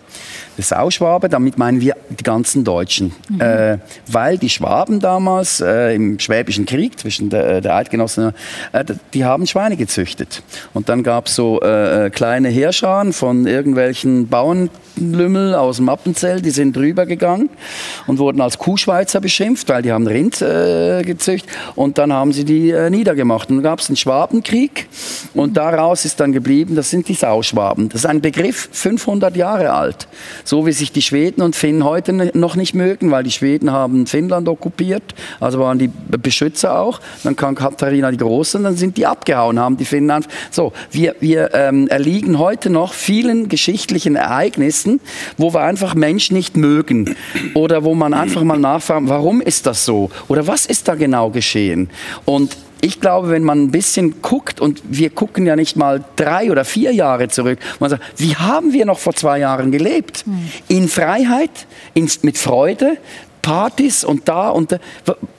[0.56, 3.12] Der Sauschwabe, damit meinen wir die ganzen Deutschen.
[3.28, 3.40] Mhm.
[3.40, 8.32] Äh, weil die Schwaben damals äh, im Schwäbischen Krieg zwischen der, der Eidgenossen,
[8.72, 10.42] äh, die haben Schweine gezüchtet.
[10.72, 16.50] Und dann gab es so äh, kleine Heerscharen von irgendwelchen Bauernlümmel aus dem Appenzell, die
[16.50, 17.50] sind drüber gegangen
[18.06, 21.50] und wurden als Kuhschweizer beschimpft, weil die haben Rind äh, gezüchtet.
[21.74, 23.50] Und dann haben sie die äh, niedergemacht.
[23.50, 24.88] Und dann gab es einen Schwabenkrieg
[25.34, 27.88] und daraus ist dann geblieben, das sind die Sauschwaben.
[27.88, 29.03] Das ist ein Begriff 500
[29.36, 30.08] Jahre alt.
[30.44, 34.06] So wie sich die Schweden und Finnen heute noch nicht mögen, weil die Schweden haben
[34.06, 35.02] Finnland okkupiert,
[35.40, 37.00] also waren die Beschützer auch.
[37.22, 40.24] Dann kam Katharina die Große und dann sind die abgehauen, haben die Finnen.
[40.50, 45.00] So, wir, wir ähm, erliegen heute noch vielen geschichtlichen Ereignissen,
[45.36, 47.16] wo wir einfach Menschen nicht mögen
[47.54, 51.30] oder wo man einfach mal nachfragt, warum ist das so oder was ist da genau
[51.30, 51.90] geschehen?
[52.24, 56.50] Und ich glaube, wenn man ein bisschen guckt, und wir gucken ja nicht mal drei
[56.50, 60.26] oder vier Jahre zurück, man sagt, wie haben wir noch vor zwei Jahren gelebt?
[60.26, 60.50] Mhm.
[60.68, 62.98] In Freiheit, in, mit Freude,
[63.40, 64.78] Partys und da und da.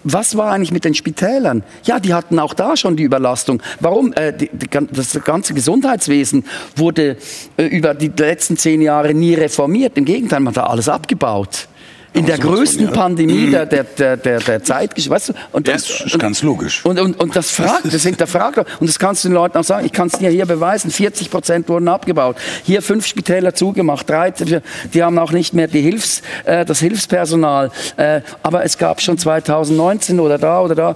[0.03, 1.63] Was war eigentlich mit den Spitälern?
[1.83, 3.61] Ja, die hatten auch da schon die Überlastung.
[3.79, 4.11] Warum?
[4.13, 6.45] Äh, die, die, das ganze Gesundheitswesen
[6.75, 7.17] wurde
[7.57, 9.97] äh, über die letzten zehn Jahre nie reformiert.
[9.99, 11.67] Im Gegenteil, man hat da alles abgebaut
[12.15, 15.33] in der größten Pandemie der, der, der, der, der Zeit, weißt du?
[15.51, 16.83] Und das, ja, ist ganz logisch.
[16.85, 19.85] Und, und, und das fragt, das hinterfragt und das kannst du den Leuten auch sagen,
[19.85, 24.61] ich kann es dir hier beweisen, 40 Prozent wurden abgebaut, hier fünf Spitäler zugemacht, 13,
[24.93, 29.17] die haben auch nicht mehr die Hilfs, äh, das Hilfspersonal, äh, aber es gab schon
[29.17, 30.95] 2019 oder da oder da.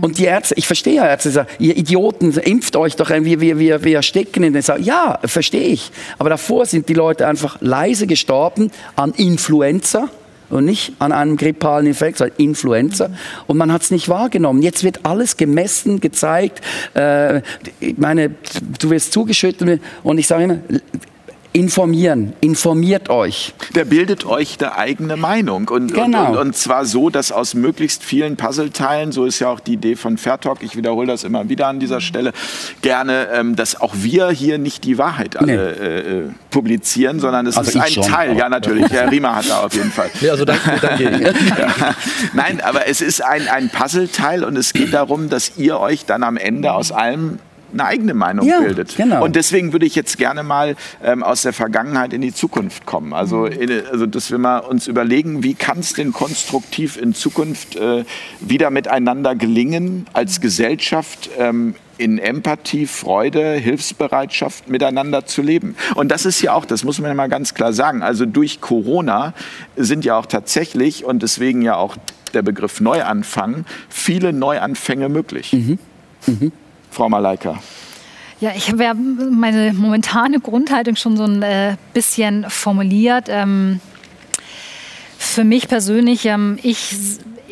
[0.00, 3.58] Und die Ärzte, ich verstehe ja Ärzte, sagen, ihr Idioten, impft euch doch, wir, wir,
[3.58, 7.56] wir, wir stecken in den Sa Ja, verstehe ich, aber davor sind die Leute einfach
[7.60, 10.08] leise gestorben an Influenza,
[10.50, 13.10] und nicht an einem grippalen Infekt, sondern Influenza.
[13.46, 14.62] Und man hat es nicht wahrgenommen.
[14.62, 16.60] Jetzt wird alles gemessen, gezeigt.
[16.94, 17.38] Äh,
[17.80, 18.32] ich meine,
[18.78, 20.58] du wirst zugeschüttet und ich sage immer,
[21.52, 23.54] informieren, informiert euch.
[23.74, 26.26] Der bildet euch eine eigene Meinung und, genau.
[26.26, 29.72] und, und, und, zwar so, dass aus möglichst vielen Puzzleteilen, so ist ja auch die
[29.72, 32.32] Idee von Fairtalk, ich wiederhole das immer wieder an dieser Stelle,
[32.82, 35.86] gerne, ähm, dass auch wir hier nicht die Wahrheit alle nee.
[35.86, 39.74] äh, publizieren, sondern es also ist ein Teil, ja natürlich, Herr Riemer hat da auf
[39.74, 40.10] jeden Fall.
[40.20, 41.34] Ja, also danke, danke.
[41.58, 41.94] ja.
[42.34, 46.22] Nein, aber es ist ein, ein Puzzleteil und es geht darum, dass ihr euch dann
[46.22, 47.38] am Ende aus allem
[47.72, 48.96] eine eigene Meinung ja, bildet.
[48.96, 49.24] Genau.
[49.24, 53.12] Und deswegen würde ich jetzt gerne mal ähm, aus der Vergangenheit in die Zukunft kommen.
[53.12, 57.76] Also, in, also dass wir mal uns überlegen, wie kann es denn konstruktiv in Zukunft
[57.76, 58.04] äh,
[58.40, 65.76] wieder miteinander gelingen, als Gesellschaft ähm, in Empathie, Freude, Hilfsbereitschaft miteinander zu leben.
[65.94, 68.62] Und das ist ja auch, das muss man ja mal ganz klar sagen, also durch
[68.62, 69.34] Corona
[69.76, 71.96] sind ja auch tatsächlich und deswegen ja auch
[72.32, 75.52] der Begriff Neuanfang, viele Neuanfänge möglich.
[75.52, 75.78] Mhm.
[76.26, 76.52] Mhm.
[76.90, 77.58] Frau Malaika?
[78.40, 83.26] Ja, ich habe ja meine momentane Grundhaltung schon so ein äh, bisschen formuliert.
[83.28, 83.80] Ähm,
[85.18, 86.94] für mich persönlich, ähm, ich,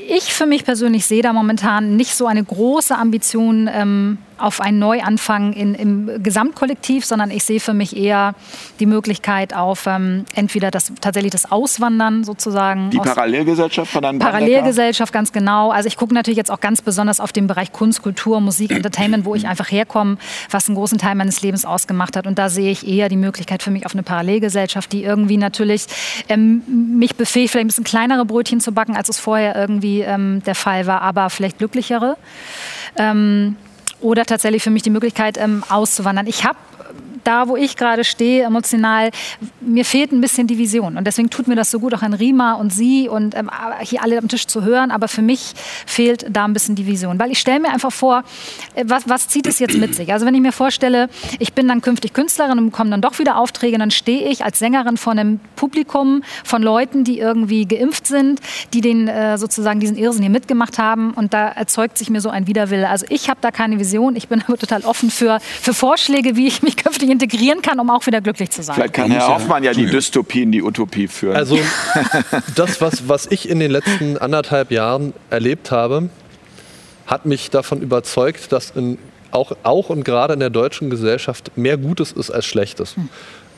[0.08, 4.78] ich für mich persönlich sehe da momentan nicht so eine große Ambition, ähm, auf einen
[4.78, 8.34] Neuanfang in, im Gesamtkollektiv, sondern ich sehe für mich eher
[8.80, 12.90] die Möglichkeit auf ähm, entweder das tatsächlich das Auswandern sozusagen.
[12.90, 15.70] Die Parallelgesellschaft von einem Parallelgesellschaft, ganz genau.
[15.70, 19.24] Also ich gucke natürlich jetzt auch ganz besonders auf den Bereich Kunst, Kultur, Musik, Entertainment,
[19.24, 20.18] wo ich einfach herkomme,
[20.50, 22.26] was einen großen Teil meines Lebens ausgemacht hat.
[22.26, 25.86] Und da sehe ich eher die Möglichkeit für mich auf eine Parallelgesellschaft, die irgendwie natürlich
[26.28, 26.62] ähm,
[26.98, 30.54] mich befähigt, vielleicht ein bisschen kleinere Brötchen zu backen, als es vorher irgendwie ähm, der
[30.54, 32.16] Fall war, aber vielleicht glücklichere.
[32.96, 33.56] Ähm,
[34.00, 36.26] oder tatsächlich für mich die Möglichkeit ähm, auszuwandern.
[36.26, 36.58] Ich habe
[37.28, 39.10] da, wo ich gerade stehe, emotional,
[39.60, 40.96] mir fehlt ein bisschen die Vision.
[40.96, 43.50] Und deswegen tut mir das so gut, auch an Rima und Sie und ähm,
[43.80, 44.90] hier alle am Tisch zu hören.
[44.90, 45.52] Aber für mich
[45.86, 47.18] fehlt da ein bisschen die Vision.
[47.20, 48.24] Weil ich stelle mir einfach vor,
[48.74, 50.12] äh, was, was zieht es jetzt mit sich?
[50.12, 53.36] Also wenn ich mir vorstelle, ich bin dann künftig Künstlerin und bekomme dann doch wieder
[53.36, 58.40] Aufträge, dann stehe ich als Sängerin vor einem Publikum von Leuten, die irgendwie geimpft sind,
[58.72, 61.12] die den äh, sozusagen diesen Irrsinn hier mitgemacht haben.
[61.12, 62.88] Und da erzeugt sich mir so ein Widerwille.
[62.88, 64.16] Also ich habe da keine Vision.
[64.16, 67.90] Ich bin aber total offen für, für Vorschläge, wie ich mich künftig integrieren kann, um
[67.90, 68.76] auch wieder glücklich zu sein.
[68.76, 71.36] Vielleicht kann Herr Hoffmann ja die Dystopie in die Utopie führen.
[71.36, 71.58] Also
[72.56, 76.10] das, was, was ich in den letzten anderthalb Jahren erlebt habe,
[77.06, 78.98] hat mich davon überzeugt, dass in,
[79.30, 82.96] auch, auch und gerade in der deutschen Gesellschaft mehr Gutes ist als Schlechtes.
[82.96, 83.08] Hm.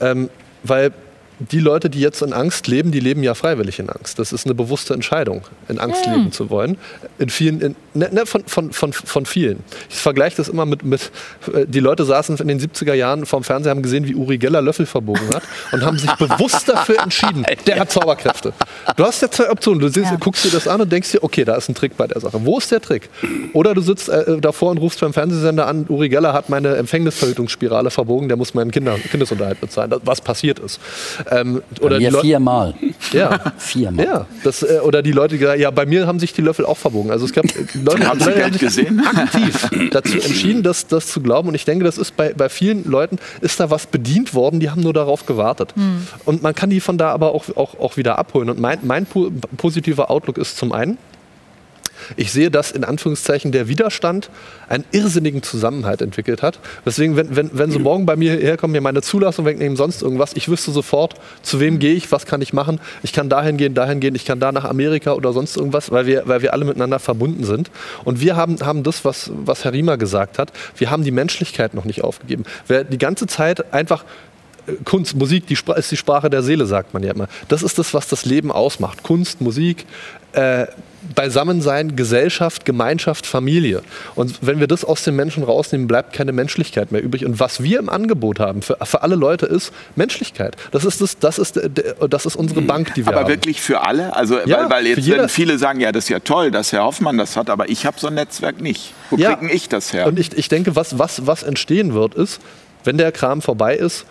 [0.01, 0.31] Ähm,
[0.63, 0.93] weil
[1.41, 4.19] die Leute, die jetzt in Angst leben, die leben ja freiwillig in Angst.
[4.19, 6.13] Das ist eine bewusste Entscheidung, in Angst Hm.
[6.13, 6.77] leben zu wollen.
[7.19, 9.61] In vielen, in, ne, ne, von, von, von, von vielen.
[9.89, 11.11] Ich vergleiche das immer mit, mit,
[11.55, 14.61] äh, die Leute saßen in den 70er Jahren vorm Fernseher, haben gesehen, wie Uri Geller
[14.61, 15.43] Löffel verbogen hat
[15.73, 18.53] und haben sich bewusst dafür entschieden, der hat Zauberkräfte.
[18.97, 19.81] Du hast ja zwei Optionen.
[19.81, 20.17] Du siehst, Ja.
[20.17, 22.39] guckst dir das an und denkst dir, okay, da ist ein Trick bei der Sache.
[22.45, 23.09] Wo ist der Trick?
[23.55, 27.91] Oder du sitzt äh, davor und rufst beim Fernsehsender an, Uri Geller hat meine Empfängnisverhütungsspirale
[27.91, 30.81] verbogen, der muss meinen Kinder, Kindesunterhalt bezahlen, das, was passiert ist.
[31.31, 32.75] Ähm, oder Bei mir viermal.
[33.13, 33.53] Ja.
[33.59, 34.05] Viermal.
[34.05, 36.65] Ja, das, äh, oder die Leute, die gesagt, ja, bei mir haben sich die Löffel
[36.67, 37.11] auch verbogen.
[37.11, 37.51] Also es gab äh,
[37.83, 39.01] Leute, Haben Sie Leute Geld sich gesehen?
[39.17, 41.49] aktiv dazu entschieden, das, das zu glauben.
[41.49, 44.71] Und ich denke, das ist bei, bei vielen Leuten, ist da was bedient worden, die
[44.71, 45.75] haben nur darauf gewartet.
[46.25, 48.51] Und man kann die von da aber auch, auch, auch wieder abholen.
[48.51, 50.99] Und mein, mein po- positiver Outlook ist zum einen,
[52.17, 54.31] ich sehe, dass in Anführungszeichen der Widerstand
[54.69, 56.59] einen irrsinnigen Zusammenhalt entwickelt hat.
[56.85, 60.33] Deswegen, wenn, wenn, wenn sie morgen bei mir herkommen, mir meine Zulassung wegnehmen, sonst irgendwas,
[60.35, 62.81] ich wüsste sofort, zu wem gehe ich, was kann ich machen.
[63.03, 66.07] Ich kann dahin gehen, dahin gehen, ich kann da nach Amerika oder sonst irgendwas, weil
[66.07, 67.71] wir, weil wir alle miteinander verbunden sind.
[68.05, 71.75] Und wir haben, haben das, was, was Herr Riemer gesagt hat, wir haben die Menschlichkeit
[71.75, 72.45] noch nicht aufgegeben.
[72.67, 74.05] Wer die ganze Zeit einfach
[74.85, 77.29] Kunst, Musik die ist die Sprache der Seele, sagt man ja immer.
[77.49, 79.03] Das ist das, was das Leben ausmacht.
[79.03, 79.87] Kunst, Musik,
[80.33, 80.67] äh,
[81.15, 83.83] Beisammensein, Gesellschaft, Gemeinschaft, Familie.
[84.15, 87.25] Und wenn wir das aus den Menschen rausnehmen, bleibt keine Menschlichkeit mehr übrig.
[87.25, 90.57] Und was wir im Angebot haben für, für alle Leute ist Menschlichkeit.
[90.73, 91.69] Das ist, das, das ist, der-
[92.09, 93.29] das ist unsere Bank, die wir Aber haben.
[93.29, 94.15] wirklich für alle?
[94.15, 96.85] Also, Ja, weil, weil jetzt werden viele sagen, ja, das ist ja toll, dass Herr
[96.85, 98.93] Hoffmann das hat, aber ich habe so ein Netzwerk nicht.
[99.11, 99.35] Wo Ja.
[99.37, 100.07] kriege ich das her?
[100.07, 102.41] Und ich, ich denke, was, was, was entstehen wird, ist,
[102.85, 104.07] wenn der Kram vorbei ist,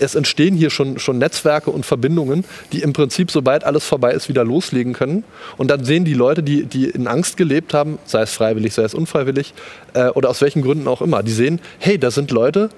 [0.00, 4.28] es entstehen hier schon, schon Netzwerke und Verbindungen, die im Prinzip, sobald alles vorbei ist,
[4.28, 5.24] wieder loslegen können.
[5.56, 8.82] Und dann sehen die Leute, die, die in Angst gelebt haben, sei es freiwillig, sei
[8.82, 9.54] es unfreiwillig
[9.94, 12.70] äh, oder aus welchen Gründen auch immer, die sehen, hey, da sind Leute,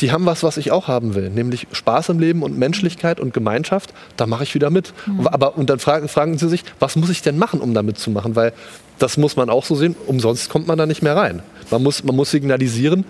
[0.00, 3.32] die haben was, was ich auch haben will, nämlich Spaß im Leben und Menschlichkeit und
[3.32, 3.94] Gemeinschaft.
[4.16, 4.92] Da mache ich wieder mit.
[5.24, 8.36] Aber und dann fragen, fragen sie sich, was muss ich denn machen, um da mitzumachen?
[8.36, 8.52] Weil
[8.98, 9.96] das muss man auch so sehen.
[10.06, 11.42] Umsonst kommt man da nicht mehr rein.
[11.70, 13.04] Man muss, man muss signalisieren.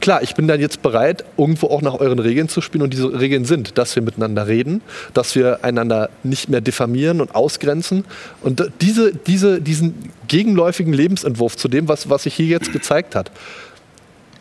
[0.00, 2.82] Klar, ich bin dann jetzt bereit, irgendwo auch nach euren Regeln zu spielen.
[2.82, 4.82] Und diese Regeln sind, dass wir miteinander reden,
[5.14, 8.04] dass wir einander nicht mehr diffamieren und ausgrenzen.
[8.40, 13.30] Und diese, diese, diesen gegenläufigen Lebensentwurf zu dem, was, was sich hier jetzt gezeigt hat,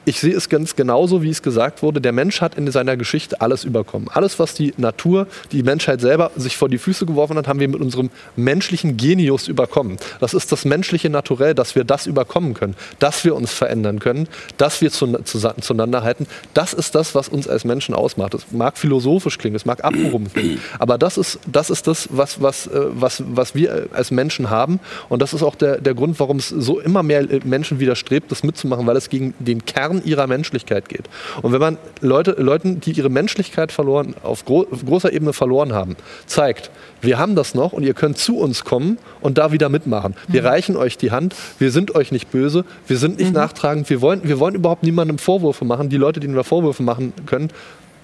[0.06, 2.02] ich sehe es ganz genauso, wie es gesagt wurde.
[2.02, 4.10] Der Mensch hat in seiner Geschichte alles überkommen.
[4.12, 7.68] Alles, was die Natur, die Menschheit selber sich vor die Füße geworfen hat, haben wir
[7.68, 9.98] mit unserem menschlichen Genius überkommen.
[10.20, 14.28] Das ist das menschliche Naturell, dass wir das überkommen können, dass wir uns verändern können,
[14.58, 16.26] dass wir zu, zu, zueinander halten.
[16.56, 18.34] Das ist das, was uns als Menschen ausmacht.
[18.34, 22.42] Es mag philosophisch klingen, es mag abgehoben klingen, aber das ist das, ist das was,
[22.42, 24.80] was, äh, was, was wir als Menschen haben.
[25.10, 28.44] Und das ist auch der, der Grund, warum es so immer mehr Menschen widerstrebt, das
[28.44, 31.10] mitzumachen, weil es gegen den Kern ihrer Menschlichkeit geht.
[31.42, 35.74] Und wenn man Leute, Leuten, die ihre Menschlichkeit verloren, auf, gro auf großer Ebene verloren
[35.74, 35.96] haben,
[36.26, 40.16] zeigt, wir haben das noch und ihr könnt zu uns kommen und da wieder mitmachen.
[40.28, 44.02] Wir reichen euch die Hand, wir sind euch nicht böse, wir sind nicht nachtragend, wir
[44.02, 45.90] wollen, wir wollen überhaupt niemandem Vorwürfe machen.
[45.90, 47.50] Die Leute, denen wir Vorwürfe machen können,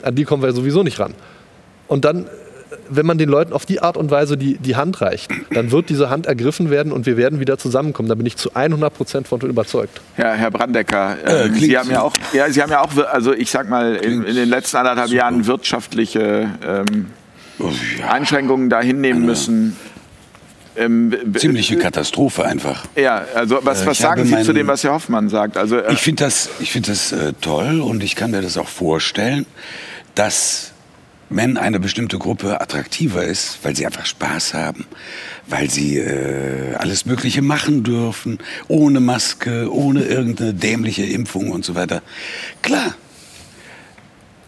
[0.02, 1.14] an die kommen wir sowieso nicht ran.
[1.88, 2.28] Und dann,
[2.90, 5.90] wenn man den Leuten auf die Art und Weise die, die Hand reicht, dann wird
[5.90, 8.10] diese Hand ergriffen werden und wir werden wieder zusammenkommen.
[8.10, 10.02] Da bin ich zu 100 Prozent von überzeugt.
[10.18, 12.04] Ja, Herr Brandecker, Äh, äh, klingt Sie haben ja so.
[12.06, 15.08] auch, ja, Sie haben ja auch, also ich sag mal, in, in den letzten anderthalb
[15.10, 15.18] super.
[15.18, 17.06] Jahren wirtschaftliche ähm,
[17.60, 19.76] Oh, ja, Einschränkungen da hinnehmen müssen.
[20.76, 22.84] Ähm, b- b- ziemliche Katastrophe einfach.
[22.96, 25.58] Ja, also was, Äh, was sagen Sie zu dem, was Herr Hoffmann sagt?
[25.58, 28.58] Also äh, Ich finde das, ich find das äh, toll und ich kann mir das
[28.60, 29.48] auch vorstellen,
[30.14, 30.74] dass
[31.30, 34.86] wenn eine bestimmte Gruppe attraktiver ist, weil sie einfach Spaß haben,
[35.48, 41.76] weil sie äh, alles Mögliche machen dürfen, ohne Maske, ohne irgendeine dämliche Impfung und so
[41.76, 42.02] weiter.
[42.62, 42.96] Klar.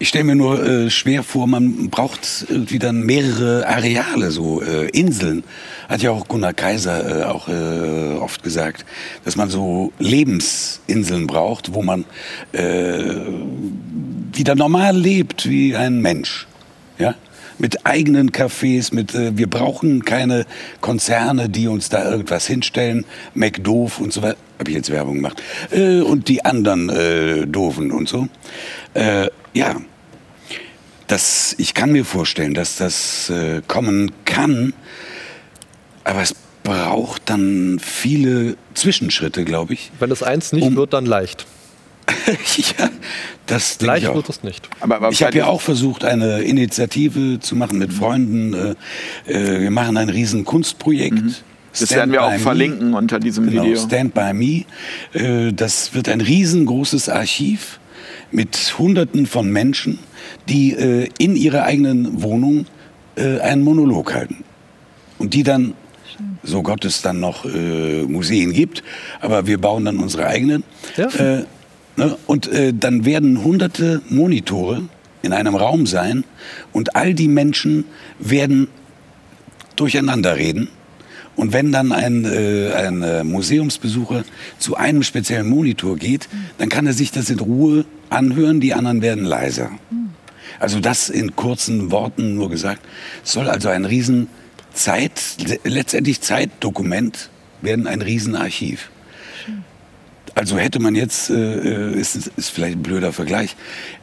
[0.01, 4.88] Ich stelle mir nur äh, schwer vor, man braucht irgendwie dann mehrere Areale, so äh,
[4.91, 5.43] Inseln.
[5.89, 8.85] Hat ja auch Gunnar Kaiser äh, auch äh, oft gesagt,
[9.26, 12.06] dass man so Lebensinseln braucht, wo man
[12.53, 13.14] äh,
[14.31, 16.47] wieder normal lebt wie ein Mensch.
[16.99, 17.15] Ja?
[17.57, 20.45] Mit eigenen Cafés, mit, äh, wir brauchen keine
[20.80, 24.38] Konzerne, die uns da irgendwas hinstellen, McDoof und so weiter.
[24.59, 25.41] Habe ich jetzt Werbung gemacht.
[25.71, 28.27] Äh, und die anderen äh, Doofen und so.
[28.93, 29.76] Äh, ja,
[31.07, 34.73] das, ich kann mir vorstellen, dass das äh, kommen kann,
[36.03, 39.91] aber es braucht dann viele Zwischenschritte, glaube ich.
[39.99, 41.45] Wenn es eins nicht Um- wird, dann leicht.
[42.77, 42.89] ja,
[43.49, 44.69] das Leicht wird es nicht.
[44.80, 48.53] aber, aber Ich habe ja auch versucht, eine Initiative zu machen mit Freunden.
[48.53, 48.76] Äh,
[49.31, 51.15] äh, wir machen ein riesen Kunstprojekt.
[51.21, 51.35] Mhm.
[51.71, 52.39] Das Stand werden wir auch Me.
[52.39, 53.77] verlinken unter diesem Genau, Video.
[53.80, 54.65] Stand by Me.
[55.13, 57.80] Äh, das wird ein riesengroßes Archiv.
[58.31, 59.97] mit Hunderten von Menschen,
[60.47, 62.67] die äh, in ihrer eigenen Wohnung
[63.15, 64.43] äh, einen Monolog halten.
[65.17, 65.73] Und die dann,
[66.43, 68.84] so Gott es dann noch äh, Museen gibt,
[69.19, 70.63] aber wir bauen dann unsere eigenen.
[70.95, 71.07] Ja.
[71.99, 72.17] Ne?
[72.27, 74.84] Und äh, dann werden hunderte Monitore
[75.21, 76.23] in einem Raum sein
[76.71, 77.84] und all die Menschen
[78.19, 78.69] werden
[79.76, 80.69] durcheinander reden.
[81.35, 84.23] Und wenn dann ein, äh, ein äh, Museumsbesucher
[84.59, 89.01] zu einem speziellen Monitor geht, dann kann er sich das in Ruhe anhören, die anderen
[89.01, 89.69] werden leiser.
[90.57, 92.81] Also das in kurzen Worten nur gesagt.
[93.26, 94.27] Es soll also ein riesen
[94.73, 95.21] Zeit,
[95.65, 97.30] letztendlich Zeitdokument
[97.61, 98.89] werden, ein Riesenarchiv.
[100.35, 103.56] Also hätte man jetzt, äh, ist, ist vielleicht ein blöder Vergleich,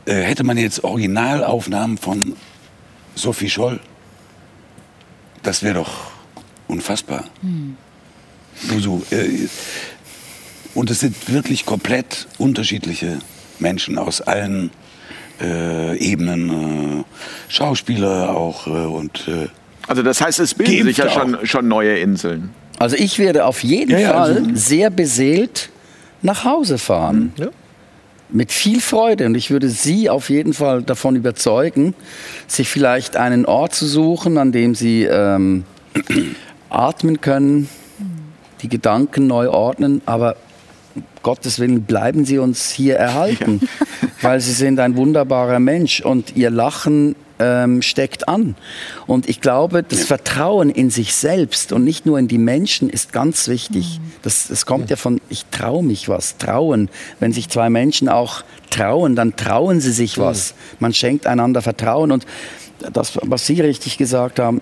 [0.06, 2.34] äh, hätte man jetzt Originalaufnahmen von
[3.14, 3.80] Sophie Scholl,
[5.42, 6.10] das wäre doch
[6.68, 7.24] unfassbar.
[7.42, 9.48] Nur so, äh,
[10.74, 13.18] und es sind wirklich komplett unterschiedliche
[13.58, 14.70] Menschen aus allen
[15.40, 17.04] äh, Ebenen, äh,
[17.48, 19.48] Schauspieler auch äh, und äh,
[19.86, 22.50] Also das heißt, es bilden sich ja schon, schon neue Inseln.
[22.78, 25.70] Also ich werde auf jeden ja, Fall also- sehr beseelt
[26.26, 27.32] nach Hause fahren.
[27.38, 27.48] Ja.
[28.28, 29.26] Mit viel Freude.
[29.26, 31.94] Und ich würde Sie auf jeden Fall davon überzeugen,
[32.48, 35.64] sich vielleicht einen Ort zu suchen, an dem Sie ähm,
[36.68, 37.68] atmen können,
[38.62, 40.36] die Gedanken neu ordnen, aber
[41.22, 43.60] Gottes Willen bleiben Sie uns hier erhalten,
[44.22, 48.54] weil Sie sind ein wunderbarer Mensch und Ihr Lachen ähm, steckt an.
[49.06, 53.12] Und ich glaube, das Vertrauen in sich selbst und nicht nur in die Menschen ist
[53.12, 54.00] ganz wichtig.
[54.22, 56.88] Das, das kommt ja von, ich traue mich was, trauen.
[57.20, 60.54] Wenn sich zwei Menschen auch trauen, dann trauen sie sich was.
[60.80, 62.26] Man schenkt einander Vertrauen und
[62.92, 64.60] das, was Sie richtig gesagt haben,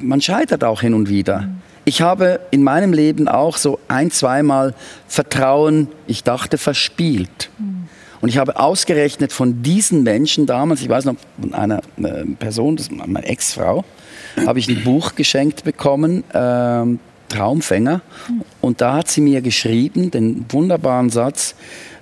[0.00, 1.48] man scheitert auch hin und wieder.
[1.84, 4.74] Ich habe in meinem Leben auch so ein, zweimal
[5.08, 7.50] Vertrauen, ich dachte, verspielt.
[8.22, 12.76] Und ich habe ausgerechnet von diesen Menschen damals, ich weiß noch, von einer äh, Person,
[12.76, 13.84] das war meine Ex-Frau,
[14.46, 18.00] habe ich ein Buch geschenkt bekommen, ähm, Traumfänger.
[18.60, 21.54] Und da hat sie mir geschrieben, den wunderbaren Satz,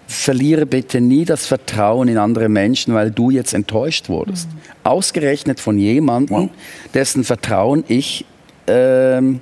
[0.06, 4.48] verliere bitte nie das Vertrauen in andere Menschen, weil du jetzt enttäuscht wurdest.
[4.84, 6.50] Ausgerechnet von jemandem, Wow.
[6.92, 8.26] dessen Vertrauen ich,
[8.66, 9.40] ähm,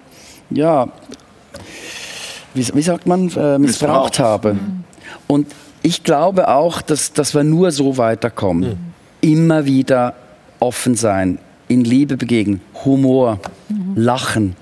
[0.50, 0.88] ja,
[2.54, 4.18] wie, wie sagt man, äh, missbraucht Missbraucht.
[4.20, 4.56] habe.
[5.26, 5.46] Und
[5.82, 8.92] ich glaube auch, dass, dass wir nur so weiterkommen.
[9.20, 10.14] Immer wieder
[10.60, 11.38] offen sein,
[11.68, 13.40] in Liebe begegnen, Humor,
[13.94, 14.56] Lachen,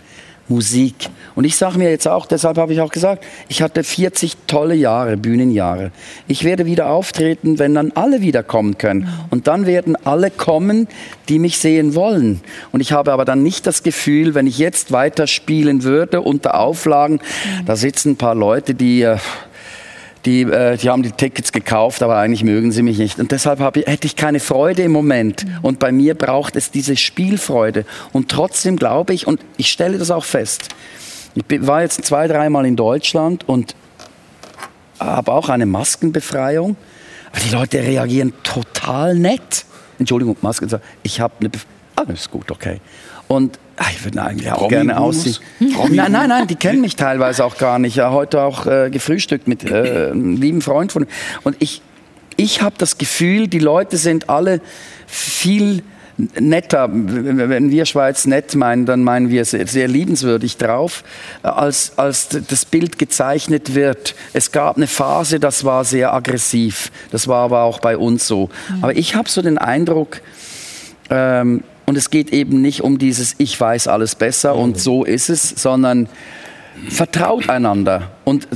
[0.49, 1.09] Musik.
[1.35, 4.75] Und ich sage mir jetzt auch, deshalb habe ich auch gesagt, ich hatte 40 tolle
[4.75, 5.91] Jahre, Bühnenjahre.
[6.29, 9.09] Ich werde wieder auftreten, wenn dann alle wiederkommen können.
[9.31, 10.89] Und dann werden alle kommen,
[11.29, 12.41] die mich sehen wollen.
[12.73, 17.21] Und ich habe aber dann nicht das Gefühl, wenn ich jetzt weiterspielen würde unter Auflagen,
[17.67, 19.03] da sitzen ein paar Leute, die...
[19.03, 19.19] Äh,
[20.27, 23.19] die, äh, die haben die Tickets gekauft, aber eigentlich mögen sie mich nicht.
[23.19, 25.47] Und deshalb ich, hätte ich keine Freude im Moment.
[25.63, 27.85] Und bei mir braucht es diese Spielfreude.
[28.13, 30.69] Und trotzdem glaube ich, und ich stelle das auch fest,
[31.35, 33.75] ich bin- war jetzt zwei, dreimal in Deutschland und
[34.99, 36.77] habe auch eine Maskenbefreiung.
[37.31, 39.65] Aber die Leute reagieren total nett.
[39.99, 40.69] Entschuldigung, Masken.
[41.03, 41.51] Ich habe eine.
[41.51, 42.81] Bef alles gut, okay.
[43.29, 45.37] Und ah, ich würde eigentlich auch gerne aussehen.
[45.61, 47.97] Nein, nein, nein, die kennen mich teilweise auch gar nicht.
[47.97, 51.07] Ja, heute auch äh, gefrühstückt mit äh, einem lieben Freund von.
[51.45, 51.83] Und ich,
[52.37, 54.61] ich habe das Gefühl, die Leute sind alle
[55.07, 55.83] viel
[56.39, 61.05] netter, wenn wir Schweiz nett meinen, dann meinen wir sehr, sehr liebenswürdig drauf,
[61.43, 64.15] äh, als, als das Bild gezeichnet wird.
[64.33, 66.91] Es gab eine Phase, das war sehr aggressiv.
[67.11, 68.49] Das war aber auch bei uns so.
[68.81, 70.23] Aber ich habe so den Eindruck,
[71.11, 75.31] ähm, und es geht eben nicht um dieses Ich weiß alles besser und so ist
[75.31, 76.09] es, sondern
[76.89, 78.11] vertraut einander.
[78.25, 78.49] Und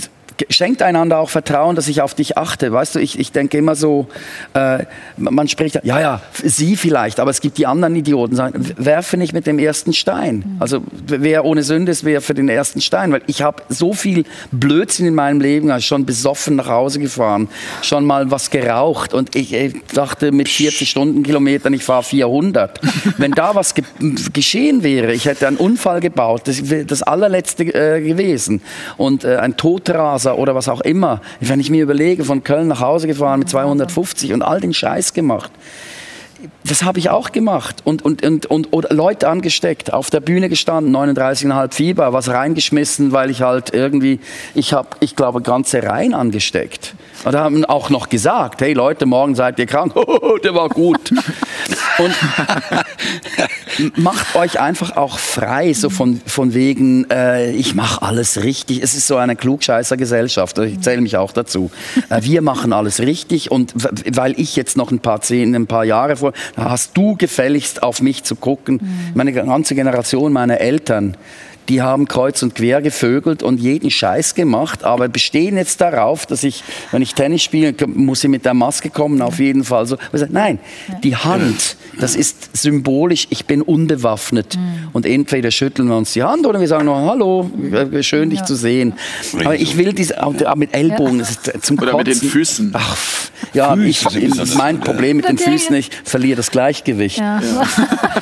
[0.48, 2.72] schenkt einander auch Vertrauen, dass ich auf dich achte.
[2.72, 4.08] Weißt du, ich, ich denke immer so,
[4.54, 4.84] äh,
[5.16, 9.32] man spricht, ja, ja, sie vielleicht, aber es gibt die anderen Idioten, sagen, werfe nicht
[9.32, 10.56] mit dem ersten Stein.
[10.58, 13.12] Also wer ohne Sünde ist, wer für den ersten Stein.
[13.12, 17.48] Weil ich habe so viel Blödsinn in meinem Leben, also schon besoffen nach Hause gefahren,
[17.82, 22.80] schon mal was geraucht und ich, äh, dachte mit 40 Stundenkilometern, ich fahre 400.
[23.18, 23.84] Wenn da was ge
[24.32, 28.62] geschehen wäre, ich hätte einen Unfall gebaut, das wäre das allerletzte äh, gewesen.
[28.96, 31.20] Und äh, ein Totraser oder was auch immer.
[31.40, 35.12] Wenn ich mir überlege, von Köln nach Hause gefahren mit 250 und all den Scheiß
[35.12, 35.50] gemacht.
[36.64, 40.48] Das habe ich auch gemacht und, und, und, und oder Leute angesteckt, auf der Bühne
[40.48, 44.20] gestanden, 39,5 Fieber, was reingeschmissen, weil ich halt irgendwie,
[44.54, 46.94] ich habe, ich glaube, ganze Reihen angesteckt.
[47.24, 49.94] Und haben auch noch gesagt, hey Leute, morgen seid ihr krank.
[50.42, 51.12] der war gut.
[51.98, 52.14] Und
[53.96, 58.82] macht euch einfach auch frei, so von, von wegen, äh, ich mache alles richtig.
[58.82, 61.70] Es ist so eine Klugscheißer-Gesellschaft, ich zähle mich auch dazu.
[62.08, 65.84] Äh, wir machen alles richtig und weil ich jetzt noch ein paar zehn, ein paar
[65.84, 68.80] Jahre vor, hast du gefälligst auf mich zu gucken.
[69.14, 71.16] Meine ganze Generation, meine Eltern,
[71.70, 76.42] die haben kreuz und quer gevögelt und jeden Scheiß gemacht, aber bestehen jetzt darauf, dass
[76.42, 79.86] ich, wenn ich Tennis spiele, muss ich mit der Maske kommen, auf jeden Fall.
[79.86, 79.96] So.
[80.30, 80.58] Nein,
[81.04, 84.56] die Hand, das ist symbolisch, ich bin unbewaffnet.
[84.56, 84.88] Mhm.
[84.92, 87.48] Und entweder schütteln wir uns die Hand oder wir sagen nur, hallo,
[88.00, 88.44] schön dich ja.
[88.44, 88.94] zu sehen.
[89.38, 90.16] Aber ich will diese,
[90.56, 92.08] mit Ellbogen, das ist zum Oder Kotzen.
[92.08, 92.70] mit den Füßen.
[92.74, 92.96] Ach,
[93.52, 94.04] ja, ich,
[94.56, 97.18] mein Problem mit den Füßen, ich verliere das Gleichgewicht.
[97.18, 97.40] Ja.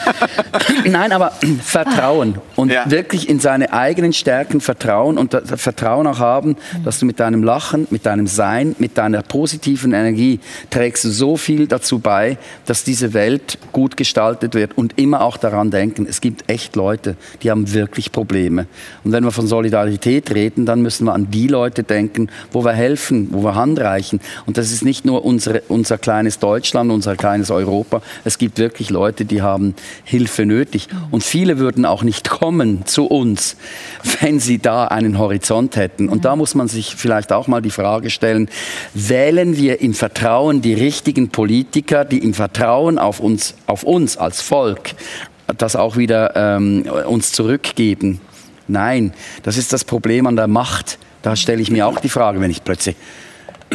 [0.85, 6.57] Nein, aber Vertrauen und wirklich in in seine eigenen Stärken vertrauen und Vertrauen auch haben,
[6.85, 10.41] dass du mit deinem Lachen, mit deinem Sein, mit deiner positiven Energie
[10.71, 12.37] trägst du so viel dazu bei,
[12.67, 17.15] dass diese Welt gut gestaltet wird und immer auch daran denken, es gibt echt Leute,
[17.45, 18.67] die haben wirklich Probleme.
[19.05, 22.73] Und wenn wir von Solidarität reden, dann müssen wir an die Leute denken, wo wir
[22.73, 24.19] helfen, wo wir handreichen.
[24.47, 28.03] Und das ist nicht nur unsere, unser kleines Deutschland, unser kleines Europa.
[28.25, 30.89] Es gibt wirklich Leute, die haben Hilfe nötig.
[31.13, 33.57] Und viele würden auch nicht kommen zu uns uns,
[34.21, 36.09] wenn sie da einen Horizont hätten.
[36.09, 38.49] Und da muss man sich vielleicht auch mal die Frage stellen,
[38.95, 44.43] wählen wir im Vertrauen die richtigen Politiker, die im Vertrauen auf uns, auf uns als
[44.43, 44.95] Volk
[45.57, 48.21] das auch wieder ähm, uns zurückgeben?
[48.67, 50.99] Nein, das ist das Problem an der Macht.
[51.23, 52.97] Da stelle ich mir auch die Frage, wenn ich plötzlich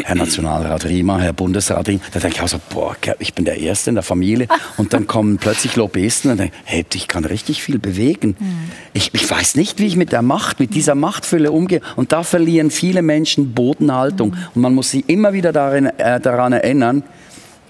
[0.02, 2.02] Herr Nationalrat Riemer, Herr Bundesrat Riemer.
[2.12, 4.48] Da denke ich auch so, boah, ich bin der Erste in der Familie.
[4.78, 8.36] Und dann kommen plötzlich Lobbyisten und denken, hey, ich kann richtig viel bewegen.
[8.40, 8.72] Mhm.
[8.94, 11.82] Ich, ich, weiß nicht, wie ich mit der Macht, mit dieser Machtfülle umgehe.
[11.96, 14.32] Und da verlieren viele Menschen Bodenhaltung.
[14.32, 14.38] Mhm.
[14.56, 17.04] Und man muss sie immer wieder darin, äh, daran erinnern,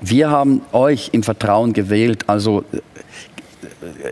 [0.01, 2.25] wir haben euch im Vertrauen gewählt.
[2.27, 2.65] Also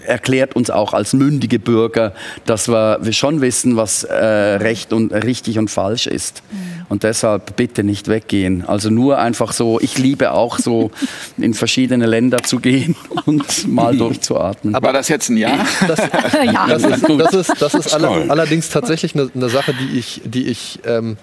[0.06, 2.14] erklärt uns auch als mündige Bürger,
[2.46, 6.44] dass wir, wir schon wissen, was äh, recht und richtig und falsch ist.
[6.52, 6.86] Mhm.
[6.90, 8.66] Und deshalb bitte nicht weggehen.
[8.68, 10.92] Also nur einfach so, ich liebe auch so
[11.38, 12.96] in verschiedene Länder zu gehen
[13.26, 14.76] und mal durchzuatmen.
[14.76, 15.66] Aber das jetzt ein Ja?
[15.88, 16.00] Das,
[16.46, 16.68] ja.
[16.68, 20.48] das ist, das ist, das ist aller, allerdings tatsächlich eine, eine, Sache, die ich, die
[20.48, 21.18] ich ähm,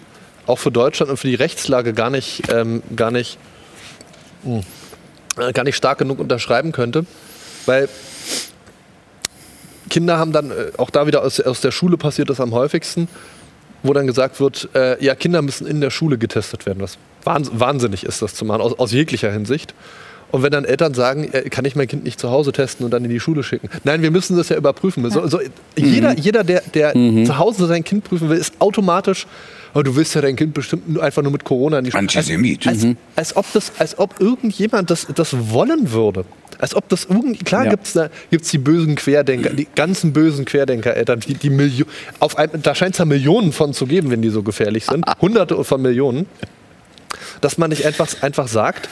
[0.47, 3.39] auch für Deutschland und für die Rechtslage gar nicht, ähm, gar nicht,
[4.45, 4.63] mh,
[5.37, 7.05] hm, gar nicht stark genug unterschreiben könnte.
[7.67, 7.89] Weil
[9.89, 13.09] Kinder haben dann, äh, auch da wieder aus, aus der Schule passiert das am häufigsten,
[13.83, 16.81] wo dann gesagt wird, äh, ja, Kinder müssen in der Schule getestet werden.
[16.81, 19.75] Was wahnsinnig ist das zu machen, aus, aus jeglicher Hinsicht.
[20.31, 22.91] Und wenn dann Eltern sagen, äh, kann ich mein Kind nicht zu Hause testen und
[22.91, 23.69] dann in die Schule schicken?
[23.85, 25.09] Nein, wir müssen das ja überprüfen.
[25.11, 25.41] So, so,
[25.77, 26.19] jeder, mhm.
[26.19, 27.25] jeder, der, der mhm.
[27.25, 29.27] zu Hause sein Kind prüfen will, ist automatisch,
[29.75, 32.01] oh, du willst ja dein Kind bestimmt einfach nur mit Corona in die Schule.
[32.01, 32.67] Antisemit.
[32.67, 32.97] Als, als, mhm.
[33.17, 36.25] als, ob, das, als ob irgendjemand das, das wollen würde.
[36.59, 37.71] Als ob das irgendwie, klar ja.
[37.71, 41.87] gibt es da gibt's die bösen Querdenker, die ganzen bösen Querdenker-Eltern, die, die Millio
[42.19, 45.05] auf ein, da scheint es ja Millionen von zu geben, wenn die so gefährlich sind.
[45.21, 46.27] Hunderte von Millionen.
[47.41, 48.89] Dass man nicht einfach, einfach sagt,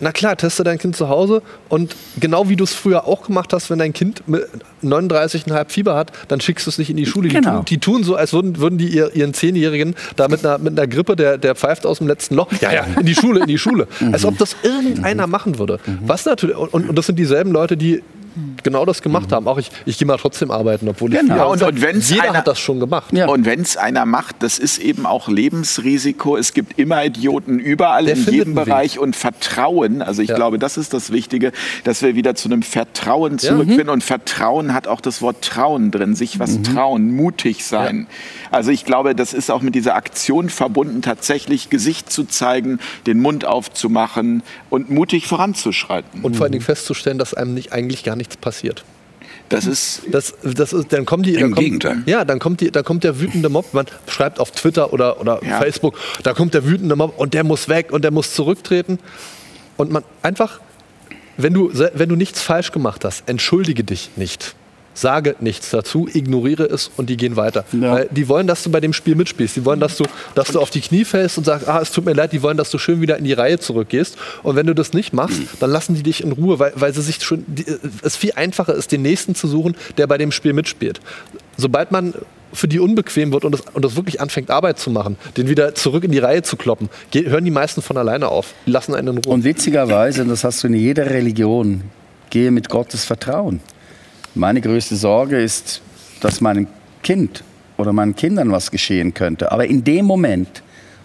[0.00, 3.52] na klar, teste dein Kind zu Hause und genau wie du es früher auch gemacht
[3.52, 4.46] hast, wenn dein Kind mit
[4.82, 7.28] 39,5 Fieber hat, dann schickst du es nicht in die Schule.
[7.28, 7.40] Genau.
[7.40, 10.58] Die, tun, die tun so, als würden, würden die ihr, ihren Zehnjährigen da mit einer,
[10.58, 13.40] mit einer Grippe, der, der pfeift aus dem letzten Loch, ja, ja, in die Schule,
[13.40, 13.86] in die Schule.
[14.12, 15.78] als ob das irgendeiner machen würde.
[16.04, 18.02] Was natürlich, und, und das sind dieselben Leute, die
[18.62, 19.34] genau das gemacht mhm.
[19.34, 19.48] haben.
[19.48, 21.22] Auch ich, ich gehe mal trotzdem arbeiten, obwohl genau.
[21.22, 23.12] ich ja, und, und wenn's jeder einer, hat das schon gemacht.
[23.12, 23.28] Ja.
[23.28, 26.36] Und wenn es einer macht, das ist eben auch Lebensrisiko.
[26.36, 30.02] Es gibt immer Idioten überall Der in jedem Bereich und Vertrauen.
[30.02, 30.36] Also ich ja.
[30.36, 31.52] glaube, das ist das Wichtige,
[31.84, 33.86] dass wir wieder zu einem Vertrauen zurückfinden.
[33.86, 33.92] Mhm.
[33.92, 36.64] Und Vertrauen hat auch das Wort Trauen drin, sich was mhm.
[36.64, 38.06] trauen, mutig sein.
[38.50, 43.20] Also ich glaube, das ist auch mit dieser Aktion verbunden, tatsächlich Gesicht zu zeigen, den
[43.20, 46.22] Mund aufzumachen und mutig voranzuschreiten.
[46.22, 48.84] Und vor allen Dingen festzustellen, dass einem nicht eigentlich gar nichts passiert.
[49.50, 52.02] Das ist, das, das ist, dann kommen die, Im dann kommt, Gegenteil.
[52.06, 53.74] Ja, dann kommt die, dann kommt der wütende Mob.
[53.74, 55.58] Man schreibt auf Twitter oder, oder ja.
[55.58, 58.98] Facebook, da kommt der wütende Mob und der muss weg und der muss zurücktreten.
[59.76, 60.60] Und man einfach,
[61.36, 64.54] wenn du, wenn du nichts falsch gemacht hast, entschuldige dich nicht
[64.94, 67.64] sage nichts dazu, ignoriere es und die gehen weiter.
[67.72, 67.92] Ja.
[67.92, 69.56] Weil die wollen, dass du bei dem Spiel mitspielst.
[69.56, 70.04] Die wollen, dass du,
[70.34, 72.56] dass du auf die Knie fällst und sagst, ah, es tut mir leid, die wollen,
[72.56, 74.16] dass du schön wieder in die Reihe zurückgehst.
[74.42, 77.02] Und wenn du das nicht machst, dann lassen die dich in Ruhe, weil, weil sie
[77.02, 77.66] sich schon, die,
[78.02, 81.00] es viel einfacher ist, den nächsten zu suchen, der bei dem Spiel mitspielt.
[81.56, 82.14] Sobald man
[82.52, 85.74] für die unbequem wird und das, und das wirklich anfängt, Arbeit zu machen, den wieder
[85.74, 88.54] zurück in die Reihe zu kloppen, hören die meisten von alleine auf.
[88.66, 89.34] Die lassen einen in Ruhe.
[89.34, 91.82] Und witzigerweise, und das hast du in jeder Religion,
[92.30, 93.60] gehe mit Gottes Vertrauen.
[94.36, 95.80] Meine größte Sorge ist,
[96.20, 96.66] dass meinem
[97.04, 97.44] Kind
[97.76, 99.52] oder meinen Kindern was geschehen könnte.
[99.52, 100.64] Aber in dem Moment,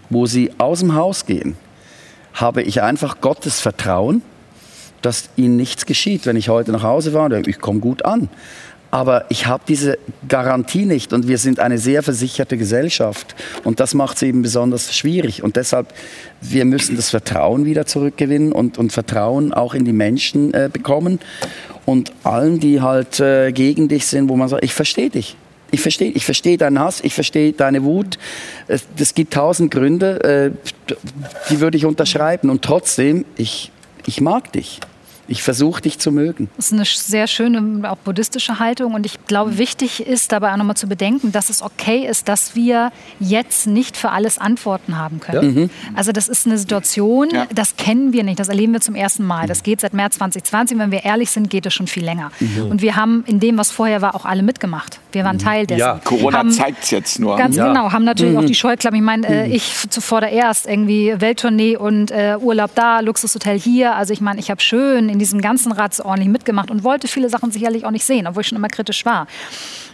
[0.10, 1.56] wo sie aus dem Haus gehen,
[2.34, 4.24] habe ich einfach Gottes Vertrauen,
[5.04, 6.26] dass ihnen nichts geschieht.
[6.26, 8.30] Wenn ich heute nach Hause fahre, ich komme gut an.
[8.92, 13.94] Aber ich habe diese Garantie nicht und wir sind eine sehr versicherte Gesellschaft und das
[13.94, 15.94] macht es eben besonders schwierig und deshalb
[16.42, 21.20] wir müssen das Vertrauen wieder zurückgewinnen und, und Vertrauen auch in die Menschen äh, bekommen
[21.90, 25.36] und allen, die halt äh, gegen dich sind, wo man sagt, ich verstehe dich.
[25.72, 28.20] Ich verstehe ich versteh deinen Hass, ich verstehe deine Wut.
[28.68, 30.95] Es gibt tausend Gründe, äh,
[31.49, 32.52] die würde ich unterschreiben.
[32.52, 33.72] Und trotzdem, ich,
[34.06, 34.80] ich mag dich.
[35.30, 36.50] Ich versuche dich zu mögen.
[36.56, 38.96] Das ist eine sehr schöne, auch buddhistische Haltung.
[38.96, 42.56] Und ich glaube, wichtig ist dabei auch nochmal zu bedenken, dass es okay ist, dass
[42.56, 45.56] wir jetzt nicht für alles Antworten haben können.
[45.56, 45.62] Ja.
[45.62, 45.70] Mhm.
[45.96, 47.46] Also das ist eine Situation, ja.
[47.54, 49.46] das kennen wir nicht, das erleben wir zum ersten Mal.
[49.46, 50.80] Das geht seit März 2020.
[50.80, 52.32] Wenn wir ehrlich sind, geht es schon viel länger.
[52.40, 52.72] Mhm.
[52.72, 55.00] Und wir haben in dem, was vorher war, auch alle mitgemacht.
[55.12, 55.42] Wir waren mhm.
[55.42, 55.80] Teil dessen.
[55.80, 57.38] Ja, Corona zeigt es jetzt nur.
[57.38, 57.68] Ganz ja.
[57.68, 58.40] genau, haben natürlich mhm.
[58.40, 58.98] auch die Scheuklappen.
[58.98, 59.54] Ich meine, äh, mhm.
[59.54, 63.96] ich zuvor erst irgendwie Welttournee und äh, Urlaub da, Luxushotel hier.
[63.96, 67.10] Also ich meine, ich habe schön in in diesem ganzen Rad ordentlich mitgemacht und wollte
[67.10, 69.28] viele Sachen sicherlich auch nicht sehen, obwohl ich schon immer kritisch war.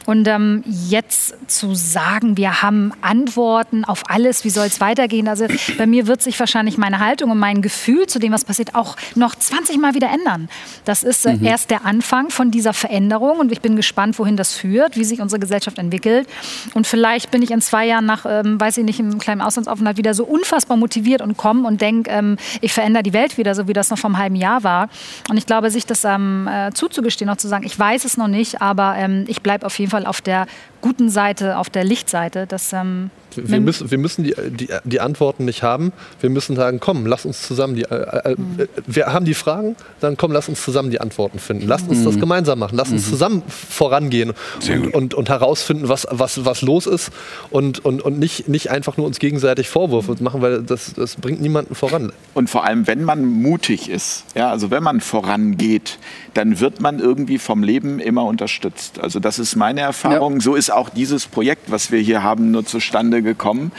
[0.05, 5.27] Und ähm, jetzt zu sagen, wir haben Antworten auf alles, wie soll es weitergehen?
[5.27, 8.75] Also bei mir wird sich wahrscheinlich meine Haltung und mein Gefühl zu dem, was passiert,
[8.75, 10.49] auch noch 20 Mal wieder ändern.
[10.85, 11.45] Das ist äh, mhm.
[11.45, 15.21] erst der Anfang von dieser Veränderung und ich bin gespannt, wohin das führt, wie sich
[15.21, 16.27] unsere Gesellschaft entwickelt.
[16.73, 19.97] Und vielleicht bin ich in zwei Jahren nach, ähm, weiß ich nicht, einem kleinen Auslandsaufenthalt
[19.97, 23.67] wieder so unfassbar motiviert und komme und denke, ähm, ich verändere die Welt wieder, so
[23.67, 24.89] wie das noch vor einem halben Jahr war.
[25.29, 28.27] Und ich glaube, sich das ähm, äh, zuzugestehen, auch zu sagen, ich weiß es noch
[28.27, 30.45] nicht, aber ähm, ich bleibe auf jeden Fall Fall auf der
[30.85, 32.45] guten Seite, auf der Lichtseite.
[32.45, 35.91] Das, ähm, wir, müssen, wir müssen die, die, die, Antworten nicht haben.
[36.21, 37.81] Wir müssen sagen, komm, lass uns zusammen die.
[37.81, 37.95] Äh,
[38.31, 38.67] äh, mhm.
[38.85, 41.67] Wir haben die Fragen, dann komm, lass uns zusammen die Antworten finden.
[41.67, 42.05] Lass uns mhm.
[42.05, 42.77] das gemeinsam machen.
[42.77, 43.09] Lass uns mhm.
[43.09, 44.33] zusammen vorangehen
[44.69, 47.11] und, und, und, herausfinden, was, was, was los ist
[47.49, 51.41] und, und, und nicht, nicht einfach nur uns gegenseitig Vorwürfe machen, weil das, das bringt
[51.41, 52.13] niemanden voran.
[52.35, 55.97] Und vor allem, wenn man mutig ist, ja, also wenn man vorangeht,
[56.35, 58.99] dann wird man irgendwie vom Leben immer unterstützt.
[58.99, 60.35] Also das ist meine Erfahrung.
[60.35, 60.41] Ja.
[60.41, 63.71] So ist auch dieses Projekt, was wir hier haben, nur zustande gekommen.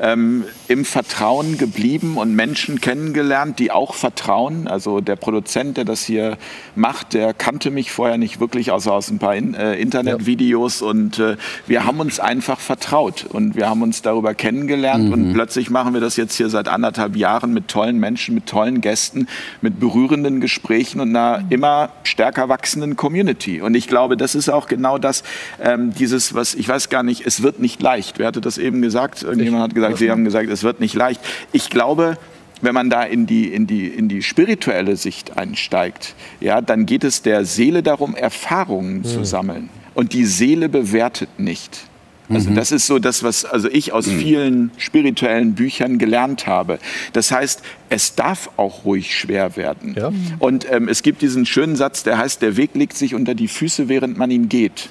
[0.00, 4.68] Ähm, Im Vertrauen geblieben und Menschen kennengelernt, die auch vertrauen.
[4.68, 6.38] Also der Produzent, der das hier
[6.74, 10.80] macht, der kannte mich vorher nicht wirklich, außer aus ein paar in, äh, Internetvideos.
[10.80, 10.86] Ja.
[10.86, 11.36] Und äh,
[11.66, 15.06] wir haben uns einfach vertraut und wir haben uns darüber kennengelernt.
[15.06, 15.12] Mhm.
[15.12, 18.80] Und plötzlich machen wir das jetzt hier seit anderthalb Jahren mit tollen Menschen, mit tollen
[18.80, 19.28] Gästen,
[19.60, 21.46] mit berührenden Gesprächen und einer mhm.
[21.50, 23.60] immer stärker wachsenden Community.
[23.60, 25.22] Und ich glaube, das ist auch genau das,
[25.60, 28.18] ähm, dieses, was ich weiß gar nicht, es wird nicht leicht.
[28.18, 29.22] Wer hatte das eben gesagt?
[29.22, 31.20] Irgendjemand hat gesagt, Sie haben gesagt, es wird nicht leicht.
[31.52, 32.18] Ich glaube,
[32.60, 37.04] wenn man da in die, in die, in die spirituelle Sicht einsteigt, ja, dann geht
[37.04, 39.04] es der Seele darum, Erfahrungen mhm.
[39.04, 39.70] zu sammeln.
[39.94, 41.86] Und die Seele bewertet nicht.
[42.30, 42.54] Also mhm.
[42.54, 44.18] das ist so das, was also ich aus mhm.
[44.18, 46.78] vielen spirituellen Büchern gelernt habe.
[47.12, 49.94] Das heißt, es darf auch ruhig schwer werden.
[49.94, 50.10] Ja.
[50.38, 53.48] Und ähm, es gibt diesen schönen Satz, der heißt, der Weg legt sich unter die
[53.48, 54.88] Füße, während man ihn geht.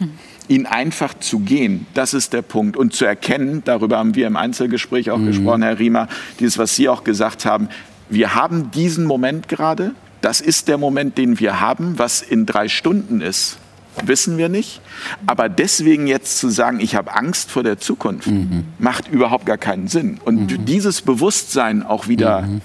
[0.47, 2.77] Ihn einfach zu gehen, das ist der Punkt.
[2.77, 5.27] Und zu erkennen, darüber haben wir im Einzelgespräch auch mhm.
[5.27, 6.07] gesprochen, Herr Riemer,
[6.39, 7.69] dieses, was Sie auch gesagt haben,
[8.09, 12.67] wir haben diesen Moment gerade, das ist der Moment, den wir haben, was in drei
[12.67, 13.57] Stunden ist
[14.03, 14.81] wissen wir nicht.
[15.27, 18.65] Aber deswegen jetzt zu sagen, ich habe Angst vor der Zukunft, mhm.
[18.79, 20.19] macht überhaupt gar keinen Sinn.
[20.23, 20.65] Und mhm.
[20.65, 22.61] dieses Bewusstsein auch wieder mhm.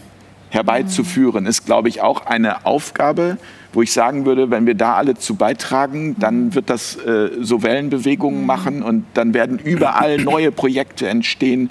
[0.50, 3.38] herbeizuführen, ist, glaube ich, auch eine Aufgabe,
[3.72, 7.62] wo ich sagen würde, wenn wir da alle zu beitragen, dann wird das äh, so
[7.62, 11.70] Wellenbewegungen machen und dann werden überall neue Projekte entstehen,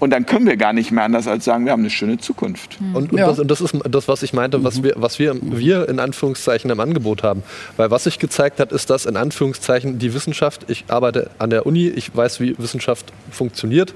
[0.00, 2.80] und dann können wir gar nicht mehr anders als sagen, wir haben eine schöne Zukunft.
[2.80, 2.96] Mhm.
[2.96, 3.26] Und, und, ja.
[3.26, 4.84] das, und das, ist das, was ich meinte, was, mhm.
[4.84, 7.42] wir, was wir, wir in Anführungszeichen im Angebot haben.
[7.76, 11.66] Weil was sich gezeigt hat, ist, dass in Anführungszeichen die Wissenschaft, ich arbeite an der
[11.66, 13.94] Uni, ich weiß, wie Wissenschaft funktioniert.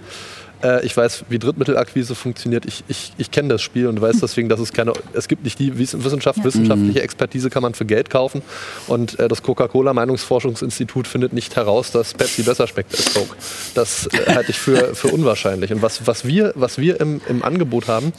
[0.63, 2.67] Äh, ich weiß, wie Drittmittelakquise funktioniert.
[2.67, 5.59] Ich, ich, ich kenne das Spiel und weiß deswegen, dass es keine, es gibt nicht
[5.59, 6.45] die Wissenschaft, ja.
[6.45, 7.05] wissenschaftliche mhm.
[7.05, 8.43] Expertise kann man für Geld kaufen.
[8.87, 13.37] Und äh, das Coca-Cola Meinungsforschungsinstitut findet nicht heraus, dass Pepsi besser schmeckt als Coke.
[13.75, 15.73] Das äh, halte ich für, für unwahrscheinlich.
[15.73, 18.13] Und was, was wir, was wir im, im Angebot haben,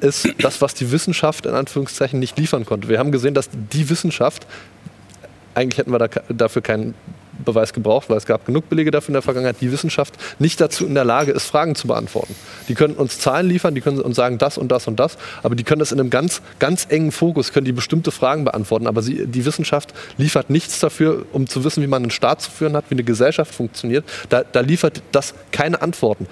[0.00, 2.88] ist das, was die Wissenschaft in Anführungszeichen nicht liefern konnte.
[2.88, 4.46] Wir haben gesehen, dass die Wissenschaft
[5.54, 6.94] eigentlich hätten wir da, dafür keinen
[7.44, 10.86] Beweis gebraucht, weil es gab genug Belege dafür in der Vergangenheit, die Wissenschaft nicht dazu
[10.86, 12.34] in der Lage ist, Fragen zu beantworten.
[12.68, 15.54] Die können uns Zahlen liefern, die können uns sagen, das und das und das, aber
[15.54, 18.86] die können das in einem ganz, ganz engen Fokus, können die bestimmte Fragen beantworten.
[18.86, 22.50] Aber sie, die Wissenschaft liefert nichts dafür, um zu wissen, wie man einen Staat zu
[22.50, 24.04] führen hat, wie eine Gesellschaft funktioniert.
[24.28, 26.26] Da, da liefert das keine Antworten.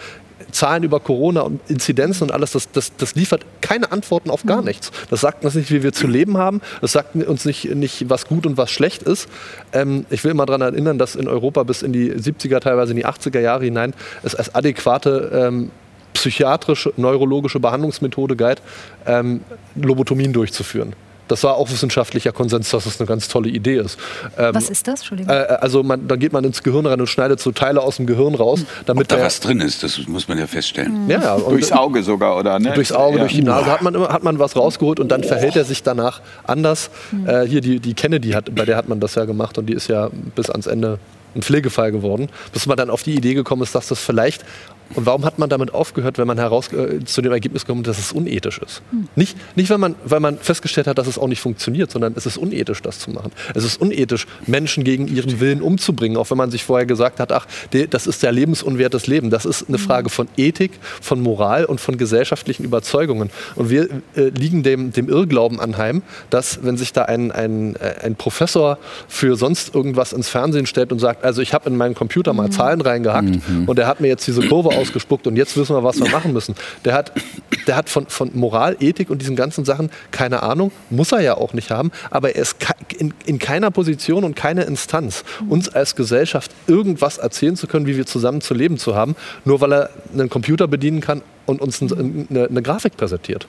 [0.52, 4.60] Zahlen über Corona und Inzidenzen und alles, das, das, das liefert keine Antworten auf gar
[4.60, 4.68] mhm.
[4.68, 4.90] nichts.
[5.10, 6.60] Das sagt uns nicht, wie wir zu leben haben.
[6.80, 9.28] Das sagt uns nicht, nicht was gut und was schlecht ist.
[9.72, 12.96] Ähm, ich will mal daran erinnern, dass in Europa bis in die 70er, teilweise in
[12.96, 15.70] die 80er Jahre hinein es als adäquate ähm,
[16.14, 18.60] psychiatrische, neurologische Behandlungsmethode galt,
[19.06, 19.42] ähm,
[19.76, 20.94] Lobotomien durchzuführen
[21.28, 23.98] Das war auch wissenschaftlicher Konsens, dass das eine ganz tolle Idee ist.
[24.36, 25.00] Ähm, was ist das?
[25.00, 25.34] Entschuldigung.
[25.34, 28.06] Äh, also man, dann geht man ins Gehirn rein und schneidet so Teile aus dem
[28.06, 31.08] Gehirn raus, damit Ob da was drin ist, das muss man ja feststellen.
[31.08, 32.58] Ja, ja durchs Auge sogar, oder?
[32.58, 32.72] Ne?
[32.72, 33.22] Durchs Auge, ja.
[33.24, 35.28] durch die Nase hat man immer hat man was rausgeholt und dann oh.
[35.28, 36.90] verhält er sich danach anders.
[37.12, 37.28] Mhm.
[37.28, 39.74] Äh, hier die, die Kennedy hat, bei der hat man das ja gemacht und die
[39.74, 40.98] ist ja bis ans Ende
[41.34, 44.44] ein Pflegefall geworden, bis man dann auf die Idee gekommen ist, dass das vielleicht
[44.94, 47.98] und warum hat man damit aufgehört, wenn man heraus, äh, zu dem Ergebnis kommt, dass
[47.98, 48.82] es unethisch ist?
[48.90, 49.08] Hm.
[49.16, 52.24] Nicht, nicht weil, man, weil man festgestellt hat, dass es auch nicht funktioniert, sondern es
[52.24, 53.32] ist unethisch, das zu machen.
[53.54, 57.32] Es ist unethisch, Menschen gegen ihren Willen umzubringen, auch wenn man sich vorher gesagt hat,
[57.32, 57.46] ach,
[57.90, 59.28] das ist der lebensunwertes Leben.
[59.28, 59.84] Das ist eine hm.
[59.84, 63.30] Frage von Ethik, von Moral und von gesellschaftlichen Überzeugungen.
[63.56, 67.94] Und wir äh, liegen dem, dem Irrglauben anheim, dass wenn sich da ein, ein, äh,
[68.04, 71.94] ein Professor für sonst irgendwas ins Fernsehen stellt und sagt, also ich habe in meinen
[71.94, 72.52] Computer mal hm.
[72.52, 73.64] Zahlen reingehackt mhm.
[73.66, 76.32] und er hat mir jetzt diese Kurve ausgespuckt und jetzt wissen wir, was wir machen
[76.32, 76.54] müssen.
[76.84, 77.12] Der hat,
[77.66, 81.36] der hat von, von Moral, Ethik und diesen ganzen Sachen keine Ahnung, muss er ja
[81.36, 82.56] auch nicht haben, aber er ist
[82.96, 87.96] in, in keiner Position und keine Instanz, uns als Gesellschaft irgendwas erzählen zu können, wie
[87.96, 91.82] wir zusammen zu leben zu haben, nur weil er einen Computer bedienen kann und uns
[91.82, 93.46] eine, eine Grafik präsentiert.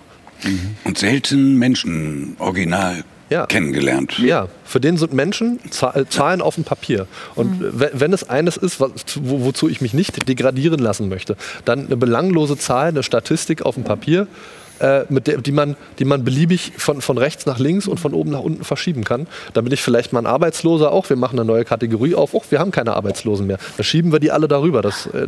[0.86, 3.46] Und selten Menschen original ja.
[3.46, 4.20] kennengelernt.
[4.20, 7.08] Ja, für den sind Menschen äh, Zahlen auf dem Papier.
[7.36, 7.86] Und mhm.
[7.94, 8.92] wenn es eines ist, was,
[9.22, 11.36] wo, wozu ich mich nicht degradieren lassen möchte,
[11.66, 14.28] dann eine belanglose Zahl, eine Statistik auf dem Papier,
[14.80, 18.14] äh, mit der, die, man, die man beliebig von, von rechts nach links und von
[18.14, 19.28] oben nach unten verschieben kann.
[19.54, 21.10] Da bin ich vielleicht mal ein Arbeitsloser auch.
[21.10, 22.34] Wir machen eine neue Kategorie auf.
[22.34, 23.58] Och, wir haben keine Arbeitslosen mehr.
[23.78, 24.82] Da schieben wir die alle darüber.
[24.82, 25.28] Das, äh,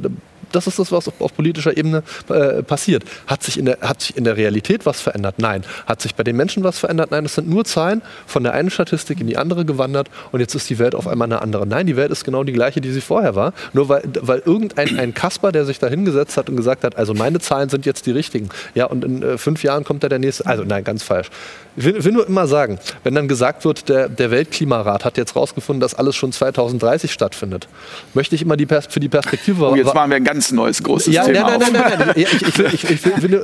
[0.51, 3.03] das ist das, was auf politischer Ebene äh, passiert.
[3.27, 5.35] Hat sich, in der, hat sich in der Realität was verändert?
[5.37, 5.63] Nein.
[5.85, 7.11] Hat sich bei den Menschen was verändert?
[7.11, 7.25] Nein.
[7.25, 10.69] Es sind nur Zahlen von der einen Statistik in die andere gewandert und jetzt ist
[10.69, 11.65] die Welt auf einmal eine andere.
[11.65, 13.53] Nein, die Welt ist genau die gleiche, die sie vorher war.
[13.73, 17.13] Nur weil, weil irgendein ein Kasper, der sich da hingesetzt hat und gesagt hat, also
[17.13, 18.49] meine Zahlen sind jetzt die richtigen.
[18.75, 20.45] Ja, und in äh, fünf Jahren kommt da der nächste.
[20.45, 21.29] Also nein, ganz falsch.
[21.75, 25.35] Ich will, will nur immer sagen, wenn dann gesagt wird, der, der Weltklimarat hat jetzt
[25.35, 27.67] rausgefunden, dass alles schon 2030 stattfindet,
[28.13, 29.69] möchte ich immer die Pers für die Perspektive.
[29.69, 31.57] Oh, jetzt machen wir ein ganz neues großes ja, Thema.
[31.57, 32.13] Nein, nein, nein, nein, nein.
[32.15, 32.83] Ich, ich, will, ich,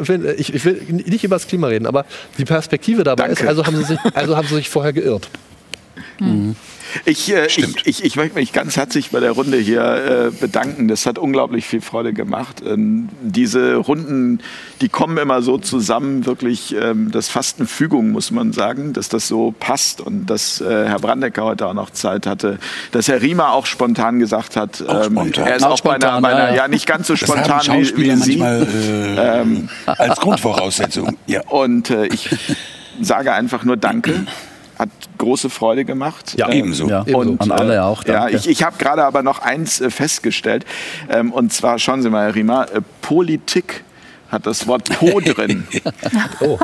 [0.08, 2.06] will, ich, will, nicht über das Klima reden, aber
[2.38, 3.44] die Perspektive dabei Danke.
[3.44, 5.30] ist, also haben, sie sich, also haben sie sich vorher geirrt.
[6.20, 6.56] Mhm.
[7.06, 10.88] Ich, äh, ich, ich, ich, möchte mich ganz herzlich bei der Runde hier äh, bedanken.
[10.88, 12.64] Das hat unglaublich viel Freude gemacht.
[12.66, 14.40] Ähm, diese Runden,
[14.82, 19.10] die kommen immer so zusammen, wirklich, ähm, das fast eine Fügung, muss man sagen, dass
[19.10, 22.58] das so passt und dass äh, Herr Brandecker heute auch noch Zeit hatte,
[22.92, 26.38] dass Herr Riemer auch spontan gesagt hat, ähm, er ist auch, auch spontan, bei einer,
[26.38, 26.68] bei einer, ja.
[26.68, 28.38] nicht ganz so das spontan wie, wie Sie.
[28.38, 28.68] Manchmal,
[29.18, 31.18] äh, ähm, als Grundvoraussetzung.
[31.26, 31.42] Ja.
[31.48, 32.30] Und äh, ich
[33.02, 34.26] sage einfach nur Danke
[34.78, 36.36] hat große Freude gemacht.
[36.38, 36.90] Ja, ähm, ebenso.
[36.90, 38.04] Ja, und, An alle auch.
[38.04, 38.34] Danke.
[38.34, 40.66] Ja, ich, ich habe gerade aber noch eins äh, festgestellt.
[41.10, 43.84] Ähm, und zwar, schauen Sie mal, Herr Riemer, äh, Politik
[44.30, 45.68] hat das Wort Po drin.
[46.42, 46.60] oh.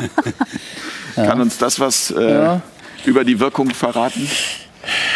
[1.16, 2.62] Kann uns das was äh, ja.
[3.06, 4.28] über die Wirkung verraten?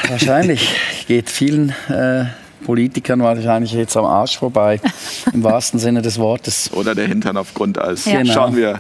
[0.07, 0.69] Wahrscheinlich.
[1.07, 2.25] Geht vielen äh,
[2.65, 4.79] Politikern wahrscheinlich jetzt am Arsch vorbei,
[5.33, 6.71] im wahrsten Sinne des Wortes.
[6.73, 8.05] Oder der Hintern auf Grundeis.
[8.05, 8.19] Ja.
[8.19, 8.33] Genau.
[8.33, 8.77] Schauen wir.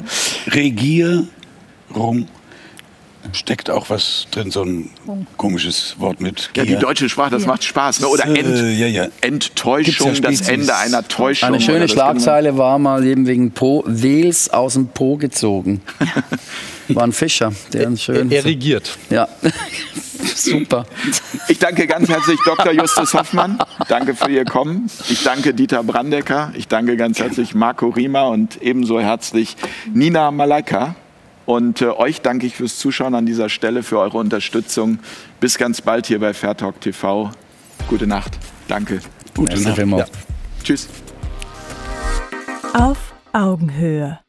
[0.53, 1.27] Regierung
[3.33, 4.89] steckt auch was drin, so ein
[5.37, 6.65] komisches Wort mit Gier.
[6.65, 7.47] Ja, die deutsche Sprache, das ja.
[7.49, 8.01] macht Spaß.
[8.01, 8.07] Ne?
[8.07, 9.07] Oder Ent äh, ja, ja.
[9.21, 11.49] Enttäuschung, das Ende einer Täuschung.
[11.49, 15.81] Eine schöne Schlagzeile war mal eben wegen Po, Wels aus dem Po gezogen.
[16.89, 18.31] War ein Fischer, der einen schön.
[18.31, 18.97] Er regiert.
[19.09, 19.27] Ja.
[20.35, 20.85] Super.
[21.47, 22.71] Ich danke ganz herzlich Dr.
[22.71, 23.59] Justus Hoffmann.
[23.87, 24.89] Danke für Ihr Kommen.
[25.09, 26.51] Ich danke Dieter Brandecker.
[26.55, 29.57] Ich danke ganz herzlich Marco Riemer und ebenso herzlich
[29.93, 30.95] Nina Malaika.
[31.47, 34.99] Und äh, euch danke ich fürs Zuschauen an dieser Stelle, für eure Unterstützung.
[35.39, 37.31] Bis ganz bald hier bei Fairtalk TV.
[37.87, 38.37] Gute Nacht.
[38.67, 38.99] Danke.
[39.33, 39.77] Gute Nacht.
[39.77, 40.05] Ja.
[40.61, 40.89] Tschüss.
[42.73, 44.19] Auf Augenhöhe.